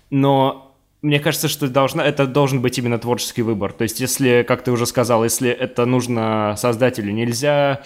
но 0.10 0.65
мне 1.06 1.20
кажется, 1.20 1.48
что 1.48 1.68
должна, 1.68 2.04
это 2.04 2.26
должен 2.26 2.62
быть 2.62 2.78
именно 2.80 2.98
творческий 2.98 3.44
выбор. 3.44 3.72
То 3.72 3.84
есть, 3.84 4.00
если, 4.00 4.44
как 4.48 4.64
ты 4.64 4.72
уже 4.72 4.88
сказал, 4.88 5.24
если 5.24 5.50
это 5.52 5.86
нужно 5.86 6.56
создателю, 6.58 7.14
нельзя 7.14 7.84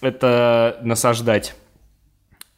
это 0.00 0.78
насаждать 0.82 1.54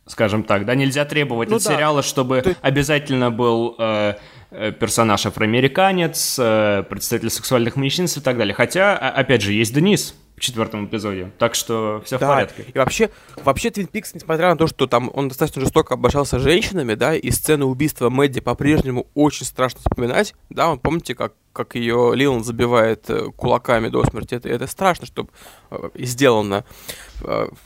скажем 0.07 0.43
так, 0.43 0.67
да, 0.67 0.75
нельзя 0.75 1.05
требовать 1.05 1.51
ну, 1.51 1.57
от 1.57 1.63
да. 1.63 1.73
сериала, 1.73 2.03
чтобы 2.03 2.43
Ты... 2.43 2.57
обязательно 2.63 3.31
был 3.31 3.77
э, 3.79 4.15
э, 4.51 4.73
персонаж 4.73 5.25
афроамериканец, 5.25 6.37
э, 6.37 6.83
представитель 6.89 7.31
сексуальных 7.31 7.77
меньшинств 7.77 8.19
и 8.19 8.21
так 8.21 8.37
далее. 8.37 8.53
Хотя, 8.53 8.99
опять 8.99 9.43
же, 9.43 9.53
есть 9.53 9.73
Денис, 9.73 10.17
в 10.41 10.43
четвертом 10.43 10.87
эпизоде. 10.87 11.31
Так 11.39 11.55
что 11.55 12.03
все 12.05 12.19
да. 12.19 12.27
в 12.27 12.29
порядке. 12.31 12.65
И 12.73 12.79
вообще, 12.79 13.11
вообще 13.37 13.69
Twin 13.69 13.91
Peaks, 13.91 14.13
несмотря 14.15 14.49
на 14.49 14.57
то, 14.57 14.67
что 14.67 14.87
там 14.87 15.11
он 15.13 15.29
достаточно 15.29 15.61
жестоко 15.61 15.95
обращался 15.95 16.39
с 16.39 16.43
женщинами, 16.43 16.95
да, 16.95 17.15
и 17.15 17.31
сцену 17.31 17.67
убийства 17.67 18.09
Мэдди 18.09 18.41
по-прежнему 18.41 19.07
очень 19.15 19.45
страшно 19.45 19.81
вспоминать, 19.81 20.35
да, 20.49 20.71
вы 20.71 20.79
помните, 20.79 21.15
как 21.15 21.35
как 21.53 21.75
ее 21.75 22.13
Лилан 22.15 22.45
забивает 22.45 23.11
э, 23.11 23.33
кулаками 23.37 23.89
до 23.89 24.05
смерти, 24.05 24.37
это, 24.37 24.49
это 24.49 24.69
страшно, 24.69 25.05
чтобы 25.05 25.31
э, 25.73 25.91
сделано. 25.97 26.65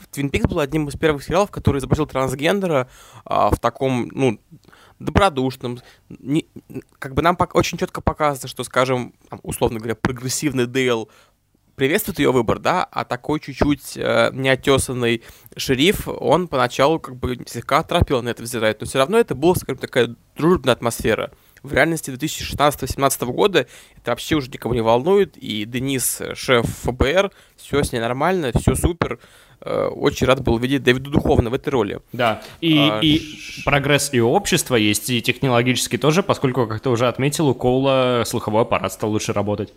Твин 0.09 0.31
Пикс 0.31 0.47
был 0.47 0.59
одним 0.59 0.87
из 0.87 0.97
первых 0.97 1.23
сериалов, 1.23 1.51
который 1.51 1.77
изобразил 1.77 2.07
трансгендера 2.07 2.89
а, 3.25 3.51
в 3.51 3.59
таком, 3.59 4.09
ну, 4.11 4.39
добродушным. 4.97 5.79
Не, 6.09 6.47
как 6.99 7.13
бы 7.13 7.21
нам 7.21 7.35
пока 7.35 7.57
очень 7.59 7.77
четко 7.77 8.01
показывается, 8.01 8.47
что, 8.47 8.63
скажем, 8.63 9.13
условно 9.43 9.77
говоря, 9.77 9.95
прогрессивный 9.95 10.65
Дейл 10.65 11.09
приветствует 11.75 12.19
ее 12.19 12.31
выбор, 12.31 12.59
да, 12.59 12.83
а 12.83 13.05
такой 13.05 13.39
чуть-чуть 13.39 13.97
э, 13.97 14.31
неотесанный 14.33 15.23
шериф, 15.57 16.07
он 16.07 16.47
поначалу 16.47 16.99
как 16.99 17.17
бы 17.17 17.37
слегка 17.45 17.79
оторопел 17.79 18.21
на 18.21 18.29
это 18.29 18.43
взирает, 18.43 18.81
но 18.81 18.87
все 18.87 18.99
равно 18.99 19.17
это 19.17 19.35
была, 19.35 19.55
скажем, 19.55 19.77
такая 19.77 20.15
дружная 20.35 20.73
атмосфера. 20.73 21.31
В 21.63 21.73
реальности 21.73 22.11
2016-2017 22.11 23.25
года 23.25 23.67
это 23.97 24.11
вообще 24.11 24.35
уже 24.35 24.49
никого 24.51 24.75
не 24.75 24.81
волнует, 24.81 25.35
и 25.35 25.65
Денис, 25.65 26.21
шеф 26.35 26.65
ФБР, 26.83 27.31
все 27.57 27.83
с 27.83 27.91
ней 27.91 27.99
нормально, 27.99 28.51
все 28.55 28.75
супер, 28.75 29.19
э, 29.61 29.85
очень 29.87 30.27
рад 30.27 30.43
был 30.43 30.57
видеть 30.59 30.83
Дэвида 30.83 31.09
Духовна 31.09 31.49
в 31.49 31.55
этой 31.55 31.69
роли. 31.69 31.99
Да, 32.13 32.43
и, 32.61 32.77
а, 32.77 32.99
и 32.99 33.17
ш... 33.17 33.63
прогресс 33.65 34.13
и 34.13 34.21
общества 34.21 34.75
есть, 34.75 35.09
и 35.09 35.21
технологически 35.21 35.97
тоже, 35.97 36.21
поскольку, 36.21 36.67
как 36.67 36.81
ты 36.81 36.89
уже 36.89 37.07
отметил, 37.07 37.49
у 37.49 37.55
Коула 37.55 38.23
слуховой 38.25 38.61
аппарат 38.61 38.93
стал 38.93 39.09
лучше 39.09 39.33
работать. 39.33 39.73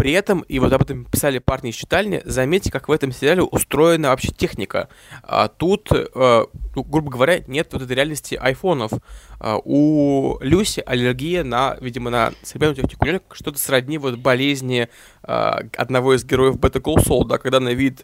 При 0.00 0.12
этом, 0.12 0.40
и 0.48 0.58
вот 0.58 0.72
об 0.72 0.80
этом 0.80 1.04
писали 1.04 1.40
парни 1.40 1.68
из 1.68 1.74
читальни, 1.74 2.22
заметьте, 2.24 2.72
как 2.72 2.88
в 2.88 2.92
этом 2.92 3.12
сериале 3.12 3.42
устроена 3.42 4.08
вообще 4.08 4.28
техника. 4.28 4.88
А, 5.22 5.48
тут, 5.48 5.90
а, 5.92 6.46
ну, 6.74 6.82
грубо 6.84 7.10
говоря, 7.10 7.40
нет 7.46 7.68
вот 7.74 7.82
этой 7.82 7.96
реальности 7.96 8.34
айфонов. 8.34 8.92
А, 9.38 9.58
у 9.62 10.38
Люси 10.40 10.82
аллергия 10.86 11.44
на, 11.44 11.76
видимо, 11.82 12.08
на 12.08 12.32
современную 12.42 12.88
технику. 12.88 13.34
Что-то 13.34 13.58
сродни 13.58 13.98
вот 13.98 14.16
болезни 14.16 14.88
а, 15.22 15.64
одного 15.76 16.14
из 16.14 16.24
героев 16.24 16.56
Better 16.56 16.80
Call 16.80 17.04
Saul, 17.04 17.26
да, 17.26 17.36
когда 17.36 17.60
на 17.60 17.74
вид 17.74 18.00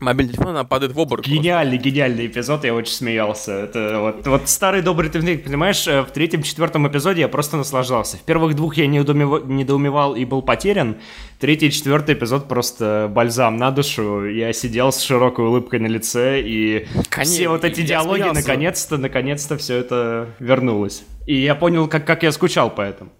мобильный 0.00 0.32
телефон, 0.32 0.48
она 0.50 0.64
падает 0.64 0.92
в 0.92 0.98
обморок. 0.98 1.26
Гениальный, 1.26 1.76
просто. 1.76 1.90
гениальный 1.90 2.26
эпизод, 2.26 2.64
я 2.64 2.74
очень 2.74 2.92
смеялся. 2.92 3.52
Это 3.52 3.98
вот, 4.00 4.26
вот 4.26 4.48
старый 4.48 4.82
добрый 4.82 5.10
Твинтейк, 5.10 5.44
понимаешь, 5.44 5.86
э, 5.86 6.02
в 6.02 6.10
третьем-четвертом 6.10 6.88
эпизоде 6.88 7.20
я 7.20 7.28
просто 7.28 7.56
наслаждался. 7.56 8.16
В 8.16 8.22
первых 8.22 8.54
двух 8.54 8.76
я 8.76 8.86
недоумевал, 8.86 9.44
недоумевал 9.44 10.14
и 10.14 10.24
был 10.24 10.42
потерян. 10.42 10.96
Третий 11.38 11.68
и 11.68 11.70
четвертый 11.70 12.14
эпизод 12.14 12.48
просто 12.48 13.10
бальзам 13.10 13.56
на 13.56 13.70
душу. 13.70 14.26
Я 14.28 14.52
сидел 14.52 14.92
с 14.92 15.00
широкой 15.00 15.46
улыбкой 15.46 15.80
на 15.80 15.86
лице, 15.86 16.40
и 16.42 16.86
Конечно, 17.08 17.34
все 17.34 17.48
вот 17.48 17.64
эти 17.64 17.82
диалоги, 17.82 18.30
наконец-то, 18.32 18.98
наконец-то 18.98 19.56
все 19.56 19.76
это 19.76 20.28
вернулось. 20.38 21.04
И 21.26 21.36
я 21.36 21.54
понял, 21.54 21.88
как, 21.88 22.06
как 22.06 22.22
я 22.22 22.32
скучал 22.32 22.70
по 22.70 22.82
этому 22.82 23.10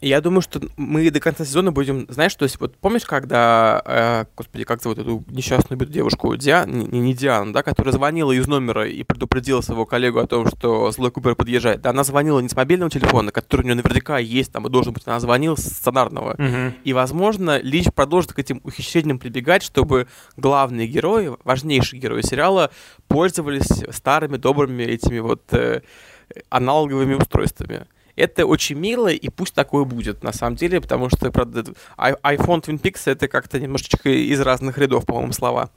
я 0.00 0.20
думаю, 0.20 0.42
что 0.42 0.60
мы 0.76 1.10
до 1.10 1.20
конца 1.20 1.44
сезона 1.44 1.72
будем, 1.72 2.06
знаешь, 2.08 2.34
то 2.34 2.44
есть 2.44 2.60
вот 2.60 2.76
помнишь, 2.76 3.04
когда, 3.04 3.82
э, 3.84 4.24
господи, 4.36 4.64
как 4.64 4.82
зовут 4.82 4.98
эту 4.98 5.24
несчастную 5.28 5.78
девушку, 5.86 6.36
Диан, 6.36 6.70
не, 6.70 7.00
не 7.00 7.14
Диана, 7.14 7.52
да, 7.52 7.62
которая 7.62 7.92
звонила 7.92 8.32
из 8.32 8.46
номера 8.46 8.86
и 8.86 9.02
предупредила 9.02 9.60
своего 9.60 9.86
коллегу 9.86 10.18
о 10.18 10.26
том, 10.26 10.46
что 10.46 10.90
злой 10.90 11.10
Купер 11.10 11.34
подъезжает. 11.34 11.80
Да, 11.80 11.90
она 11.90 12.04
звонила 12.04 12.40
не 12.40 12.48
с 12.48 12.56
мобильного 12.56 12.90
телефона, 12.90 13.30
который 13.30 13.62
у 13.62 13.64
нее 13.64 13.74
наверняка 13.76 14.18
есть, 14.18 14.52
там 14.52 14.66
и 14.66 14.70
должен 14.70 14.92
быть, 14.92 15.04
она 15.06 15.20
звонила 15.20 15.56
с 15.56 15.64
стационарного. 15.64 16.34
Uh-huh. 16.34 16.72
И, 16.84 16.92
возможно, 16.92 17.60
Лич 17.60 17.86
продолжит 17.94 18.32
к 18.32 18.38
этим 18.38 18.60
ухищрениям 18.64 19.18
прибегать, 19.18 19.62
чтобы 19.62 20.06
главные 20.36 20.86
герои, 20.86 21.32
важнейшие 21.44 22.00
герои 22.00 22.22
сериала, 22.22 22.70
пользовались 23.08 23.84
старыми 23.90 24.36
добрыми 24.36 24.82
этими 24.82 25.20
вот 25.20 25.52
э, 25.52 25.82
аналоговыми 26.50 27.14
устройствами. 27.14 27.86
Это 28.16 28.46
очень 28.46 28.76
мило, 28.76 29.08
и 29.08 29.28
пусть 29.28 29.54
такое 29.54 29.84
будет, 29.84 30.22
на 30.22 30.32
самом 30.32 30.56
деле, 30.56 30.80
потому 30.80 31.08
что, 31.08 31.30
правда, 31.30 31.64
iPhone 31.96 32.62
Twin 32.62 32.80
Peaks 32.80 33.02
это 33.06 33.28
как-то 33.28 33.58
немножечко 33.58 34.08
из 34.08 34.40
разных 34.40 34.78
рядов, 34.78 35.06
по-моему, 35.06 35.32
слова. 35.32 35.70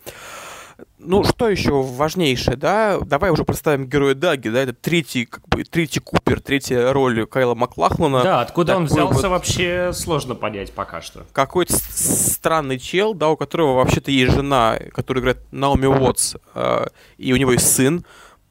Ну, 1.00 1.24
что 1.24 1.50
еще 1.50 1.82
важнейшее, 1.82 2.56
да? 2.56 3.00
Давай 3.00 3.32
уже 3.32 3.44
представим 3.44 3.88
героя 3.88 4.14
Даги, 4.14 4.50
да? 4.50 4.62
Это 4.62 4.74
третий, 4.74 5.26
как 5.26 5.48
бы, 5.48 5.64
третий 5.64 6.00
Купер, 6.00 6.40
третья 6.40 6.92
роль 6.92 7.26
Кайла 7.26 7.56
Маклахлана. 7.56 8.22
Да, 8.22 8.42
откуда 8.42 8.74
Такой 8.74 8.82
он 8.82 8.88
взялся, 8.88 9.30
вот... 9.30 9.30
вообще 9.30 9.92
сложно 9.94 10.36
понять 10.36 10.72
пока 10.72 11.02
что. 11.02 11.26
Какой-то 11.34 11.74
странный 11.76 12.78
чел, 12.78 13.16
да, 13.16 13.30
у 13.30 13.38
которого 13.38 13.76
вообще-то 13.76 14.12
есть 14.12 14.34
жена, 14.34 14.78
которая 14.94 15.22
играет 15.22 15.40
Наоми 15.52 15.88
Уотс, 15.88 16.36
э, 16.54 16.86
и 17.18 17.34
у 17.34 17.38
него 17.38 17.54
есть 17.54 17.74
сын. 17.74 18.06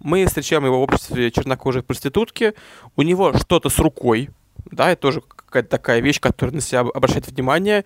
Мы 0.07 0.25
встречаем 0.25 0.65
его 0.65 0.79
в 0.79 0.83
обществе 0.83 1.33
чернокожей 1.33 1.83
проститутки. 1.83 2.55
У 2.95 3.03
него 3.03 3.33
что-то 3.33 3.71
с 3.71 3.81
рукой. 3.81 4.31
Да, 4.71 4.93
это 4.93 5.03
тоже 5.03 5.21
какая-то 5.21 5.69
такая 5.69 5.99
вещь, 5.99 6.21
которая 6.21 6.55
на 6.55 6.61
себя 6.61 6.83
обращает 6.83 7.27
внимание. 7.27 7.85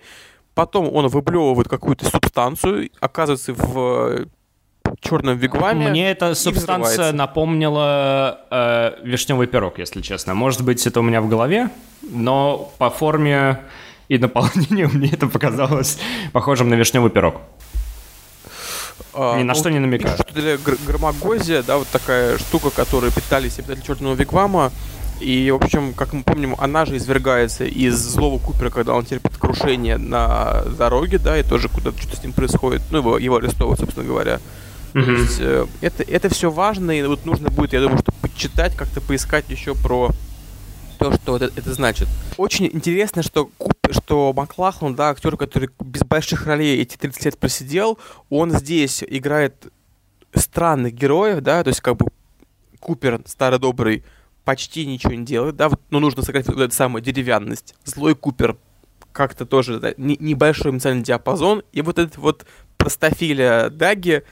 Потом 0.53 0.87
он 0.93 1.07
выблевывает 1.07 1.67
какую-то 1.67 2.05
субстанцию, 2.05 2.91
оказывается 2.99 3.55
в 3.55 4.27
черном 4.99 5.35
вигваме. 5.35 5.89
Мне 5.89 6.11
эта 6.11 6.35
субстанция 6.35 7.11
напомнила 7.11 8.41
э, 8.51 8.99
вишневый 9.03 9.47
пирог, 9.47 9.79
если 9.79 10.01
честно. 10.01 10.35
Может 10.35 10.63
быть, 10.63 10.85
это 10.85 10.99
у 10.99 11.03
меня 11.03 11.21
в 11.21 11.27
голове, 11.27 11.71
но 12.03 12.71
по 12.77 12.91
форме 12.91 13.61
и 14.09 14.19
наполнению 14.19 14.89
мне 14.93 15.09
это 15.09 15.25
показалось 15.25 15.97
похожим 16.33 16.69
на 16.69 16.75
вишневый 16.75 17.09
пирог. 17.09 17.41
А, 19.13 19.37
Ни 19.37 19.43
на 19.43 19.53
ну, 19.53 19.59
что 19.59 19.69
не 19.69 19.79
намекаю. 19.79 20.15
Что 20.17 20.33
для 20.33 20.57
громогозия, 20.57 21.63
да, 21.63 21.77
вот 21.77 21.87
такая 21.87 22.37
штука, 22.37 22.69
которую 22.69 23.11
питались 23.11 23.59
обитатели 23.59 23.85
черного 23.85 24.15
вигвама. 24.15 24.71
И, 25.19 25.51
в 25.51 25.63
общем, 25.63 25.93
как 25.93 26.13
мы 26.13 26.23
помним, 26.23 26.55
она 26.57 26.85
же 26.85 26.97
извергается 26.97 27.63
из 27.65 27.95
злого 27.95 28.39
Купера, 28.39 28.71
когда 28.71 28.95
он 28.95 29.05
терпит 29.05 29.37
крушение 29.37 29.97
на 29.97 30.63
дороге, 30.77 31.19
да, 31.19 31.37
и 31.37 31.43
тоже 31.43 31.69
куда-то 31.69 32.01
что-то 32.01 32.17
с 32.17 32.23
ним 32.23 32.33
происходит. 32.33 32.81
Ну, 32.89 32.99
его, 32.99 33.17
его 33.19 33.35
арестовывают, 33.35 33.79
собственно 33.79 34.07
говоря. 34.07 34.39
Mm-hmm. 34.93 35.05
То 35.05 35.11
есть, 35.11 35.37
э, 35.39 35.65
это, 35.81 36.03
это 36.03 36.29
все 36.29 36.49
важно, 36.49 36.91
и 36.91 37.03
вот 37.03 37.25
нужно 37.25 37.49
будет, 37.49 37.73
я 37.73 37.81
думаю, 37.81 37.99
что 37.99 38.11
почитать, 38.21 38.75
как-то 38.75 38.99
поискать 38.99 39.45
еще 39.49 39.75
про 39.75 40.11
то, 41.01 41.11
что 41.13 41.35
это, 41.35 41.45
это 41.55 41.73
значит. 41.73 42.07
Очень 42.37 42.67
интересно, 42.67 43.23
что, 43.23 43.49
Куп, 43.57 43.73
что 43.89 44.33
Маклахлан, 44.33 44.93
да, 44.93 45.09
актер, 45.09 45.35
который 45.35 45.69
без 45.79 46.01
больших 46.01 46.45
ролей 46.45 46.79
эти 46.79 46.95
30 46.95 47.25
лет 47.25 47.37
просидел, 47.39 47.97
он 48.29 48.51
здесь 48.51 49.03
играет 49.03 49.71
странных 50.35 50.93
героев, 50.93 51.41
да, 51.41 51.63
то 51.63 51.69
есть 51.69 51.81
как 51.81 51.97
бы 51.97 52.05
Купер, 52.79 53.21
старый 53.25 53.57
добрый, 53.57 54.03
почти 54.43 54.85
ничего 54.85 55.13
не 55.13 55.25
делает, 55.25 55.55
да, 55.55 55.71
но 55.89 55.99
нужно 55.99 56.21
сыграть 56.21 56.47
вот 56.47 56.59
эту 56.59 56.73
самую 56.73 57.01
деревянность. 57.01 57.73
Злой 57.83 58.13
Купер 58.13 58.57
как-то 59.11 59.47
тоже 59.47 59.79
да, 59.79 59.93
не, 59.97 60.17
небольшой 60.19 60.71
эмоциональный 60.71 61.03
диапазон, 61.03 61.63
и 61.71 61.81
вот 61.81 61.97
этот 61.97 62.17
вот 62.17 62.45
простофиля 62.77 63.69
Даги 63.71 64.23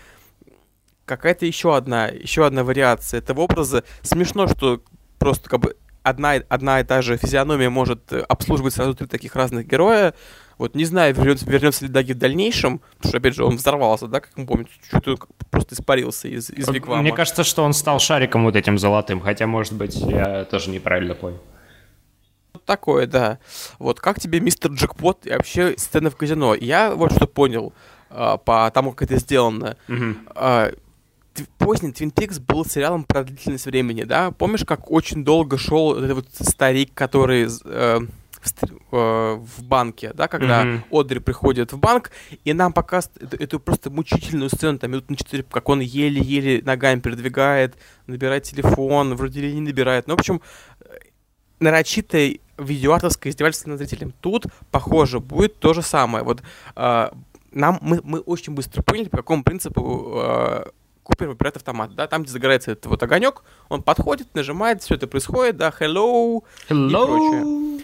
какая-то 1.05 1.47
еще 1.47 1.75
одна, 1.75 2.07
еще 2.09 2.45
одна 2.45 2.63
вариация 2.63 3.17
этого 3.17 3.41
образа. 3.41 3.83
Смешно, 4.03 4.47
что 4.47 4.83
просто 5.17 5.49
как 5.49 5.61
бы 5.61 5.75
одна, 6.09 6.33
одна 6.49 6.79
и 6.79 6.83
та 6.83 7.01
же 7.01 7.17
физиономия 7.17 7.69
может 7.69 8.11
э, 8.11 8.19
обслуживать 8.21 8.73
сразу 8.73 8.93
три 8.93 9.07
таких 9.07 9.35
разных 9.35 9.67
героя. 9.67 10.13
Вот 10.57 10.75
не 10.75 10.85
знаю, 10.85 11.15
вернется, 11.15 11.49
вернется 11.49 11.85
ли 11.85 11.91
Даги 11.91 12.11
в 12.11 12.17
дальнейшем, 12.17 12.79
потому 12.97 13.09
что, 13.09 13.17
опять 13.17 13.35
же, 13.35 13.45
он 13.45 13.55
взорвался, 13.55 14.07
да, 14.07 14.19
как 14.19 14.31
мы 14.35 14.45
помним, 14.45 14.67
чуть-чуть 14.91 15.19
просто 15.49 15.75
испарился 15.75 16.27
из, 16.27 16.49
из 16.49 16.67
Вигвама. 16.67 17.01
Мне 17.01 17.13
кажется, 17.13 17.45
что 17.45 17.63
он 17.63 17.71
стал 17.73 17.99
шариком 17.99 18.43
вот 18.43 18.55
этим 18.57 18.77
золотым, 18.77 19.21
хотя, 19.21 19.47
может 19.47 19.73
быть, 19.73 19.95
я 19.95 20.43
тоже 20.45 20.69
неправильно 20.69 21.15
понял. 21.15 21.39
Такое, 22.65 23.07
да. 23.07 23.39
Вот 23.79 23.99
как 23.99 24.19
тебе 24.19 24.39
мистер 24.39 24.71
Джекпот 24.71 25.25
и 25.25 25.31
вообще 25.31 25.75
сцена 25.77 26.09
в 26.09 26.15
казино? 26.15 26.53
Я 26.55 26.93
вот 26.93 27.13
что 27.13 27.25
понял 27.25 27.73
а, 28.09 28.37
по 28.37 28.69
тому, 28.73 28.91
как 28.91 29.09
это 29.09 29.19
сделано. 29.19 29.77
Мгм. 29.87 30.27
Поздний 31.57 31.91
Твин 31.91 32.11
Пикс 32.11 32.39
был 32.39 32.65
сериалом 32.65 33.03
про 33.03 33.23
длительность 33.23 33.65
времени, 33.65 34.03
да? 34.03 34.31
Помнишь, 34.31 34.65
как 34.65 34.91
очень 34.91 35.23
долго 35.23 35.57
шел 35.57 35.95
этот 35.95 36.13
вот 36.13 36.27
старик, 36.47 36.93
который 36.93 37.47
э, 37.65 37.99
в, 38.41 38.95
э, 38.95 39.35
в 39.35 39.63
банке, 39.63 40.11
да, 40.13 40.27
когда 40.27 40.63
Мгм. 40.63 40.83
Одри 40.91 41.19
приходит 41.19 41.73
в 41.73 41.77
банк, 41.77 42.11
и 42.43 42.53
нам 42.53 42.73
показывают 42.73 43.21
эту, 43.21 43.43
эту 43.43 43.59
просто 43.59 43.89
мучительную 43.89 44.49
сцену, 44.49 44.79
там 44.79 44.91
минут 44.91 45.09
на 45.09 45.15
4, 45.15 45.43
как 45.43 45.69
он 45.69 45.79
еле-еле 45.79 46.61
ногами 46.63 46.99
передвигает, 46.99 47.75
набирает 48.07 48.43
телефон, 48.43 49.15
вроде 49.15 49.41
или 49.41 49.51
не 49.51 49.61
набирает. 49.61 50.07
Ну, 50.07 50.15
в 50.15 50.19
общем, 50.19 50.41
э, 50.81 50.85
нарочитое 51.59 52.39
видеоартовское 52.57 53.31
издевательство 53.31 53.69
над 53.71 53.79
зрителем. 53.79 54.13
Тут, 54.21 54.45
похоже, 54.71 55.19
будет 55.19 55.59
то 55.59 55.73
же 55.73 55.81
самое. 55.81 56.23
Вот 56.23 56.41
э, 56.75 57.09
нам, 57.51 57.79
мы, 57.81 57.99
мы 58.03 58.19
очень 58.19 58.53
быстро 58.53 58.81
поняли, 58.81 59.09
по 59.09 59.17
какому 59.17 59.43
принципу 59.43 60.13
э, 60.15 60.63
Купер 61.09 61.29
выбирает 61.29 61.55
автомат, 61.57 61.95
да, 61.95 62.05
там, 62.05 62.21
где 62.21 62.31
загорается 62.31 62.69
этот 62.71 62.85
вот 62.85 63.01
огонек, 63.01 63.41
он 63.67 63.81
подходит, 63.81 64.27
нажимает, 64.35 64.83
все 64.83 64.93
это 64.93 65.07
происходит, 65.07 65.57
да, 65.57 65.73
hello, 65.79 66.43
Hello. 66.69 67.05
прочее. 67.07 67.83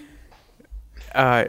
А, 1.12 1.48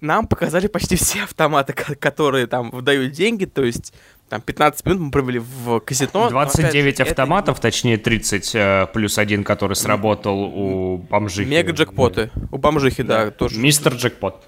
нам 0.00 0.26
показали 0.26 0.68
почти 0.68 0.96
все 0.96 1.24
автоматы, 1.24 1.74
ко- 1.74 1.96
которые 1.96 2.46
там 2.46 2.70
выдают 2.70 3.12
деньги, 3.12 3.44
то 3.44 3.62
есть 3.62 3.92
там 4.30 4.40
15 4.40 4.86
минут 4.86 5.00
мы 5.00 5.10
провели 5.10 5.38
в 5.38 5.80
казино. 5.80 6.30
но, 6.30 6.38
опять 6.38 6.56
же, 6.56 6.62
29 6.62 6.94
это 6.94 7.02
автоматов, 7.10 7.60
точнее 7.60 7.98
30 7.98 8.54
э, 8.54 8.86
плюс 8.94 9.18
один, 9.18 9.44
который 9.44 9.76
сработал 9.76 10.40
у 10.40 10.96
бомжихи. 10.96 11.46
Мега 11.46 11.72
джекпоты. 11.72 12.30
У 12.50 12.56
бомжихи, 12.56 13.02
да, 13.02 13.30
тоже. 13.30 13.58
Мистер 13.60 13.92
Джекпот. 13.96 14.42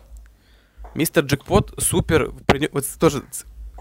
Мистер 0.95 1.24
Джекпот 1.24 1.74
супер. 1.76 2.33
Вот 2.72 2.87
тоже, 2.99 3.22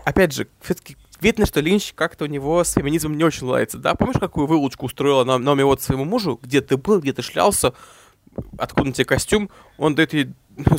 опять 0.04 0.34
же, 0.34 0.47
все-таки 0.62 0.97
видно, 1.22 1.45
что 1.45 1.61
Линч 1.61 1.93
как-то 1.93 2.26
у 2.26 2.28
него 2.28 2.63
с 2.63 2.74
феминизмом 2.74 3.17
не 3.17 3.24
очень 3.24 3.47
ладится, 3.47 3.78
да? 3.78 3.95
Помнишь, 3.95 4.19
какую 4.19 4.47
вылучку 4.47 4.88
устроила 4.88 5.24
на, 5.24 5.38
Наоми 5.38 5.63
вот 5.63 5.82
своему 5.82 6.05
мужу? 6.05 6.39
Где 6.41 6.61
ты 6.61 6.78
был, 6.78 6.99
где 6.99 7.13
ты 7.13 7.22
шлялся, 7.22 7.74
откуда 8.58 8.90
на 8.90 8.94
тебе 8.94 9.06
костюм? 9.06 9.50
Он 9.78 9.96
дает 9.96 10.14
ей 10.14 10.28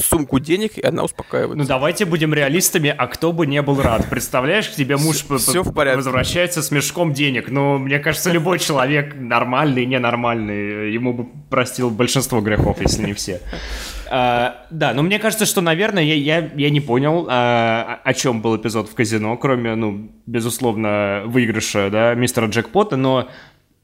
сумку 0.01 0.39
денег, 0.39 0.79
и 0.79 0.87
она 0.87 1.05
успокаивается. 1.05 1.57
Ну 1.57 1.65
давайте 1.65 2.05
будем 2.05 2.35
реалистами, 2.35 2.95
а 2.97 3.07
кто 3.07 3.33
бы 3.33 3.47
не 3.47 3.63
был 3.63 3.81
рад. 3.81 4.09
Представляешь, 4.09 4.69
к 4.69 4.75
тебе 4.75 4.97
муж 4.97 5.25
всё 5.39 5.63
в 5.63 5.73
порядке. 5.73 5.97
возвращается 5.97 6.63
с 6.63 6.71
мешком 6.71 7.13
денег. 7.13 7.51
Ну, 7.51 7.79
мне 7.79 7.99
кажется, 7.99 8.31
любой 8.31 8.59
человек 8.59 9.15
нормальный, 9.17 9.87
ненормальный, 9.87 10.93
ему 10.93 11.13
бы 11.13 11.27
простил 11.51 11.91
большинство 11.91 12.41
грехов, 12.41 12.81
если 12.81 13.05
не 13.07 13.13
все. 13.15 13.41
А, 14.11 14.67
да, 14.71 14.93
но 14.93 15.03
мне 15.03 15.19
кажется, 15.19 15.47
что, 15.47 15.63
наверное, 15.63 16.03
я, 16.03 16.15
я, 16.15 16.51
я 16.55 16.71
не 16.71 16.81
понял, 16.81 17.27
а, 17.31 18.01
о 18.05 18.15
чем 18.15 18.43
был 18.43 18.57
эпизод 18.57 18.91
в 18.91 18.95
казино, 18.95 19.37
кроме, 19.39 19.75
ну, 19.75 20.11
безусловно, 20.27 21.23
выигрыша, 21.25 21.89
да, 21.91 22.15
мистера 22.15 22.47
Джекпота, 22.47 22.97
но, 22.97 23.29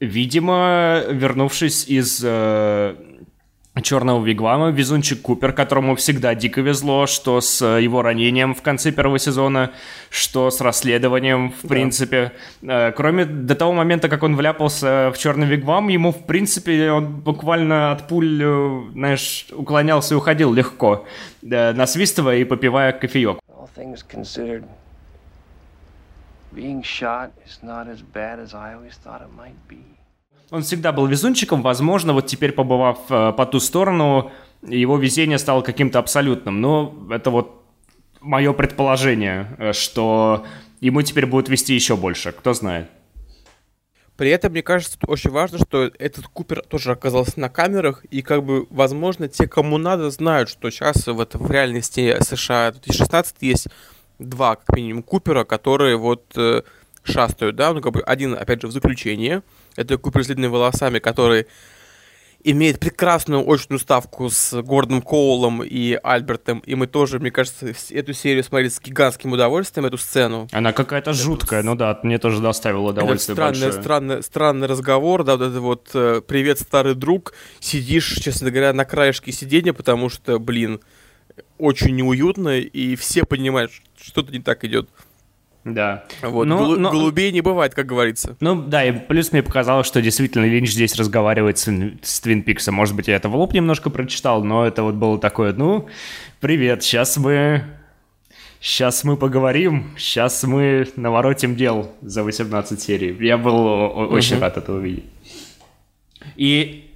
видимо, 0.00 1.02
вернувшись 1.08 1.86
из 1.88 2.20
э, 2.22 2.94
Черного 3.82 4.24
Вигвама, 4.24 4.70
везунчик 4.70 5.22
Купер, 5.22 5.52
которому 5.52 5.94
всегда 5.96 6.34
дико 6.34 6.60
везло, 6.60 7.06
что 7.06 7.40
с 7.40 7.62
э, 7.62 7.82
его 7.82 8.02
ранением 8.02 8.54
в 8.54 8.62
конце 8.62 8.92
первого 8.92 9.18
сезона, 9.18 9.72
что 10.10 10.50
с 10.50 10.60
расследованием, 10.60 11.52
в 11.52 11.68
принципе. 11.68 12.32
Э, 12.62 12.92
Кроме 12.92 13.24
до 13.24 13.54
того 13.54 13.72
момента, 13.72 14.08
как 14.08 14.22
он 14.22 14.36
вляпался 14.36 15.12
в 15.14 15.18
Черный 15.18 15.46
Вигвам, 15.46 15.88
ему, 15.88 16.12
в 16.12 16.24
принципе, 16.26 16.90
он 16.90 17.06
буквально 17.06 17.92
от 17.92 18.08
пуль, 18.08 18.40
э, 18.42 18.82
знаешь, 18.92 19.46
уклонялся 19.52 20.14
и 20.14 20.16
уходил 20.16 20.52
легко, 20.52 21.06
насвистывая 21.42 22.38
и 22.38 22.44
попивая 22.44 22.92
кофеек. 22.92 23.38
All 23.48 23.68
things 23.76 24.02
considered, 24.02 24.64
being 26.54 26.82
shot 26.82 27.30
is 27.46 27.62
not 27.62 27.86
as 27.88 28.02
bad 28.02 28.38
as 28.38 28.54
I 28.54 28.74
always 28.74 28.96
thought 28.96 29.20
it 29.20 29.30
might 29.36 29.56
be. 29.68 29.97
Он 30.50 30.62
всегда 30.62 30.92
был 30.92 31.06
везунчиком, 31.06 31.62
возможно, 31.62 32.12
вот 32.12 32.26
теперь, 32.26 32.52
побывав 32.52 32.98
э, 33.10 33.32
по 33.32 33.44
ту 33.44 33.60
сторону, 33.60 34.30
его 34.62 34.96
везение 34.96 35.38
стало 35.38 35.60
каким-то 35.60 35.98
абсолютным. 35.98 36.60
Но 36.60 36.94
это 37.10 37.30
вот 37.30 37.62
мое 38.20 38.52
предположение, 38.52 39.54
э, 39.58 39.72
что 39.72 40.46
ему 40.80 41.02
теперь 41.02 41.26
будут 41.26 41.48
вести 41.48 41.74
еще 41.74 41.96
больше, 41.96 42.32
кто 42.32 42.54
знает. 42.54 42.88
При 44.16 44.30
этом, 44.30 44.50
мне 44.50 44.62
кажется, 44.62 44.98
очень 45.06 45.30
важно, 45.30 45.58
что 45.58 45.92
этот 45.98 46.26
Купер 46.26 46.62
тоже 46.62 46.90
оказался 46.90 47.38
на 47.38 47.48
камерах, 47.48 48.04
и 48.06 48.22
как 48.22 48.42
бы, 48.42 48.66
возможно, 48.70 49.28
те, 49.28 49.46
кому 49.46 49.78
надо, 49.78 50.10
знают, 50.10 50.48
что 50.48 50.70
сейчас 50.70 51.06
вот 51.06 51.36
в 51.36 51.50
реальности 51.50 52.16
США 52.20 52.72
2016 52.72 53.36
есть 53.42 53.68
два, 54.18 54.56
как 54.56 54.74
минимум, 54.74 55.04
Купера, 55.04 55.44
которые 55.44 55.96
вот 55.96 56.24
э, 56.36 56.62
шастают, 57.04 57.54
да, 57.54 57.72
ну, 57.72 57.80
как 57.80 57.92
бы 57.92 58.00
один, 58.00 58.34
опять 58.34 58.60
же, 58.60 58.66
в 58.66 58.72
заключении, 58.72 59.42
это 59.78 59.96
Купер 59.96 60.24
с 60.24 60.26
длинными 60.26 60.50
волосами, 60.50 60.98
который 60.98 61.46
имеет 62.44 62.78
прекрасную 62.78 63.48
очную 63.48 63.78
ставку 63.80 64.30
с 64.30 64.60
Гордоном 64.62 65.02
Коулом 65.02 65.62
и 65.62 65.98
Альбертом, 66.02 66.60
и 66.60 66.74
мы 66.74 66.86
тоже, 66.86 67.18
мне 67.18 67.30
кажется, 67.30 67.72
эту 67.90 68.12
серию 68.12 68.44
смотрели 68.44 68.68
с 68.68 68.80
гигантским 68.80 69.32
удовольствием, 69.32 69.86
эту 69.86 69.98
сцену. 69.98 70.48
Она 70.52 70.72
какая-то 70.72 71.12
жуткая, 71.12 71.62
ну 71.62 71.74
да, 71.74 71.98
мне 72.02 72.18
тоже 72.18 72.40
доставило 72.40 72.90
Это 72.90 73.00
удовольствие 73.00 73.34
странный, 73.34 73.60
большое. 73.60 73.82
странный, 73.82 74.22
странный 74.22 74.66
разговор, 74.68 75.24
да, 75.24 75.36
вот 75.36 75.42
это 75.46 75.60
вот 75.60 75.90
э, 75.94 76.22
«Привет, 76.26 76.60
старый 76.60 76.94
друг», 76.94 77.34
сидишь, 77.58 78.08
честно 78.22 78.50
говоря, 78.50 78.72
на 78.72 78.84
краешке 78.84 79.32
сиденья, 79.32 79.72
потому 79.72 80.08
что, 80.08 80.38
блин, 80.38 80.80
очень 81.58 81.96
неуютно, 81.96 82.58
и 82.58 82.94
все 82.94 83.24
понимают, 83.24 83.72
что 83.72 83.82
что-то 84.00 84.32
не 84.32 84.40
так 84.40 84.64
идет. 84.64 84.88
Да. 85.64 86.04
Вот, 86.22 86.46
Но- 86.46 86.58
голу- 86.58 86.76
но- 86.78 86.90
голубей 86.90 87.30
не 87.32 87.40
бывает, 87.42 87.74
как 87.74 87.86
говорится. 87.86 88.36
Ну 88.40 88.62
да, 88.62 88.84
и 88.84 88.92
плюс 88.92 89.32
мне 89.32 89.42
показалось, 89.42 89.86
что 89.86 90.00
действительно 90.00 90.44
Линч 90.46 90.70
здесь 90.70 90.94
разговаривает 90.96 91.58
с, 91.58 91.68
с 92.02 92.20
Твин 92.20 92.42
Пиксом. 92.42 92.74
Может 92.74 92.94
быть, 92.96 93.08
я 93.08 93.16
это 93.16 93.28
в 93.28 93.36
лоб 93.36 93.52
немножко 93.52 93.90
прочитал, 93.90 94.42
но 94.44 94.64
это 94.66 94.82
вот 94.82 94.94
было 94.94 95.18
такое, 95.18 95.52
ну, 95.52 95.86
привет, 96.40 96.82
сейчас 96.82 97.16
мы... 97.16 97.64
Сейчас 98.60 99.04
мы 99.04 99.16
поговорим, 99.16 99.90
сейчас 99.96 100.42
мы 100.42 100.88
наворотим 100.96 101.54
дел 101.54 101.92
за 102.02 102.24
18 102.24 102.80
серий. 102.80 103.16
Я 103.24 103.38
был 103.38 103.54
о- 103.54 104.06
очень 104.08 104.38
рад 104.40 104.56
это 104.56 104.72
увидеть. 104.72 105.04
И 106.34 106.87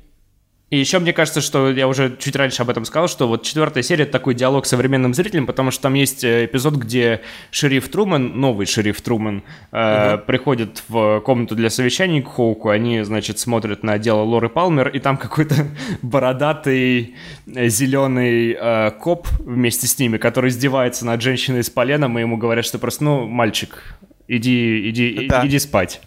и 0.73 0.79
еще 0.79 1.01
мне 1.01 1.13
кажется, 1.13 1.43
что 1.43 1.71
я 1.71 1.87
уже 1.87 2.17
чуть 2.19 2.35
раньше 2.35 2.63
об 2.63 2.71
этом 2.71 2.87
сказал, 2.87 3.07
что 3.07 3.29
вот 3.29 3.43
четвертая 3.43 3.83
серия 3.83 4.05
это 4.05 4.13
такой 4.13 4.33
диалог 4.33 4.65
с 4.65 4.71
современным 4.71 5.13
зрителем, 5.13 5.47
потому 5.47 5.71
что 5.71 5.83
там 5.83 5.93
есть 5.93 6.25
э, 6.25 6.47
эпизод, 6.47 6.77
где 6.77 7.21
шериф 7.51 7.91
Труман, 7.91 8.41
новый 8.41 8.65
шериф 8.65 9.03
Труман, 9.03 9.43
э, 9.71 10.17
приходит 10.27 10.83
в 10.89 11.21
комнату 11.21 11.57
для 11.57 11.69
совещаний 11.69 12.23
к 12.23 12.29
Хоуку, 12.29 12.71
они, 12.71 13.03
значит, 13.03 13.39
смотрят 13.39 13.83
на 13.83 13.99
дело 13.99 14.23
Лоры 14.23 14.49
Палмер, 14.49 14.89
и 14.89 14.99
там 14.99 15.19
какой-то 15.19 15.55
бородатый 16.01 17.17
э, 17.55 17.69
зеленый 17.69 18.57
э, 18.59 18.93
коп 18.93 19.29
вместе 19.41 19.87
с 19.87 19.99
ними, 19.99 20.17
который 20.17 20.49
издевается 20.49 21.05
над 21.05 21.21
женщиной 21.21 21.65
с 21.65 21.69
поленом, 21.69 22.17
и 22.17 22.23
ему 22.23 22.39
говорят, 22.39 22.65
что 22.65 22.79
просто, 22.79 23.05
ну, 23.05 23.29
мальчик, 23.29 23.95
иди, 24.27 24.89
иди, 24.89 25.27
Да. 25.29 25.47
иди 25.47 25.59
спать. 25.59 26.01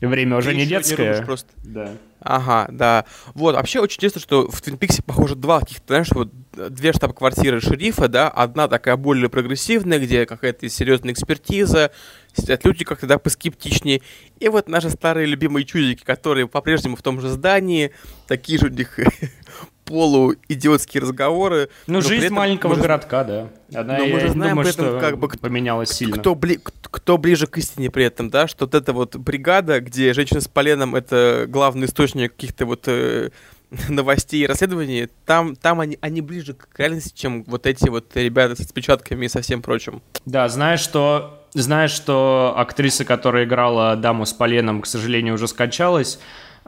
Время 0.00 0.38
уже 0.38 0.48
Ты 0.48 0.54
не 0.56 0.62
ещё 0.62 0.76
не 0.76 0.78
детское. 0.78 1.12
рубишь 1.12 1.26
просто. 1.26 1.48
Да. 1.62 1.90
Ага, 2.28 2.66
да. 2.70 3.06
Вот, 3.32 3.54
вообще 3.54 3.80
очень 3.80 3.96
интересно, 3.96 4.20
что 4.20 4.50
в 4.50 4.60
Твин 4.60 4.76
Пиксе, 4.76 5.02
похоже, 5.02 5.34
два 5.34 5.60
каких-то, 5.60 5.84
знаешь, 5.86 6.08
вот 6.10 6.30
э, 6.58 6.68
две 6.68 6.92
штаб-квартиры 6.92 7.62
шерифа, 7.62 8.06
да, 8.06 8.28
одна 8.28 8.68
такая 8.68 8.98
более 8.98 9.30
прогрессивная, 9.30 9.98
где 9.98 10.26
какая-то 10.26 10.68
серьезная 10.68 11.14
экспертиза, 11.14 11.90
сидят 12.34 12.66
люди 12.66 12.84
как-то, 12.84 13.06
да, 13.06 13.18
поскептичнее, 13.18 14.02
и 14.40 14.48
вот 14.48 14.68
наши 14.68 14.90
старые 14.90 15.26
любимые 15.26 15.64
чудики, 15.64 16.04
которые 16.04 16.46
по-прежнему 16.46 16.96
в 16.96 17.02
том 17.02 17.18
же 17.18 17.30
здании, 17.30 17.92
такие 18.26 18.58
же 18.58 18.66
у 18.66 18.70
них 18.70 18.98
полуидиотские 19.88 21.02
разговоры. 21.02 21.68
Ну, 21.86 22.00
жизнь 22.00 22.26
этом 22.26 22.36
маленького 22.36 22.70
мы 22.70 22.76
же 22.76 22.82
городка, 22.82 23.24
да. 23.24 23.48
Она, 23.74 23.98
Но 23.98 24.04
мы 24.04 24.10
я 24.10 24.20
же 24.20 24.26
не 24.26 24.32
знаем 24.32 24.56
думаю, 24.56 24.64
при 24.64 24.72
этом, 24.74 24.86
что 24.86 25.00
как 25.00 25.18
бы, 25.18 25.28
поменялась 25.28 25.90
сильно. 25.90 26.16
Кто, 26.18 26.34
бли- 26.34 26.60
кто 26.82 27.18
ближе 27.18 27.46
к 27.46 27.58
истине 27.58 27.90
при 27.90 28.04
этом, 28.04 28.30
да, 28.30 28.46
что 28.46 28.66
вот 28.66 28.74
эта 28.74 28.92
вот 28.92 29.16
бригада, 29.16 29.80
где 29.80 30.12
женщина 30.14 30.40
с 30.40 30.48
поленом 30.48 30.94
это 30.94 31.46
главный 31.48 31.86
источник 31.86 32.32
каких-то 32.34 32.66
вот 32.66 32.84
э, 32.86 33.30
новостей 33.88 34.44
и 34.44 34.46
расследований, 34.46 35.08
там, 35.26 35.56
там 35.56 35.80
они, 35.80 35.98
они 36.00 36.20
ближе 36.20 36.54
к 36.54 36.78
реальности, 36.78 37.12
чем 37.14 37.44
вот 37.44 37.66
эти 37.66 37.88
вот 37.88 38.10
ребята 38.14 38.56
с 38.56 38.60
отпечатками 38.60 39.26
и 39.26 39.28
со 39.28 39.40
всем 39.42 39.62
прочим. 39.62 40.02
Да, 40.24 40.48
знаешь, 40.48 40.80
что, 40.80 41.44
знаешь, 41.52 41.90
что 41.90 42.54
актриса, 42.56 43.04
которая 43.04 43.44
играла 43.44 43.96
даму 43.96 44.24
с 44.26 44.32
поленом, 44.32 44.82
к 44.82 44.86
сожалению, 44.86 45.34
уже 45.34 45.48
скончалась. 45.48 46.18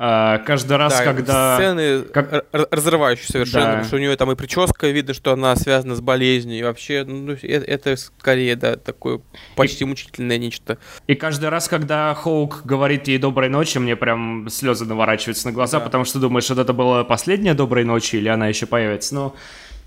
А, 0.03 0.39
каждый 0.39 0.79
раз, 0.79 0.97
Да, 0.97 1.05
когда... 1.05 1.57
Сцены 1.57 2.03
как- 2.05 2.47
разрывающие 2.53 3.27
совершенно, 3.27 3.65
Да. 3.65 3.71
потому 3.73 3.85
что 3.87 3.97
у 3.97 3.99
нее 3.99 4.17
там 4.17 4.33
и 4.33 4.35
прическа, 4.35 4.89
видно, 4.89 5.13
что 5.13 5.33
она 5.35 5.55
связана 5.57 5.95
с 5.95 6.01
болезнью, 6.01 6.59
и 6.59 6.63
вообще, 6.63 7.05
ну, 7.07 7.33
э- 7.33 7.37
это 7.67 7.97
скорее, 7.97 8.57
да, 8.57 8.77
такое 8.77 9.21
почти 9.57 9.85
мучительное 9.85 10.39
нечто. 10.39 10.79
И 11.07 11.15
каждый 11.15 11.51
раз, 11.51 11.69
когда 11.69 12.15
Хоук 12.15 12.63
говорит 12.65 13.09
ей 13.09 13.19
доброй 13.19 13.51
ночи, 13.51 13.77
мне 13.77 13.95
прям 13.95 14.49
слезы 14.49 14.87
наворачиваются 14.87 15.49
на 15.49 15.53
глаза, 15.53 15.79
Да. 15.81 15.85
потому 15.85 16.07
что 16.07 16.19
думаешь, 16.19 16.45
что 16.45 16.59
это 16.59 16.73
была 16.73 17.05
последняя 17.05 17.53
доброй 17.53 17.85
ночи, 17.85 18.17
или 18.17 18.29
она 18.29 18.47
еще 18.49 18.65
появится. 18.65 19.15
Ну, 19.15 19.35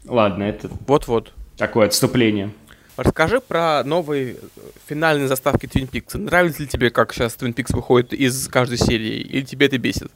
ладно, 0.06 0.44
это 0.44 0.70
Вот-вот. 0.86 1.34
такое 1.58 1.88
отступление. 1.88 2.52
Расскажи 2.96 3.40
про 3.42 3.84
новые 3.84 4.34
э, 4.34 4.38
финальные 4.88 5.28
заставки 5.28 5.66
Twin 5.66 5.90
Peaks. 5.90 6.18
Нравится 6.18 6.62
ли 6.62 6.68
тебе, 6.68 6.90
как 6.92 7.14
сейчас 7.14 7.36
Twin 7.36 7.54
Peaks 7.54 7.76
выходит 7.76 8.14
из 8.14 8.48
каждой 8.48 8.78
серии, 8.78 9.20
или 9.20 9.42
тебе 9.42 9.66
это 9.66 9.78
бесит? 9.78 10.12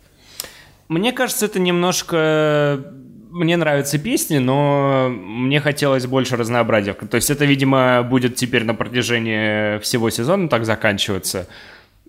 Мне 0.88 1.12
кажется, 1.12 1.46
это 1.46 1.60
немножко... 1.60 2.94
Мне 3.30 3.58
нравятся 3.58 4.00
песни, 4.00 4.38
но 4.38 5.10
мне 5.10 5.60
хотелось 5.60 6.06
больше 6.06 6.38
разнообразия. 6.38 6.94
То 6.94 7.16
есть 7.16 7.30
это, 7.30 7.46
видимо, 7.46 8.02
будет 8.04 8.36
теперь 8.36 8.64
на 8.64 8.74
протяжении 8.74 9.80
всего 9.80 10.10
сезона 10.10 10.48
так 10.48 10.66
заканчиваться. 10.66 11.48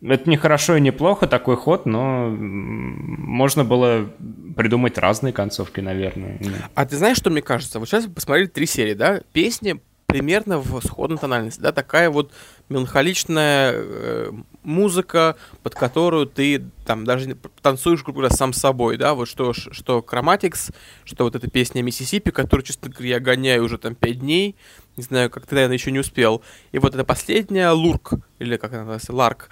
Это 0.01 0.31
не 0.31 0.37
хорошо 0.37 0.77
и 0.77 0.81
не 0.81 0.93
плохо, 0.93 1.27
такой 1.27 1.57
ход, 1.57 1.87
но 1.87 2.29
можно 2.31 3.65
было 3.65 4.09
придумать 4.57 4.97
разные 4.97 5.33
концовки, 5.33 5.81
наверное. 5.81 6.39
А 6.75 6.87
ты 6.87 6.97
знаешь, 6.97 7.17
что 7.17 7.31
мне 7.31 7.43
кажется? 7.43 7.81
Вот 7.81 7.89
сейчас 7.89 8.07
посмотрели 8.07 8.47
три 8.47 8.67
серии, 8.67 8.95
да? 8.95 9.21
Песни 9.33 9.81
примерно 10.09 10.59
в 10.59 10.81
сходной 10.81 11.19
тональности, 11.19 11.61
да? 11.61 11.71
Такая 11.71 12.09
вот 12.09 12.33
меланхоличная 12.71 13.73
э, 13.75 14.33
музыка, 14.63 15.37
под 15.63 15.75
которую 15.75 16.27
ты 16.27 16.65
там 16.87 17.05
даже 17.05 17.37
танцуешь, 17.61 18.03
грубо 18.03 18.21
говоря, 18.21 18.35
сам 18.35 18.55
собой, 18.55 18.97
да? 18.97 19.13
Вот 19.13 19.29
что, 19.29 19.53
что 19.53 19.99
Chromatics, 19.99 20.75
что 21.05 21.25
вот 21.25 21.37
эта 21.37 21.51
песня 21.51 21.83
Миссисипи, 21.83 22.31
которую, 22.31 22.65
честно 22.65 22.89
говоря, 22.89 23.09
я 23.11 23.21
гоняю 23.21 23.63
уже 23.63 23.77
там 23.77 23.95
пять 23.95 24.21
дней, 24.21 24.57
не 24.97 25.03
знаю, 25.03 25.29
как 25.29 25.47
ты, 25.47 25.55
наверное, 25.55 25.77
еще 25.77 25.93
не 25.93 25.99
успел. 25.99 26.43
И 26.73 26.79
вот 26.79 26.95
эта 26.95 27.05
последняя 27.05 27.71
Лурк, 27.71 28.15
или 28.39 28.57
как 28.57 28.73
она 28.73 28.81
называется, 28.81 29.13
Ларк, 29.13 29.51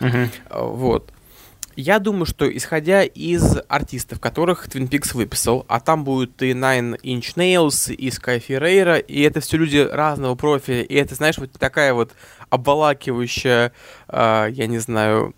а, 0.49 0.65
Вот. 0.65 1.13
Я 1.77 1.99
думаю, 1.99 2.25
что 2.25 2.49
исходя 2.57 3.03
из 3.05 3.59
артистов, 3.69 4.19
которых 4.19 4.67
Twin 4.67 4.89
Peaks 4.89 5.15
выписал, 5.15 5.67
а 5.69 5.79
там 5.79 6.05
будут 6.05 6.41
и 6.41 6.53
Nine 6.53 6.99
Inch 7.03 7.35
Nails, 7.37 7.93
и 7.93 8.09
Sky 8.09 8.43
Ferreira, 8.43 8.99
и 8.99 9.21
это 9.21 9.41
все 9.41 9.59
люди 9.59 9.77
разного 9.77 10.37
профиля, 10.37 10.81
и 10.81 10.95
это, 10.95 11.15
знаешь, 11.15 11.37
вот 11.37 11.53
такая 11.53 11.93
вот 11.93 12.13
обволакивающая, 12.49 13.73
а, 14.09 14.47
я 14.47 14.67
не 14.67 14.79
знаю, 14.79 15.35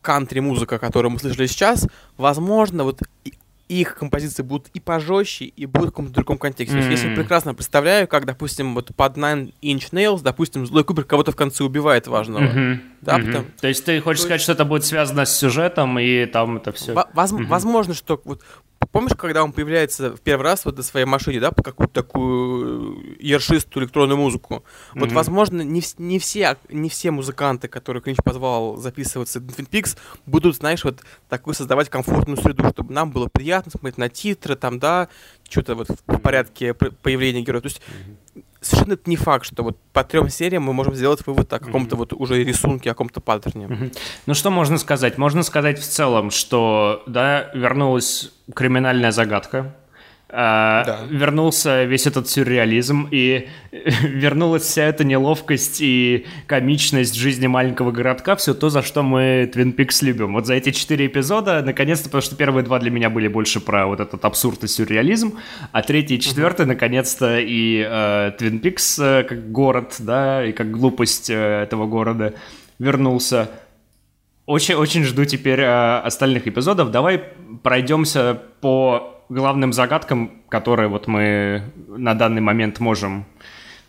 кантри-музыка, 0.00 0.78
которую 0.78 1.12
мы 1.12 1.18
слышали 1.18 1.46
сейчас, 1.46 1.86
возможно, 2.16 2.84
вот 2.84 3.00
их 3.80 3.94
композиции 3.96 4.42
будут 4.42 4.68
и 4.74 4.80
пожестче, 4.80 5.46
и 5.46 5.66
будут 5.66 5.88
в 5.88 5.90
каком-то 5.92 6.12
другом 6.12 6.38
контексте. 6.38 6.80
То 6.80 6.88
есть 6.90 7.04
Я 7.04 7.14
прекрасно 7.14 7.54
представляю, 7.54 8.06
как, 8.08 8.24
допустим, 8.26 8.74
вот 8.74 8.94
под 8.94 9.16
Nine 9.16 9.52
Inch 9.62 9.90
Nails, 9.92 10.22
допустим, 10.22 10.66
злой 10.66 10.84
Кубер 10.84 11.04
кого-то 11.04 11.32
в 11.32 11.36
конце 11.36 11.64
убивает 11.64 12.06
важного. 12.06 12.42
Мгм. 12.42 12.82
Да, 13.00 13.18
Мгм. 13.18 13.26
потому- 13.26 13.46
То 13.60 13.68
есть 13.68 13.84
ты 13.84 14.00
хочешь 14.00 14.20
То 14.20 14.26
сказать, 14.26 14.40
что 14.40 14.52
это 14.52 14.64
будет 14.64 14.84
связано 14.84 15.24
с 15.24 15.36
сюжетом, 15.36 15.98
и 15.98 16.26
там 16.26 16.56
это 16.58 16.72
все... 16.72 16.92
Во- 16.92 17.08
воз- 17.14 17.32
Возможно, 17.32 17.94
что 17.94 18.20
вот 18.24 18.42
помнишь, 18.92 19.16
когда 19.16 19.42
он 19.42 19.52
появляется 19.52 20.14
в 20.14 20.20
первый 20.20 20.42
раз 20.44 20.64
вот 20.64 20.76
на 20.76 20.82
своей 20.82 21.06
машине, 21.06 21.40
да, 21.40 21.50
по 21.50 21.62
какую-то 21.62 21.92
такую 21.94 23.16
ершистую 23.18 23.84
электронную 23.84 24.18
музыку. 24.18 24.64
Вот, 24.94 25.06
Мгм. 25.06 25.14
возможно, 25.14 25.62
не, 25.62 25.82
не 25.98 26.18
все 26.18 26.56
не 26.68 26.88
все 26.88 27.10
музыканты, 27.10 27.68
которые 27.68 28.02
Клинч 28.02 28.18
позвал 28.22 28.76
записываться 28.76 29.40
в 29.40 29.44
Twin 29.44 29.68
Peaks, 29.68 29.96
будут, 30.26 30.56
знаешь, 30.56 30.84
вот 30.84 31.00
такую 31.28 31.54
создавать 31.54 31.88
комфортную 31.88 32.36
среду, 32.36 32.68
чтобы 32.68 32.92
нам 32.92 33.10
было 33.10 33.28
приятно 33.32 33.72
смотреть 33.72 33.98
на 33.98 34.08
титры, 34.08 34.54
там, 34.54 34.78
да, 34.78 35.08
что-то 35.48 35.74
вот 35.74 35.88
в 35.88 36.18
порядке 36.18 36.74
появления 36.74 37.42
героя. 37.42 37.62
То 37.62 37.68
есть 37.68 37.80
совершенно 38.60 38.94
это 38.94 39.10
не 39.10 39.16
факт, 39.16 39.44
что 39.44 39.62
вот 39.62 39.76
по 39.92 40.04
трем 40.04 40.28
сериям 40.28 40.62
мы 40.62 40.72
можем 40.72 40.94
сделать 40.94 41.26
вывод 41.26 41.52
о 41.52 41.58
каком-то 41.58 41.96
вот 41.96 42.12
уже 42.12 42.42
рисунке, 42.42 42.90
о 42.90 42.94
каком-то 42.94 43.20
паттерне. 43.20 43.66
Мгм. 43.66 43.92
Ну 44.26 44.34
что 44.34 44.50
можно 44.50 44.78
сказать? 44.78 45.18
Можно 45.18 45.42
сказать 45.42 45.78
в 45.78 45.86
целом, 45.86 46.30
что 46.30 47.02
да, 47.06 47.50
вернулась 47.54 48.32
криминальная 48.54 49.12
загадка, 49.12 49.74
а, 50.34 50.84
Да. 50.84 51.00
вернулся 51.10 51.84
весь 51.84 52.06
этот 52.06 52.28
сюрреализм, 52.28 53.06
и 53.10 53.48
вернулась 54.02 54.62
вся 54.62 54.84
эта 54.84 55.04
неловкость 55.04 55.82
и 55.82 56.24
комичность 56.46 57.14
жизни 57.14 57.46
маленького 57.46 57.90
городка, 57.92 58.34
все 58.36 58.54
то, 58.54 58.70
за 58.70 58.82
что 58.82 59.02
мы 59.02 59.50
Twin 59.54 59.76
Peaks 59.76 60.02
любим. 60.02 60.32
Вот 60.32 60.46
за 60.46 60.54
эти 60.54 60.70
четыре 60.70 61.06
эпизода, 61.06 61.62
наконец-то, 61.62 62.04
потому 62.04 62.22
что 62.22 62.34
первые 62.34 62.64
два 62.64 62.78
для 62.78 62.90
меня 62.90 63.10
были 63.10 63.28
больше 63.28 63.60
про 63.60 63.86
вот 63.86 64.00
этот 64.00 64.24
абсурд 64.24 64.64
и 64.64 64.68
сюрреализм, 64.68 65.38
а 65.70 65.82
третий 65.82 66.16
и 66.16 66.20
четвертый, 66.20 66.64
наконец-то, 66.64 67.38
и 67.38 67.86
э, 67.86 68.32
Twin 68.38 68.60
Peaks 68.60 69.02
э, 69.04 69.24
как 69.24 69.52
город, 69.52 69.96
да, 69.98 70.44
и 70.46 70.52
как 70.52 70.70
глупость 70.70 71.28
э, 71.28 71.62
этого 71.62 71.86
города 71.86 72.34
вернулся. 72.78 73.50
Очень, 74.46 74.74
очень 74.74 75.04
жду 75.04 75.24
теперь 75.24 75.60
э, 75.60 75.98
остальных 76.00 76.48
эпизодов. 76.48 76.90
Давай 76.90 77.22
пройдемся 77.62 78.40
по 78.60 79.21
главным 79.32 79.72
загадкам, 79.72 80.42
которые 80.48 80.88
вот 80.88 81.06
мы 81.06 81.62
на 81.88 82.14
данный 82.14 82.40
момент 82.40 82.80
можем 82.80 83.24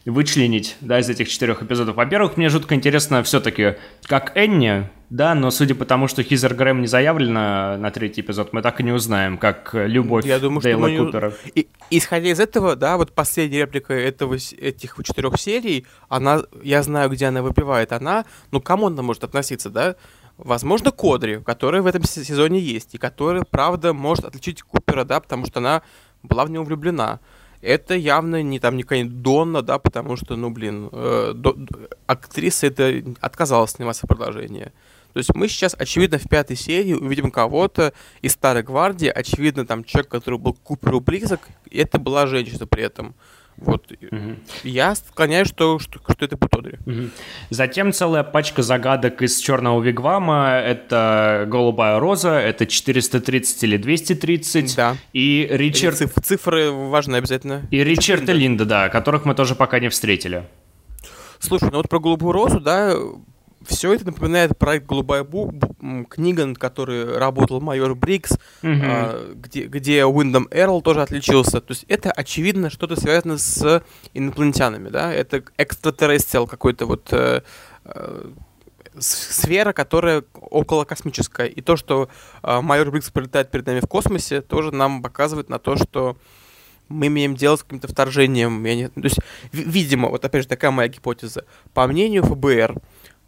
вычленить, 0.05 0.75
да, 0.81 0.99
из 0.99 1.09
этих 1.09 1.29
четырех 1.29 1.63
эпизодов. 1.63 1.95
Во-первых, 1.95 2.35
мне 2.35 2.49
жутко 2.49 2.75
интересно 2.75 3.23
все-таки, 3.23 3.75
как 4.03 4.35
Энни, 4.35 4.89
да, 5.09 5.33
но 5.33 5.49
судя 5.49 5.75
по 5.75 5.85
тому, 5.85 6.07
что 6.07 6.23
Хизер 6.23 6.53
Грэм 6.53 6.81
не 6.81 6.87
заявлена 6.87 7.77
на 7.77 7.89
третий 7.91 8.19
эпизод, 8.21 8.51
мы 8.51 8.61
так 8.61 8.81
и 8.81 8.83
не 8.83 8.91
узнаем, 8.91 9.37
как 9.37 9.73
э, 9.73 9.87
любовь 9.87 10.25
Я 10.25 10.39
думаю, 10.39 10.59
что 10.59 10.69
Дейла 10.69 10.87
не- 10.87 10.97
Купера. 10.97 11.33
И, 11.55 11.67
исходя 11.89 12.31
из 12.31 12.39
этого, 12.39 12.75
да, 12.75 12.97
вот 12.97 13.13
последняя 13.13 13.59
реплика 13.61 13.93
этого, 13.93 14.33
этих 14.33 14.97
четырех 15.03 15.39
серий, 15.39 15.85
она, 16.09 16.41
я 16.63 16.83
знаю, 16.83 17.09
где 17.09 17.27
она 17.27 17.41
выпивает, 17.41 17.93
она, 17.93 18.25
ну, 18.51 18.59
кому 18.59 18.87
она 18.87 19.03
может 19.03 19.23
относиться, 19.23 19.69
да? 19.69 19.95
Возможно, 20.37 20.91
Кодри, 20.91 21.39
которая 21.41 21.81
в 21.81 21.87
этом 21.87 22.03
се- 22.03 22.23
сезоне 22.23 22.59
есть, 22.59 22.95
и 22.95 22.97
которая, 22.97 23.43
правда, 23.43 23.93
может 23.93 24.25
отличить 24.25 24.61
Купера, 24.63 25.03
да, 25.03 25.19
потому 25.19 25.45
что 25.45 25.59
она 25.59 25.83
была 26.23 26.45
в 26.45 26.49
него 26.49 26.63
влюблена. 26.63 27.19
Это 27.61 27.93
явно 27.95 28.41
не 28.41 28.59
там 28.59 28.75
не 28.75 28.83
какая-нибудь 28.83 29.21
Донна, 29.21 29.61
да, 29.61 29.77
потому 29.79 30.17
что, 30.17 30.35
ну, 30.35 30.49
блин, 30.49 30.89
э, 30.91 31.31
до- 31.35 31.55
актриса 32.07 32.67
это 32.67 33.03
отказалась 33.21 33.71
сниматься 33.71 34.05
в 34.05 34.09
продолжение. 34.09 34.73
То 35.13 35.19
есть 35.19 35.33
мы 35.35 35.47
сейчас, 35.47 35.75
очевидно, 35.77 36.17
в 36.17 36.27
пятой 36.27 36.55
серии 36.57 36.93
увидим 36.93 37.29
кого-то 37.29 37.93
из 38.21 38.33
Старой 38.33 38.63
Гвардии, 38.63 39.07
очевидно, 39.07 39.65
там 39.65 39.83
человек, 39.83 40.09
который 40.11 40.39
был 40.39 40.53
Куперу 40.53 40.99
близок, 40.99 41.41
и 41.69 41.77
это 41.77 41.99
была 41.99 42.25
женщина 42.25 42.65
при 42.65 42.83
этом. 42.83 43.13
Вот. 43.57 43.91
Я 44.63 44.95
склоняюсь, 44.95 45.47
что, 45.47 45.79
что, 45.79 45.99
что 46.11 46.25
это 46.25 46.35
будет 46.37 46.53
Одри. 46.55 46.77
Мгм. 46.85 47.11
Затем 47.49 47.93
целая 47.93 48.23
пачка 48.23 48.63
загадок 48.63 49.21
из 49.21 49.37
черного 49.39 49.81
вигвама. 49.81 50.49
Это 50.63 51.45
голубая 51.47 51.99
роза, 51.99 52.31
это 52.39 52.65
430 52.65 53.63
или 53.63 53.77
230. 53.77 54.75
Да. 54.75 54.95
И 55.13 55.47
Ричард, 55.49 55.97
Циф- 55.97 56.13
цифры 56.23 56.71
важны 56.71 57.17
обязательно. 57.17 57.61
и 57.71 57.83
Ричард 57.83 58.27
и 58.29 58.33
Линда, 58.33 58.65
да, 58.65 58.89
которых 58.89 59.25
мы 59.25 59.35
тоже 59.35 59.55
пока 59.55 59.79
не 59.79 59.89
встретили. 59.89 60.43
Слушай, 61.39 61.69
ну 61.71 61.77
вот 61.77 61.89
про 61.89 61.99
голубую 61.99 62.31
розу, 62.31 62.59
да, 62.61 62.95
все 63.67 63.93
это 63.93 64.05
напоминает 64.05 64.57
проект 64.57 64.85
«Голубая 64.85 65.23
бу- 65.23 66.05
книга, 66.05 66.45
над 66.45 66.57
которой 66.57 67.17
работал 67.17 67.61
майор 67.61 67.95
Брикс, 67.95 68.37
а, 68.63 69.33
где, 69.35 69.65
где 69.65 70.05
Уиндом 70.05 70.47
Эрл 70.51 70.81
тоже 70.81 71.01
отличился. 71.01 71.61
То 71.61 71.71
есть 71.71 71.85
это, 71.87 72.11
очевидно, 72.11 72.69
что-то 72.69 72.99
связано 72.99 73.37
с 73.37 73.83
инопланетянами, 74.13 74.89
да, 74.89 75.13
это 75.13 75.43
экстратеррестиал 75.57 76.47
какой-то 76.47 76.85
вот 76.85 77.07
э, 77.11 77.41
э, 77.85 78.25
сфера, 78.99 79.73
которая 79.73 80.23
около 80.33 80.85
космическая. 80.85 81.47
И 81.47 81.61
то, 81.61 81.75
что 81.75 82.09
э, 82.43 82.61
майор 82.61 82.91
Брикс 82.91 83.09
пролетает 83.09 83.49
перед 83.51 83.65
нами 83.65 83.79
в 83.79 83.87
космосе, 83.87 84.41
тоже 84.41 84.71
нам 84.71 85.01
показывает 85.01 85.49
на 85.49 85.59
то, 85.59 85.75
что 85.75 86.17
мы 86.89 87.07
имеем 87.07 87.35
дело 87.35 87.55
с 87.55 87.63
каким-то 87.63 87.87
вторжением. 87.87 88.63
Я 88.65 88.75
не- 88.75 88.87
То 88.89 89.01
есть, 89.01 89.17
ви- 89.51 89.63
видимо, 89.63 90.09
вот 90.09 90.23
опять 90.25 90.43
же 90.43 90.47
такая 90.47 90.69
моя 90.69 90.89
гипотеза. 90.89 91.45
По 91.73 91.87
мнению 91.87 92.23
ФБР, 92.23 92.75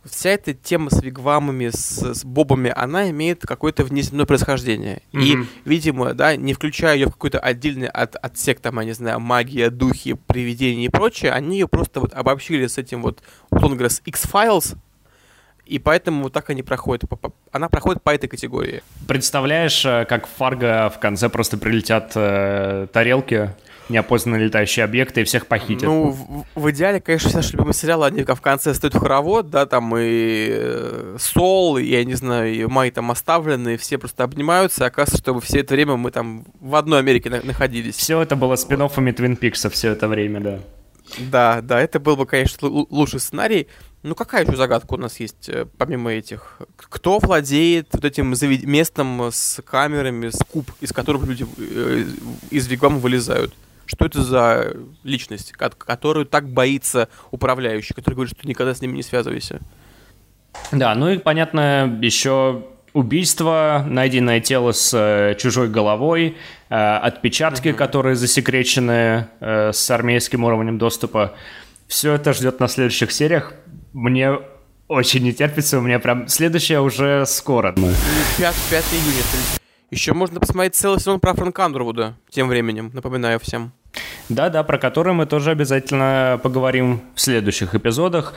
вся 0.10 0.32
эта 0.32 0.54
тема 0.54 0.90
с 0.90 1.02
вигвамами, 1.02 1.70
с, 1.70 2.14
с 2.14 2.24
бобами, 2.24 2.72
она 2.76 3.10
имеет 3.10 3.42
какое-то 3.42 3.84
внеземное 3.84 4.26
происхождение. 4.26 5.02
И, 5.12 5.36
Мгм. 5.36 5.48
видимо, 5.66 6.14
да, 6.14 6.36
не 6.36 6.54
включая 6.54 6.96
ее 6.96 7.08
в 7.08 7.12
какой-то 7.12 7.40
отдельный 7.40 7.88
от, 7.88 8.16
отсек, 8.16 8.60
там, 8.60 8.80
я 8.80 8.86
не 8.86 8.94
знаю, 8.94 9.20
магия, 9.20 9.70
духи, 9.70 10.14
привидения 10.14 10.86
и 10.86 10.90
прочее, 10.90 11.32
они 11.32 11.58
ее 11.60 11.68
просто 11.68 12.00
вот 12.00 12.14
обобщили 12.14 12.68
с 12.68 12.78
этим 12.78 13.02
вот, 13.02 13.22
условно 13.50 13.76
говоря, 13.78 13.90
с 13.90 14.02
X-Files, 14.06 14.78
и 15.66 15.80
поэтому 15.80 16.24
вот 16.24 16.34
так 16.34 16.50
они 16.52 16.62
проходят. 16.62 17.10
Она 17.52 17.70
проходит 17.70 18.04
по 18.04 18.12
этой 18.14 18.28
категории. 18.28 18.84
Представляешь, 19.08 19.84
э, 19.84 20.06
как 20.08 20.28
в 20.28 20.30
Фарго 20.38 20.92
в 20.96 21.00
конце 21.00 21.28
просто 21.28 21.58
прилетят 21.58 22.12
э, 22.16 22.86
тарелки? 22.94 23.50
Неопознанные 23.90 24.46
летающие 24.46 24.84
объекты 24.84 25.22
и 25.22 25.24
всех 25.24 25.48
похитят. 25.48 25.84
Ну, 25.84 26.10
в, 26.10 26.46
в 26.56 26.72
идеале, 26.72 27.00
конечно, 27.00 27.30
все 27.30 27.38
наши 27.38 27.52
любимые 27.54 27.74
сериалы, 27.74 28.08
они 28.08 28.24
в 28.24 28.42
конце 28.42 28.74
стоят 28.74 28.96
в 28.96 29.00
хоровод, 29.00 29.50
да, 29.50 29.66
там 29.66 29.96
и 29.98 30.48
э, 30.52 31.18
Сол, 31.20 31.78
и, 31.78 31.86
я 31.86 32.04
не 32.04 32.16
знаю, 32.16 32.54
и 32.54 32.66
Май 32.66 32.92
там 32.92 33.12
оставлены, 33.12 33.78
все 33.78 33.98
просто 33.98 34.24
обнимаются, 34.24 34.84
и 34.84 34.88
оказывается, 34.88 35.22
что 35.22 35.40
все 35.40 35.60
это 35.60 35.74
время 35.76 35.96
мы 35.98 36.12
там 36.12 36.46
в 36.60 36.76
одной 36.76 37.00
Америке 37.00 37.30
на- 37.30 37.42
находились. 37.44 37.96
Все 37.96 38.22
это 38.22 38.36
было 38.36 38.56
спин 38.56 38.82
Твин 39.14 39.36
Пикса 39.36 39.70
все 39.70 39.92
это 39.92 40.08
время, 40.08 40.40
да. 40.40 40.60
Да, 41.20 41.62
да, 41.62 41.80
это 41.80 42.00
был 42.00 42.16
бы, 42.16 42.26
конечно, 42.26 42.66
л- 42.66 42.88
лучший 42.90 43.20
сценарий. 43.20 43.68
Ну, 44.02 44.14
какая 44.16 44.44
еще 44.46 44.56
загадка 44.56 44.94
у 44.94 44.98
нас 44.98 45.20
есть, 45.20 45.50
э, 45.50 45.66
помимо 45.78 46.12
этих? 46.12 46.60
Кто 46.78 47.20
владеет 47.20 47.90
вот 47.94 48.06
этим 48.06 48.34
завед- 48.34 48.66
местом 48.66 49.30
с 49.32 49.62
камерами, 49.64 50.30
с 50.30 50.40
куб, 50.52 50.70
из 50.82 50.92
которых 50.92 51.26
люди 51.26 51.46
э, 51.58 52.04
из 52.52 52.68
вигвама 52.68 52.98
вылезают? 52.98 53.54
Что 53.86 54.06
это 54.06 54.22
за 54.24 54.74
личность, 55.04 55.52
ко- 55.52 55.70
которую 55.70 56.26
так 56.26 56.48
боится 56.50 57.08
управляющий, 57.32 57.94
который 57.94 58.16
говорит, 58.16 58.36
что 58.38 58.48
никогда 58.48 58.74
с 58.74 58.82
ними 58.82 58.96
не 58.96 59.04
связывайся? 59.04 59.60
Да, 60.72 60.96
ну 60.96 61.10
и, 61.10 61.18
понятно, 61.18 61.98
еще 62.02 62.66
убийство, 62.94 63.84
найденное 63.88 64.40
тело 64.40 64.72
с 64.72 64.94
э, 64.94 65.36
чужой 65.38 65.68
головой, 65.70 66.38
э, 66.70 66.76
отпечатки, 66.76 67.74
которые 67.74 68.16
засекречены 68.16 69.28
э, 69.42 69.72
с 69.74 69.92
армейским 69.92 70.44
уровнем 70.46 70.78
доступа. 70.78 71.36
Все 71.88 72.14
это 72.14 72.34
ждет 72.34 72.60
на 72.62 72.68
следующих 72.70 73.12
сериях. 73.12 73.54
Мне 73.94 74.40
очень 74.88 75.24
не 75.24 75.34
терпится, 75.34 75.78
у 75.78 75.82
меня 75.82 76.00
прям 76.00 76.28
следующая 76.30 76.80
уже 76.80 77.26
скоро. 77.26 77.74
5, 77.74 78.56
5 78.70 78.86
июня. 78.94 79.65
Еще 79.92 80.14
можно 80.14 80.40
посмотреть 80.40 80.76
целый 80.76 81.00
сезон 81.00 81.20
про 81.20 81.34
Фрэнка 81.34 81.66
Андервуда 81.66 82.16
тем 82.30 82.48
временем, 82.48 82.92
напоминаю 82.94 83.40
всем. 83.40 83.72
Да-да, 84.28 84.64
про 84.64 84.78
который 84.78 85.14
мы 85.14 85.26
тоже 85.26 85.52
обязательно 85.52 86.40
поговорим 86.42 87.02
в 87.14 87.22
следующих 87.22 87.76
эпизодах. 87.76 88.34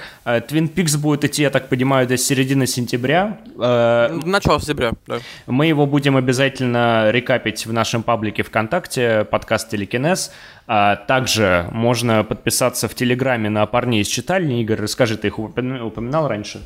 Твин 0.46 0.68
Пикс 0.68 0.96
будет 0.96 1.24
идти, 1.24 1.42
я 1.42 1.50
так 1.50 1.68
понимаю, 1.68 2.06
до 2.06 2.16
середины 2.16 2.66
сентября. 2.66 3.38
Э, 3.58 4.20
Начало 4.24 4.60
сентября, 4.60 4.92
да. 5.06 5.18
Мы 5.46 5.66
его 5.66 5.86
будем 5.86 6.16
обязательно 6.16 7.10
рекапить 7.10 7.66
в 7.66 7.72
нашем 7.72 8.02
паблике 8.02 8.42
ВКонтакте, 8.42 9.24
подкаст 9.24 9.70
Телекинез. 9.70 10.30
А 10.66 10.96
также 10.96 11.66
можно 11.72 12.22
подписаться 12.22 12.86
в 12.86 12.94
Телеграме 12.94 13.48
на 13.48 13.64
парней 13.66 14.02
из 14.02 14.08
читальни. 14.08 14.60
Игорь, 14.60 14.82
расскажи, 14.82 15.16
ты 15.16 15.28
их 15.28 15.38
упоминал 15.38 16.28
раньше? 16.28 16.60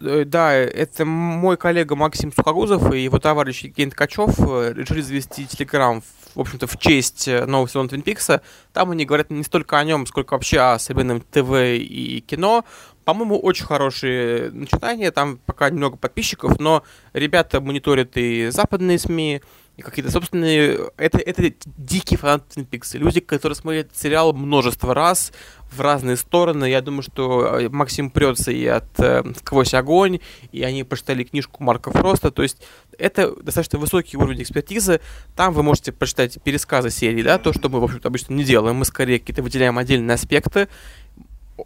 Э, 0.00 0.24
Да, 0.24 0.52
это 0.54 1.04
мой 1.04 1.56
коллега 1.56 1.96
Максим 1.96 2.32
Сухогузов 2.32 2.92
и 2.92 3.00
его 3.00 3.18
товарищ 3.18 3.62
Евгений 3.62 3.90
Ткачев 3.90 4.38
э, 4.38 4.72
решили 4.74 5.00
завести 5.00 5.46
телеграм, 5.46 6.02
в 6.34 6.40
общем-то, 6.40 6.66
в 6.66 6.78
честь 6.78 7.28
э, 7.28 7.46
нового 7.46 7.68
сезона 7.68 7.88
Твин 7.88 8.02
Пикса. 8.02 8.42
Там 8.72 8.90
они 8.90 9.04
говорят 9.04 9.30
не 9.30 9.42
столько 9.42 9.78
о 9.78 9.84
нем, 9.84 10.06
сколько 10.06 10.34
вообще 10.34 10.60
о 10.60 10.78
современном 10.78 11.20
ТВ 11.20 11.52
и 11.52 12.22
кино. 12.26 12.64
По-моему, 13.04 13.38
очень 13.38 13.64
хорошие 13.64 14.50
начинания, 14.50 15.10
там 15.10 15.38
пока 15.46 15.70
немного 15.70 15.96
подписчиков, 15.96 16.60
но 16.60 16.82
ребята 17.14 17.60
мониторят 17.60 18.16
и 18.16 18.48
западные 18.50 18.98
СМИ, 18.98 19.40
и 19.78 19.82
какие-то 19.82 20.10
собственные... 20.10 20.90
Это, 20.96 21.18
это 21.18 21.54
дикие 21.76 22.18
фанаты 22.18 22.54
Твин 22.54 22.66
Пикса. 22.66 22.98
Люди, 22.98 23.20
которые 23.20 23.54
смотрели 23.54 23.84
этот 23.84 23.96
сериал 23.96 24.32
множество 24.32 24.92
раз, 24.92 25.32
в 25.70 25.80
разные 25.80 26.16
стороны. 26.16 26.64
Я 26.64 26.80
думаю, 26.80 27.02
что 27.02 27.58
э, 27.60 27.68
Максим 27.68 28.10
прется 28.10 28.50
и 28.50 28.66
от 28.66 28.98
э, 28.98 29.22
«Сквозь 29.36 29.74
огонь», 29.74 30.18
и 30.50 30.62
они 30.64 30.82
прочитали 30.82 31.22
книжку 31.22 31.62
Марка 31.62 31.92
Фроста. 31.92 32.32
То 32.32 32.42
есть 32.42 32.60
это 32.98 33.34
достаточно 33.40 33.78
высокий 33.78 34.16
уровень 34.16 34.42
экспертизы. 34.42 35.00
Там 35.36 35.52
вы 35.52 35.62
можете 35.62 35.92
прочитать 35.92 36.42
пересказы 36.42 36.90
серии, 36.90 37.22
да, 37.22 37.38
то, 37.38 37.52
что 37.52 37.68
мы, 37.68 37.80
в 37.80 37.84
общем-то, 37.84 38.08
обычно 38.08 38.34
не 38.34 38.44
делаем. 38.44 38.76
Мы 38.76 38.84
скорее 38.84 39.20
какие-то 39.20 39.42
выделяем 39.42 39.78
отдельные 39.78 40.14
аспекты. 40.14 40.68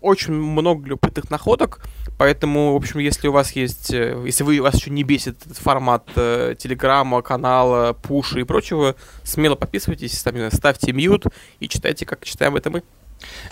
Очень 0.01 0.35
много 0.35 0.89
любопытных 0.89 1.31
находок, 1.31 1.85
поэтому, 2.19 2.73
в 2.73 2.77
общем, 2.77 2.99
если 2.99 3.29
у 3.29 3.33
вас 3.33 3.53
есть, 3.53 3.93
э, 3.93 4.21
если 4.25 4.43
вы, 4.43 4.61
вас 4.63 4.75
еще 4.75 4.91
не 4.91 5.03
бесит 5.03 5.45
этот 5.45 5.59
формат 5.59 6.09
э, 6.17 6.55
телеграмма, 6.59 7.21
канала, 7.21 7.93
пуша 7.93 8.41
и 8.41 8.45
прочего, 8.45 8.97
смело 9.23 9.55
подписывайтесь, 9.55 10.19
ставьте 10.19 10.93
мьют 10.93 11.27
и 11.61 11.69
читайте, 11.69 12.07
как 12.07 12.25
читаем 12.25 12.57
это 12.57 12.71
мы. 12.71 12.83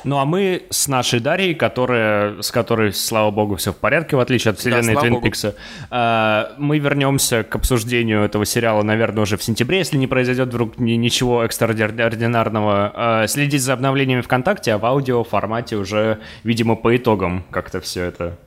Ну 0.04 0.18
а 0.18 0.24
мы 0.24 0.62
с 0.70 0.88
нашей 0.88 1.20
Дарьей, 1.20 1.54
которая, 1.54 2.40
с 2.42 2.50
которой, 2.50 2.92
слава 2.92 3.30
богу, 3.30 3.56
все 3.56 3.72
в 3.72 3.76
порядке, 3.76 4.16
в 4.16 4.20
отличие 4.20 4.52
от 4.52 4.58
вселенной 4.58 4.92
слава 4.94 5.08
Твин. 5.08 5.20
Пикса, 5.20 5.54
э, 5.90 6.44
мы 6.58 6.78
вернемся 6.78 7.42
к 7.42 7.54
обсуждению 7.54 8.22
этого 8.22 8.44
сериала, 8.46 8.82
наверное, 8.82 9.22
уже 9.22 9.36
в 9.36 9.42
сентябре, 9.42 9.78
если 9.78 9.96
не 9.98 10.06
произойдет 10.06 10.48
вдруг 10.48 10.78
ни- 10.78 10.92
ничего 10.92 11.44
экстраординарного. 11.44 13.22
Э, 13.24 13.28
Следить 13.28 13.62
за 13.62 13.74
обновлениями 13.74 14.22
ВКонтакте, 14.22 14.72
а 14.72 14.78
в 14.78 14.86
аудио 14.86 15.22
формате 15.24 15.76
уже, 15.76 16.18
видимо, 16.44 16.76
по 16.76 16.96
итогам 16.96 17.44
как-то 17.50 17.80
все 17.80 18.04
это 18.04 18.38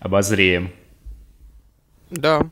обозреем. 0.00 0.72
Да, 2.10 2.42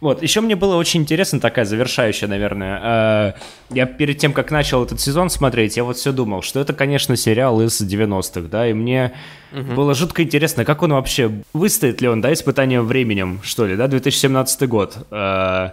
Вот, 0.00 0.22
еще 0.22 0.40
мне 0.40 0.56
было 0.56 0.76
очень 0.76 1.00
интересно, 1.02 1.40
такая 1.40 1.64
завершающая, 1.64 2.28
наверное. 2.28 3.32
э, 3.70 3.74
Я 3.74 3.86
перед 3.86 4.18
тем, 4.18 4.32
как 4.32 4.50
начал 4.50 4.84
этот 4.84 5.00
сезон 5.00 5.30
смотреть, 5.30 5.76
я 5.76 5.84
вот 5.84 5.96
все 5.96 6.12
думал, 6.12 6.42
что 6.42 6.60
это, 6.60 6.72
конечно, 6.74 7.16
сериал 7.16 7.60
из 7.62 7.80
90-х, 7.80 8.48
да, 8.48 8.68
и 8.68 8.72
мне 8.74 9.12
было 9.52 9.94
жутко 9.94 10.22
интересно, 10.22 10.64
как 10.64 10.82
он 10.82 10.92
вообще, 10.92 11.30
выстоит 11.54 12.00
ли 12.02 12.08
он, 12.08 12.20
да, 12.20 12.32
испытанием 12.32 12.84
временем, 12.86 13.40
что 13.42 13.66
ли, 13.66 13.76
да, 13.76 13.88
2017 13.88 14.68
год. 14.68 14.96
Э, 15.10 15.70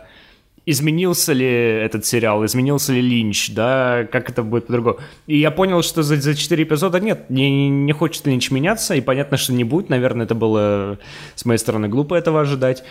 Изменился 0.66 1.34
ли 1.34 1.46
этот 1.46 2.06
сериал, 2.06 2.46
изменился 2.46 2.94
ли 2.94 3.02
Линч, 3.02 3.52
да, 3.52 4.08
как 4.10 4.30
это 4.30 4.44
будет 4.44 4.68
по-другому. 4.68 5.00
И 5.28 5.38
я 5.38 5.52
понял, 5.52 5.84
что 5.84 6.04
за, 6.04 6.16
за 6.16 6.36
4 6.36 6.64
эпизода 6.64 7.02
нет, 7.02 7.30
не, 7.30 7.68
не 7.68 7.92
хочет 7.92 8.26
Линч 8.26 8.50
меняться, 8.50 8.96
и 8.96 9.02
понятно, 9.02 9.36
что 9.36 9.52
не 9.52 9.66
будет, 9.66 9.90
наверное, 9.90 10.26
это 10.26 10.36
было 10.36 11.00
с 11.36 11.44
моей 11.44 11.58
стороны 11.58 11.90
глупо 11.90 12.16
этого 12.16 12.40
ожидать. 12.40 12.86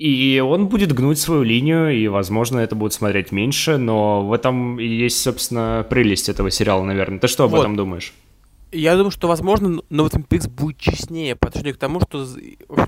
И 0.00 0.40
он 0.40 0.68
будет 0.68 0.92
гнуть 0.92 1.18
свою 1.18 1.42
линию, 1.42 1.94
и, 1.94 2.08
возможно, 2.08 2.58
это 2.58 2.74
будет 2.74 2.94
смотреть 2.94 3.32
меньше, 3.32 3.76
но 3.76 4.26
в 4.26 4.32
этом 4.32 4.80
и 4.80 4.86
есть, 4.86 5.20
собственно, 5.20 5.86
прелесть 5.90 6.30
этого 6.30 6.50
сериала, 6.50 6.82
наверное. 6.84 7.18
Ты 7.18 7.28
что 7.28 7.44
об 7.44 7.50
Вот. 7.50 7.60
этом 7.60 7.76
думаешь? 7.76 8.14
Я 8.72 8.96
думаю, 8.96 9.10
что, 9.10 9.28
возможно, 9.28 9.82
но 9.90 10.06
Twin 10.06 10.26
Peaks 10.26 10.48
будет 10.48 10.78
честнее 10.78 11.36
по 11.36 11.48
отношению 11.48 11.74
к 11.74 11.78
тому, 11.78 12.00
что 12.00 12.26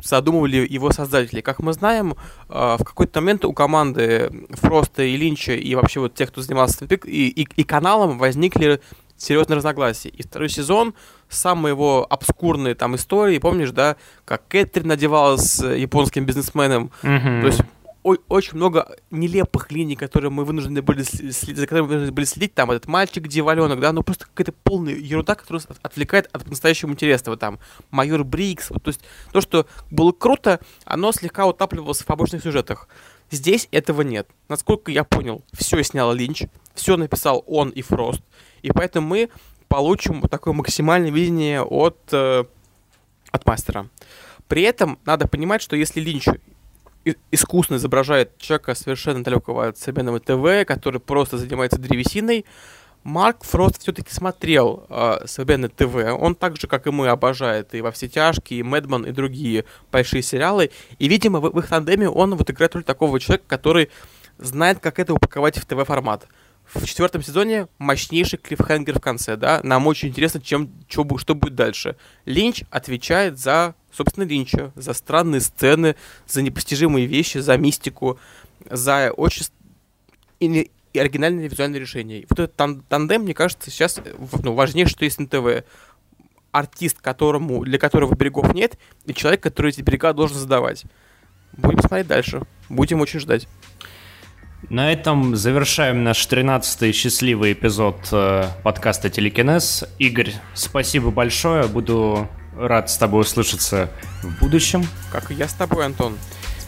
задумывали 0.03 0.67
его 0.67 0.91
создатели. 0.91 1.43
Как 1.43 1.59
мы 1.59 1.75
знаем, 1.75 2.15
э, 2.49 2.77
в 2.79 2.83
какой-то 2.83 3.21
момент 3.21 3.45
у 3.45 3.53
команды 3.53 4.47
Фроста 4.49 5.03
и 5.03 5.15
Линча 5.15 5.53
и 5.53 5.75
вообще 5.75 6.01
вот 6.01 6.15
тех, 6.15 6.31
кто 6.31 6.41
занимался 6.41 6.83
Twin 6.83 6.89
Peaks, 6.89 7.11
и, 7.11 7.29
и, 7.29 7.47
и 7.57 7.65
каналом 7.65 8.17
возникли 8.17 8.81
серьезные 9.19 9.59
разногласия. 9.59 10.09
И 10.09 10.23
второй 10.23 10.49
сезон, 10.49 10.95
самые 11.33 11.73
его 11.73 12.07
обскурные 12.09 12.75
там 12.75 12.97
истории, 12.97 13.39
помнишь, 13.39 13.71
да, 13.71 13.97
как 14.25 14.47
Кэтрин 14.49 14.89
надевалась 14.89 15.43
с 15.43 15.67
японским 15.67 16.25
бизнесменом, 16.27 16.91
то 17.03 17.47
есть 17.47 17.61
очень 18.03 18.57
много 18.57 18.97
нелепых 19.11 19.71
линий, 19.71 19.95
которые 19.95 20.31
мы 20.31 20.45
вынуждены 20.45 20.83
были 20.83 21.03
следить, 21.05 21.57
за 21.57 21.67
которыми 21.67 21.83
мы 21.83 21.89
вынуждены 21.89 22.13
были 22.13 22.25
следить, 22.25 22.53
там 22.53 22.73
этот 22.73 22.89
мальчик, 22.89 23.29
дьяволенок, 23.29 23.79
да, 23.79 23.93
ну 23.93 24.03
просто 24.03 24.27
какая-то 24.27 24.53
полная 24.65 24.95
ерунда, 24.95 25.37
которая 25.37 25.63
отвлекает 25.83 26.29
от 26.33 26.49
настоящего 26.49 26.91
интересного, 26.91 27.37
там, 27.37 27.61
майор 27.91 28.25
Брикс, 28.25 28.71
вот, 28.71 28.83
то 28.83 28.89
есть 28.89 29.03
то, 29.33 29.41
что 29.41 29.67
было 29.91 30.11
круто, 30.11 30.59
оно 30.85 31.13
слегка 31.13 31.47
утапливалось 31.47 32.01
в 32.01 32.07
побочных 32.07 32.43
сюжетах. 32.43 32.89
Здесь 33.31 33.69
этого 33.71 34.03
нет. 34.03 34.29
Насколько 34.49 34.91
я 34.91 35.05
понял, 35.05 35.43
все 35.53 35.83
снял 35.85 36.13
Линч, 36.13 36.43
все 36.75 36.97
написал 36.97 37.45
он 37.47 37.71
и 37.71 37.83
Фрост, 37.83 38.21
и 38.63 38.73
поэтому 38.73 39.07
мы 39.07 39.31
получим 39.73 40.21
такое 40.21 40.53
максимальное 40.53 41.11
видение 41.11 41.63
от, 41.63 41.97
э, 42.13 42.45
от 43.31 43.47
мастера. 43.47 43.87
При 44.47 44.65
этом 44.65 44.99
надо 45.07 45.27
понимать, 45.27 45.63
что 45.63 45.77
если 45.77 45.99
Линч 45.99 46.29
искусно 47.31 47.77
изображает 47.77 48.37
человека 48.37 48.75
совершенно 48.75 49.25
далекого 49.25 49.69
от 49.69 49.79
современного 49.79 50.21
ТВ, 50.21 50.67
который 50.67 51.01
просто 51.01 51.39
занимается 51.39 51.79
древесиной, 51.81 52.45
Марк 53.03 53.45
Фрост 53.45 53.81
все-таки 53.81 54.13
смотрел 54.13 54.85
э, 54.91 55.21
современное 55.25 55.71
ТВ. 55.71 56.21
Он 56.21 56.35
так 56.35 56.61
же, 56.61 56.67
как 56.67 56.87
и 56.87 56.91
мы, 56.91 57.09
обожает 57.09 57.75
и 57.75 57.81
«Во 57.81 57.93
все 57.93 58.09
тяжкие», 58.09 58.61
и 58.61 58.63
«Мэдман», 58.63 59.07
и 59.07 59.11
другие 59.11 59.65
большие 59.91 60.23
сериалы. 60.23 60.71
И, 60.99 61.09
видимо, 61.09 61.41
в, 61.41 61.51
в 61.51 61.59
их 61.59 61.67
тандеме 61.67 62.11
он 62.11 62.35
вот 62.35 62.51
играет 62.51 62.75
роль 62.75 62.85
такого 62.85 63.19
человека, 63.19 63.45
который 63.49 63.89
знает, 64.37 64.81
как 64.81 64.99
это 64.99 65.15
упаковать 65.15 65.57
в 65.57 65.65
ТВ-формат. 65.65 66.29
В 66.75 66.87
четвертом 66.87 67.23
сезоне 67.23 67.69
мощнейший 67.79 68.39
клиффхенгер 68.39 68.99
в 68.99 69.03
конце, 69.03 69.37
да. 69.37 69.61
Нам 69.63 69.87
очень 69.87 70.09
интересно, 70.09 70.41
чем, 70.41 70.71
чё 70.89 71.07
что 71.19 71.35
будет 71.35 71.55
дальше. 71.55 71.97
Линч 72.25 72.65
отвечает 72.71 73.39
за, 73.39 73.75
собственно, 73.93 74.25
Линча, 74.25 74.73
за 74.75 74.95
странные 74.95 75.43
сцены, 75.43 75.97
за 76.27 76.41
непостижимые 76.41 77.07
вещи, 77.07 77.39
за 77.39 77.59
мистику, 77.59 78.19
за 78.71 79.13
очень 79.15 79.47
и, 80.41 80.71
и 80.95 80.99
оригинальные 80.99 81.49
визуальные 81.49 81.81
решения. 81.81 82.21
И 82.21 82.27
вот 82.29 82.41
этот 82.41 82.57
тан- 82.57 82.83
тандем, 82.89 83.23
мне 83.23 83.35
кажется, 83.35 83.71
сейчас 83.71 83.99
э, 83.99 84.15
ну, 84.43 84.55
важнее, 84.55 84.87
что 84.87 85.05
есть 85.05 85.21
на 85.21 85.27
ТВ. 85.27 85.65
Артист, 86.53 87.01
которому, 87.01 87.65
для 87.65 87.79
которого 87.79 88.15
берегов 88.15 88.53
нет, 88.53 88.79
и 89.07 89.15
человек, 89.15 89.43
который 89.43 89.71
эти 89.71 89.81
берега 89.81 90.13
должен 90.13 90.37
задавать. 90.37 90.85
Будем 91.53 91.81
смотреть 91.81 92.07
дальше. 92.07 92.43
Будем 92.69 93.01
очень 93.01 93.21
ждать. 93.21 93.49
На 94.71 94.93
этом 94.93 95.37
завершаем 95.37 96.05
наш 96.05 96.27
13-й 96.27 96.93
счастливый 96.93 97.53
эпизод 97.53 98.09
э, 98.13 98.45
подкаста 98.63 99.11
«Телекинез». 99.11 99.85
Игорь, 99.99 100.33
спасибо 100.55 101.11
большое. 101.11 101.67
Буду 101.67 102.29
рад 102.57 102.89
с 102.89 102.97
тобой 102.97 103.23
услышаться 103.23 103.91
в 104.23 104.41
будущем. 104.41 104.87
Как 105.11 105.31
и 105.31 105.35
я 105.35 105.49
с 105.49 105.55
тобой, 105.55 105.85
Антон. 105.85 106.17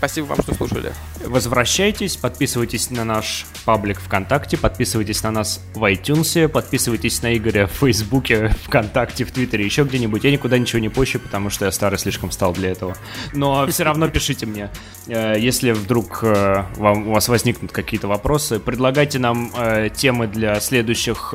Спасибо 0.04 0.26
вам, 0.26 0.42
что 0.42 0.54
слушали. 0.54 0.92
Возвращайтесь, 1.24 2.18
подписывайтесь 2.18 2.90
на 2.90 3.04
наш 3.04 3.46
паблик 3.64 3.98
ВКонтакте, 4.00 4.58
подписывайтесь 4.58 5.22
на 5.22 5.30
нас 5.30 5.62
в 5.72 5.82
iTunes, 5.82 6.46
подписывайтесь 6.48 7.22
на 7.22 7.34
Игоря 7.34 7.66
в 7.66 7.70
Фейсбуке, 7.70 8.50
ВКонтакте, 8.64 9.24
в 9.24 9.32
Твиттере, 9.32 9.64
еще 9.64 9.84
где-нибудь. 9.84 10.22
Я 10.22 10.30
никуда 10.30 10.58
ничего 10.58 10.80
не 10.80 10.90
пощу, 10.90 11.20
потому 11.20 11.48
что 11.48 11.64
я 11.64 11.72
старый 11.72 11.98
слишком 11.98 12.30
стал 12.32 12.52
для 12.52 12.70
этого. 12.70 12.98
Но 13.32 13.66
все 13.68 13.84
равно 13.84 14.06
пишите 14.08 14.44
мне. 14.44 14.68
Э, 15.06 15.36
если 15.38 15.70
вдруг 15.70 16.18
э, 16.22 16.64
вам, 16.76 17.08
у 17.08 17.12
вас 17.12 17.28
возникнут 17.28 17.72
какие-то 17.72 18.06
вопросы, 18.06 18.60
предлагайте 18.60 19.18
нам 19.18 19.52
э, 19.56 19.88
темы 19.88 20.26
для 20.26 20.60
следующих 20.60 21.32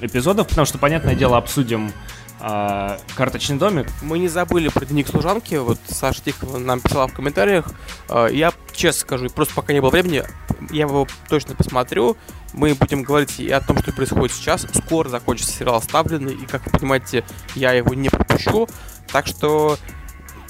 эпизодов, 0.00 0.48
потому 0.48 0.66
что, 0.66 0.78
понятное 0.78 1.14
дело, 1.14 1.36
обсудим 1.36 1.92
а, 2.40 2.98
карточный 3.16 3.56
домик. 3.56 3.86
Мы 4.02 4.18
не 4.18 4.28
забыли 4.28 4.68
про 4.68 4.84
дневник 4.84 5.08
служанки. 5.08 5.54
Вот 5.56 5.78
Саша 5.88 6.22
Тихова 6.22 6.58
нам 6.58 6.80
писала 6.80 7.08
в 7.08 7.14
комментариях. 7.14 7.66
А, 8.08 8.26
я 8.26 8.52
честно 8.72 9.00
скажу, 9.00 9.28
просто 9.28 9.54
пока 9.54 9.72
не 9.72 9.80
было 9.80 9.90
времени, 9.90 10.22
я 10.70 10.82
его 10.82 11.06
точно 11.28 11.54
посмотрю. 11.54 12.16
Мы 12.52 12.74
будем 12.74 13.02
говорить 13.02 13.40
и 13.40 13.50
о 13.50 13.60
том, 13.60 13.78
что 13.78 13.92
происходит 13.92 14.34
сейчас. 14.34 14.66
Скоро 14.72 15.08
закончится 15.08 15.52
сериал 15.52 15.76
«Оставленный», 15.76 16.34
и, 16.34 16.46
как 16.46 16.64
вы 16.66 16.78
понимаете, 16.78 17.24
я 17.54 17.72
его 17.72 17.94
не 17.94 18.08
пропущу. 18.08 18.68
Так 19.08 19.26
что 19.26 19.76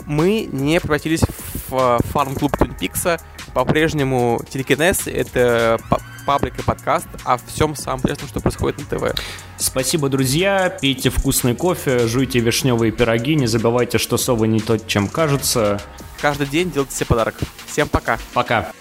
мы 0.09 0.49
не 0.51 0.81
превратились 0.81 1.21
в 1.69 1.75
а, 1.77 1.99
фарм-клуб 2.03 2.57
Твин 2.57 2.75
Пикса. 2.75 3.21
По-прежнему 3.55 4.41
телекинез— 4.51 5.03
это 5.07 5.79
паблик 6.27 6.59
и 6.59 6.63
подкаст 6.63 7.07
о 7.25 7.39
всем 7.39 7.75
самом 7.75 8.01
интересном, 8.01 8.29
что 8.29 8.41
происходит 8.41 8.79
на 8.79 8.85
ТВ. 8.85 9.19
Спасибо, 9.57 10.09
друзья. 10.09 10.69
Пейте 10.69 11.11
вкусный 11.11 11.55
кофе, 11.55 12.07
жуйте 12.07 12.41
вишневые 12.41 12.93
пироги. 12.93 13.35
Не 13.35 13.47
забывайте, 13.47 13.99
что 13.99 14.19
совы 14.19 14.49
не 14.49 14.61
то, 14.61 14.79
чем 14.79 15.09
кажутся. 15.09 15.81
Каждый 16.21 16.47
день 16.47 16.71
делайте 16.71 16.95
себе 16.95 17.07
подарок. 17.07 17.37
Всем 17.67 17.89
пока. 17.89 18.19
Пока. 18.35 18.73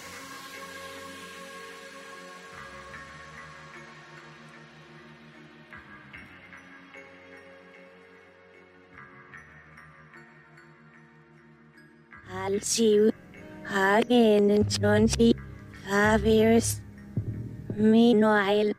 Matthew 12.50 13.12
Hagen 13.68 14.52
and 14.52 14.74
25 14.74 16.26
years. 16.26 16.80
Meanwhile, 17.76 18.72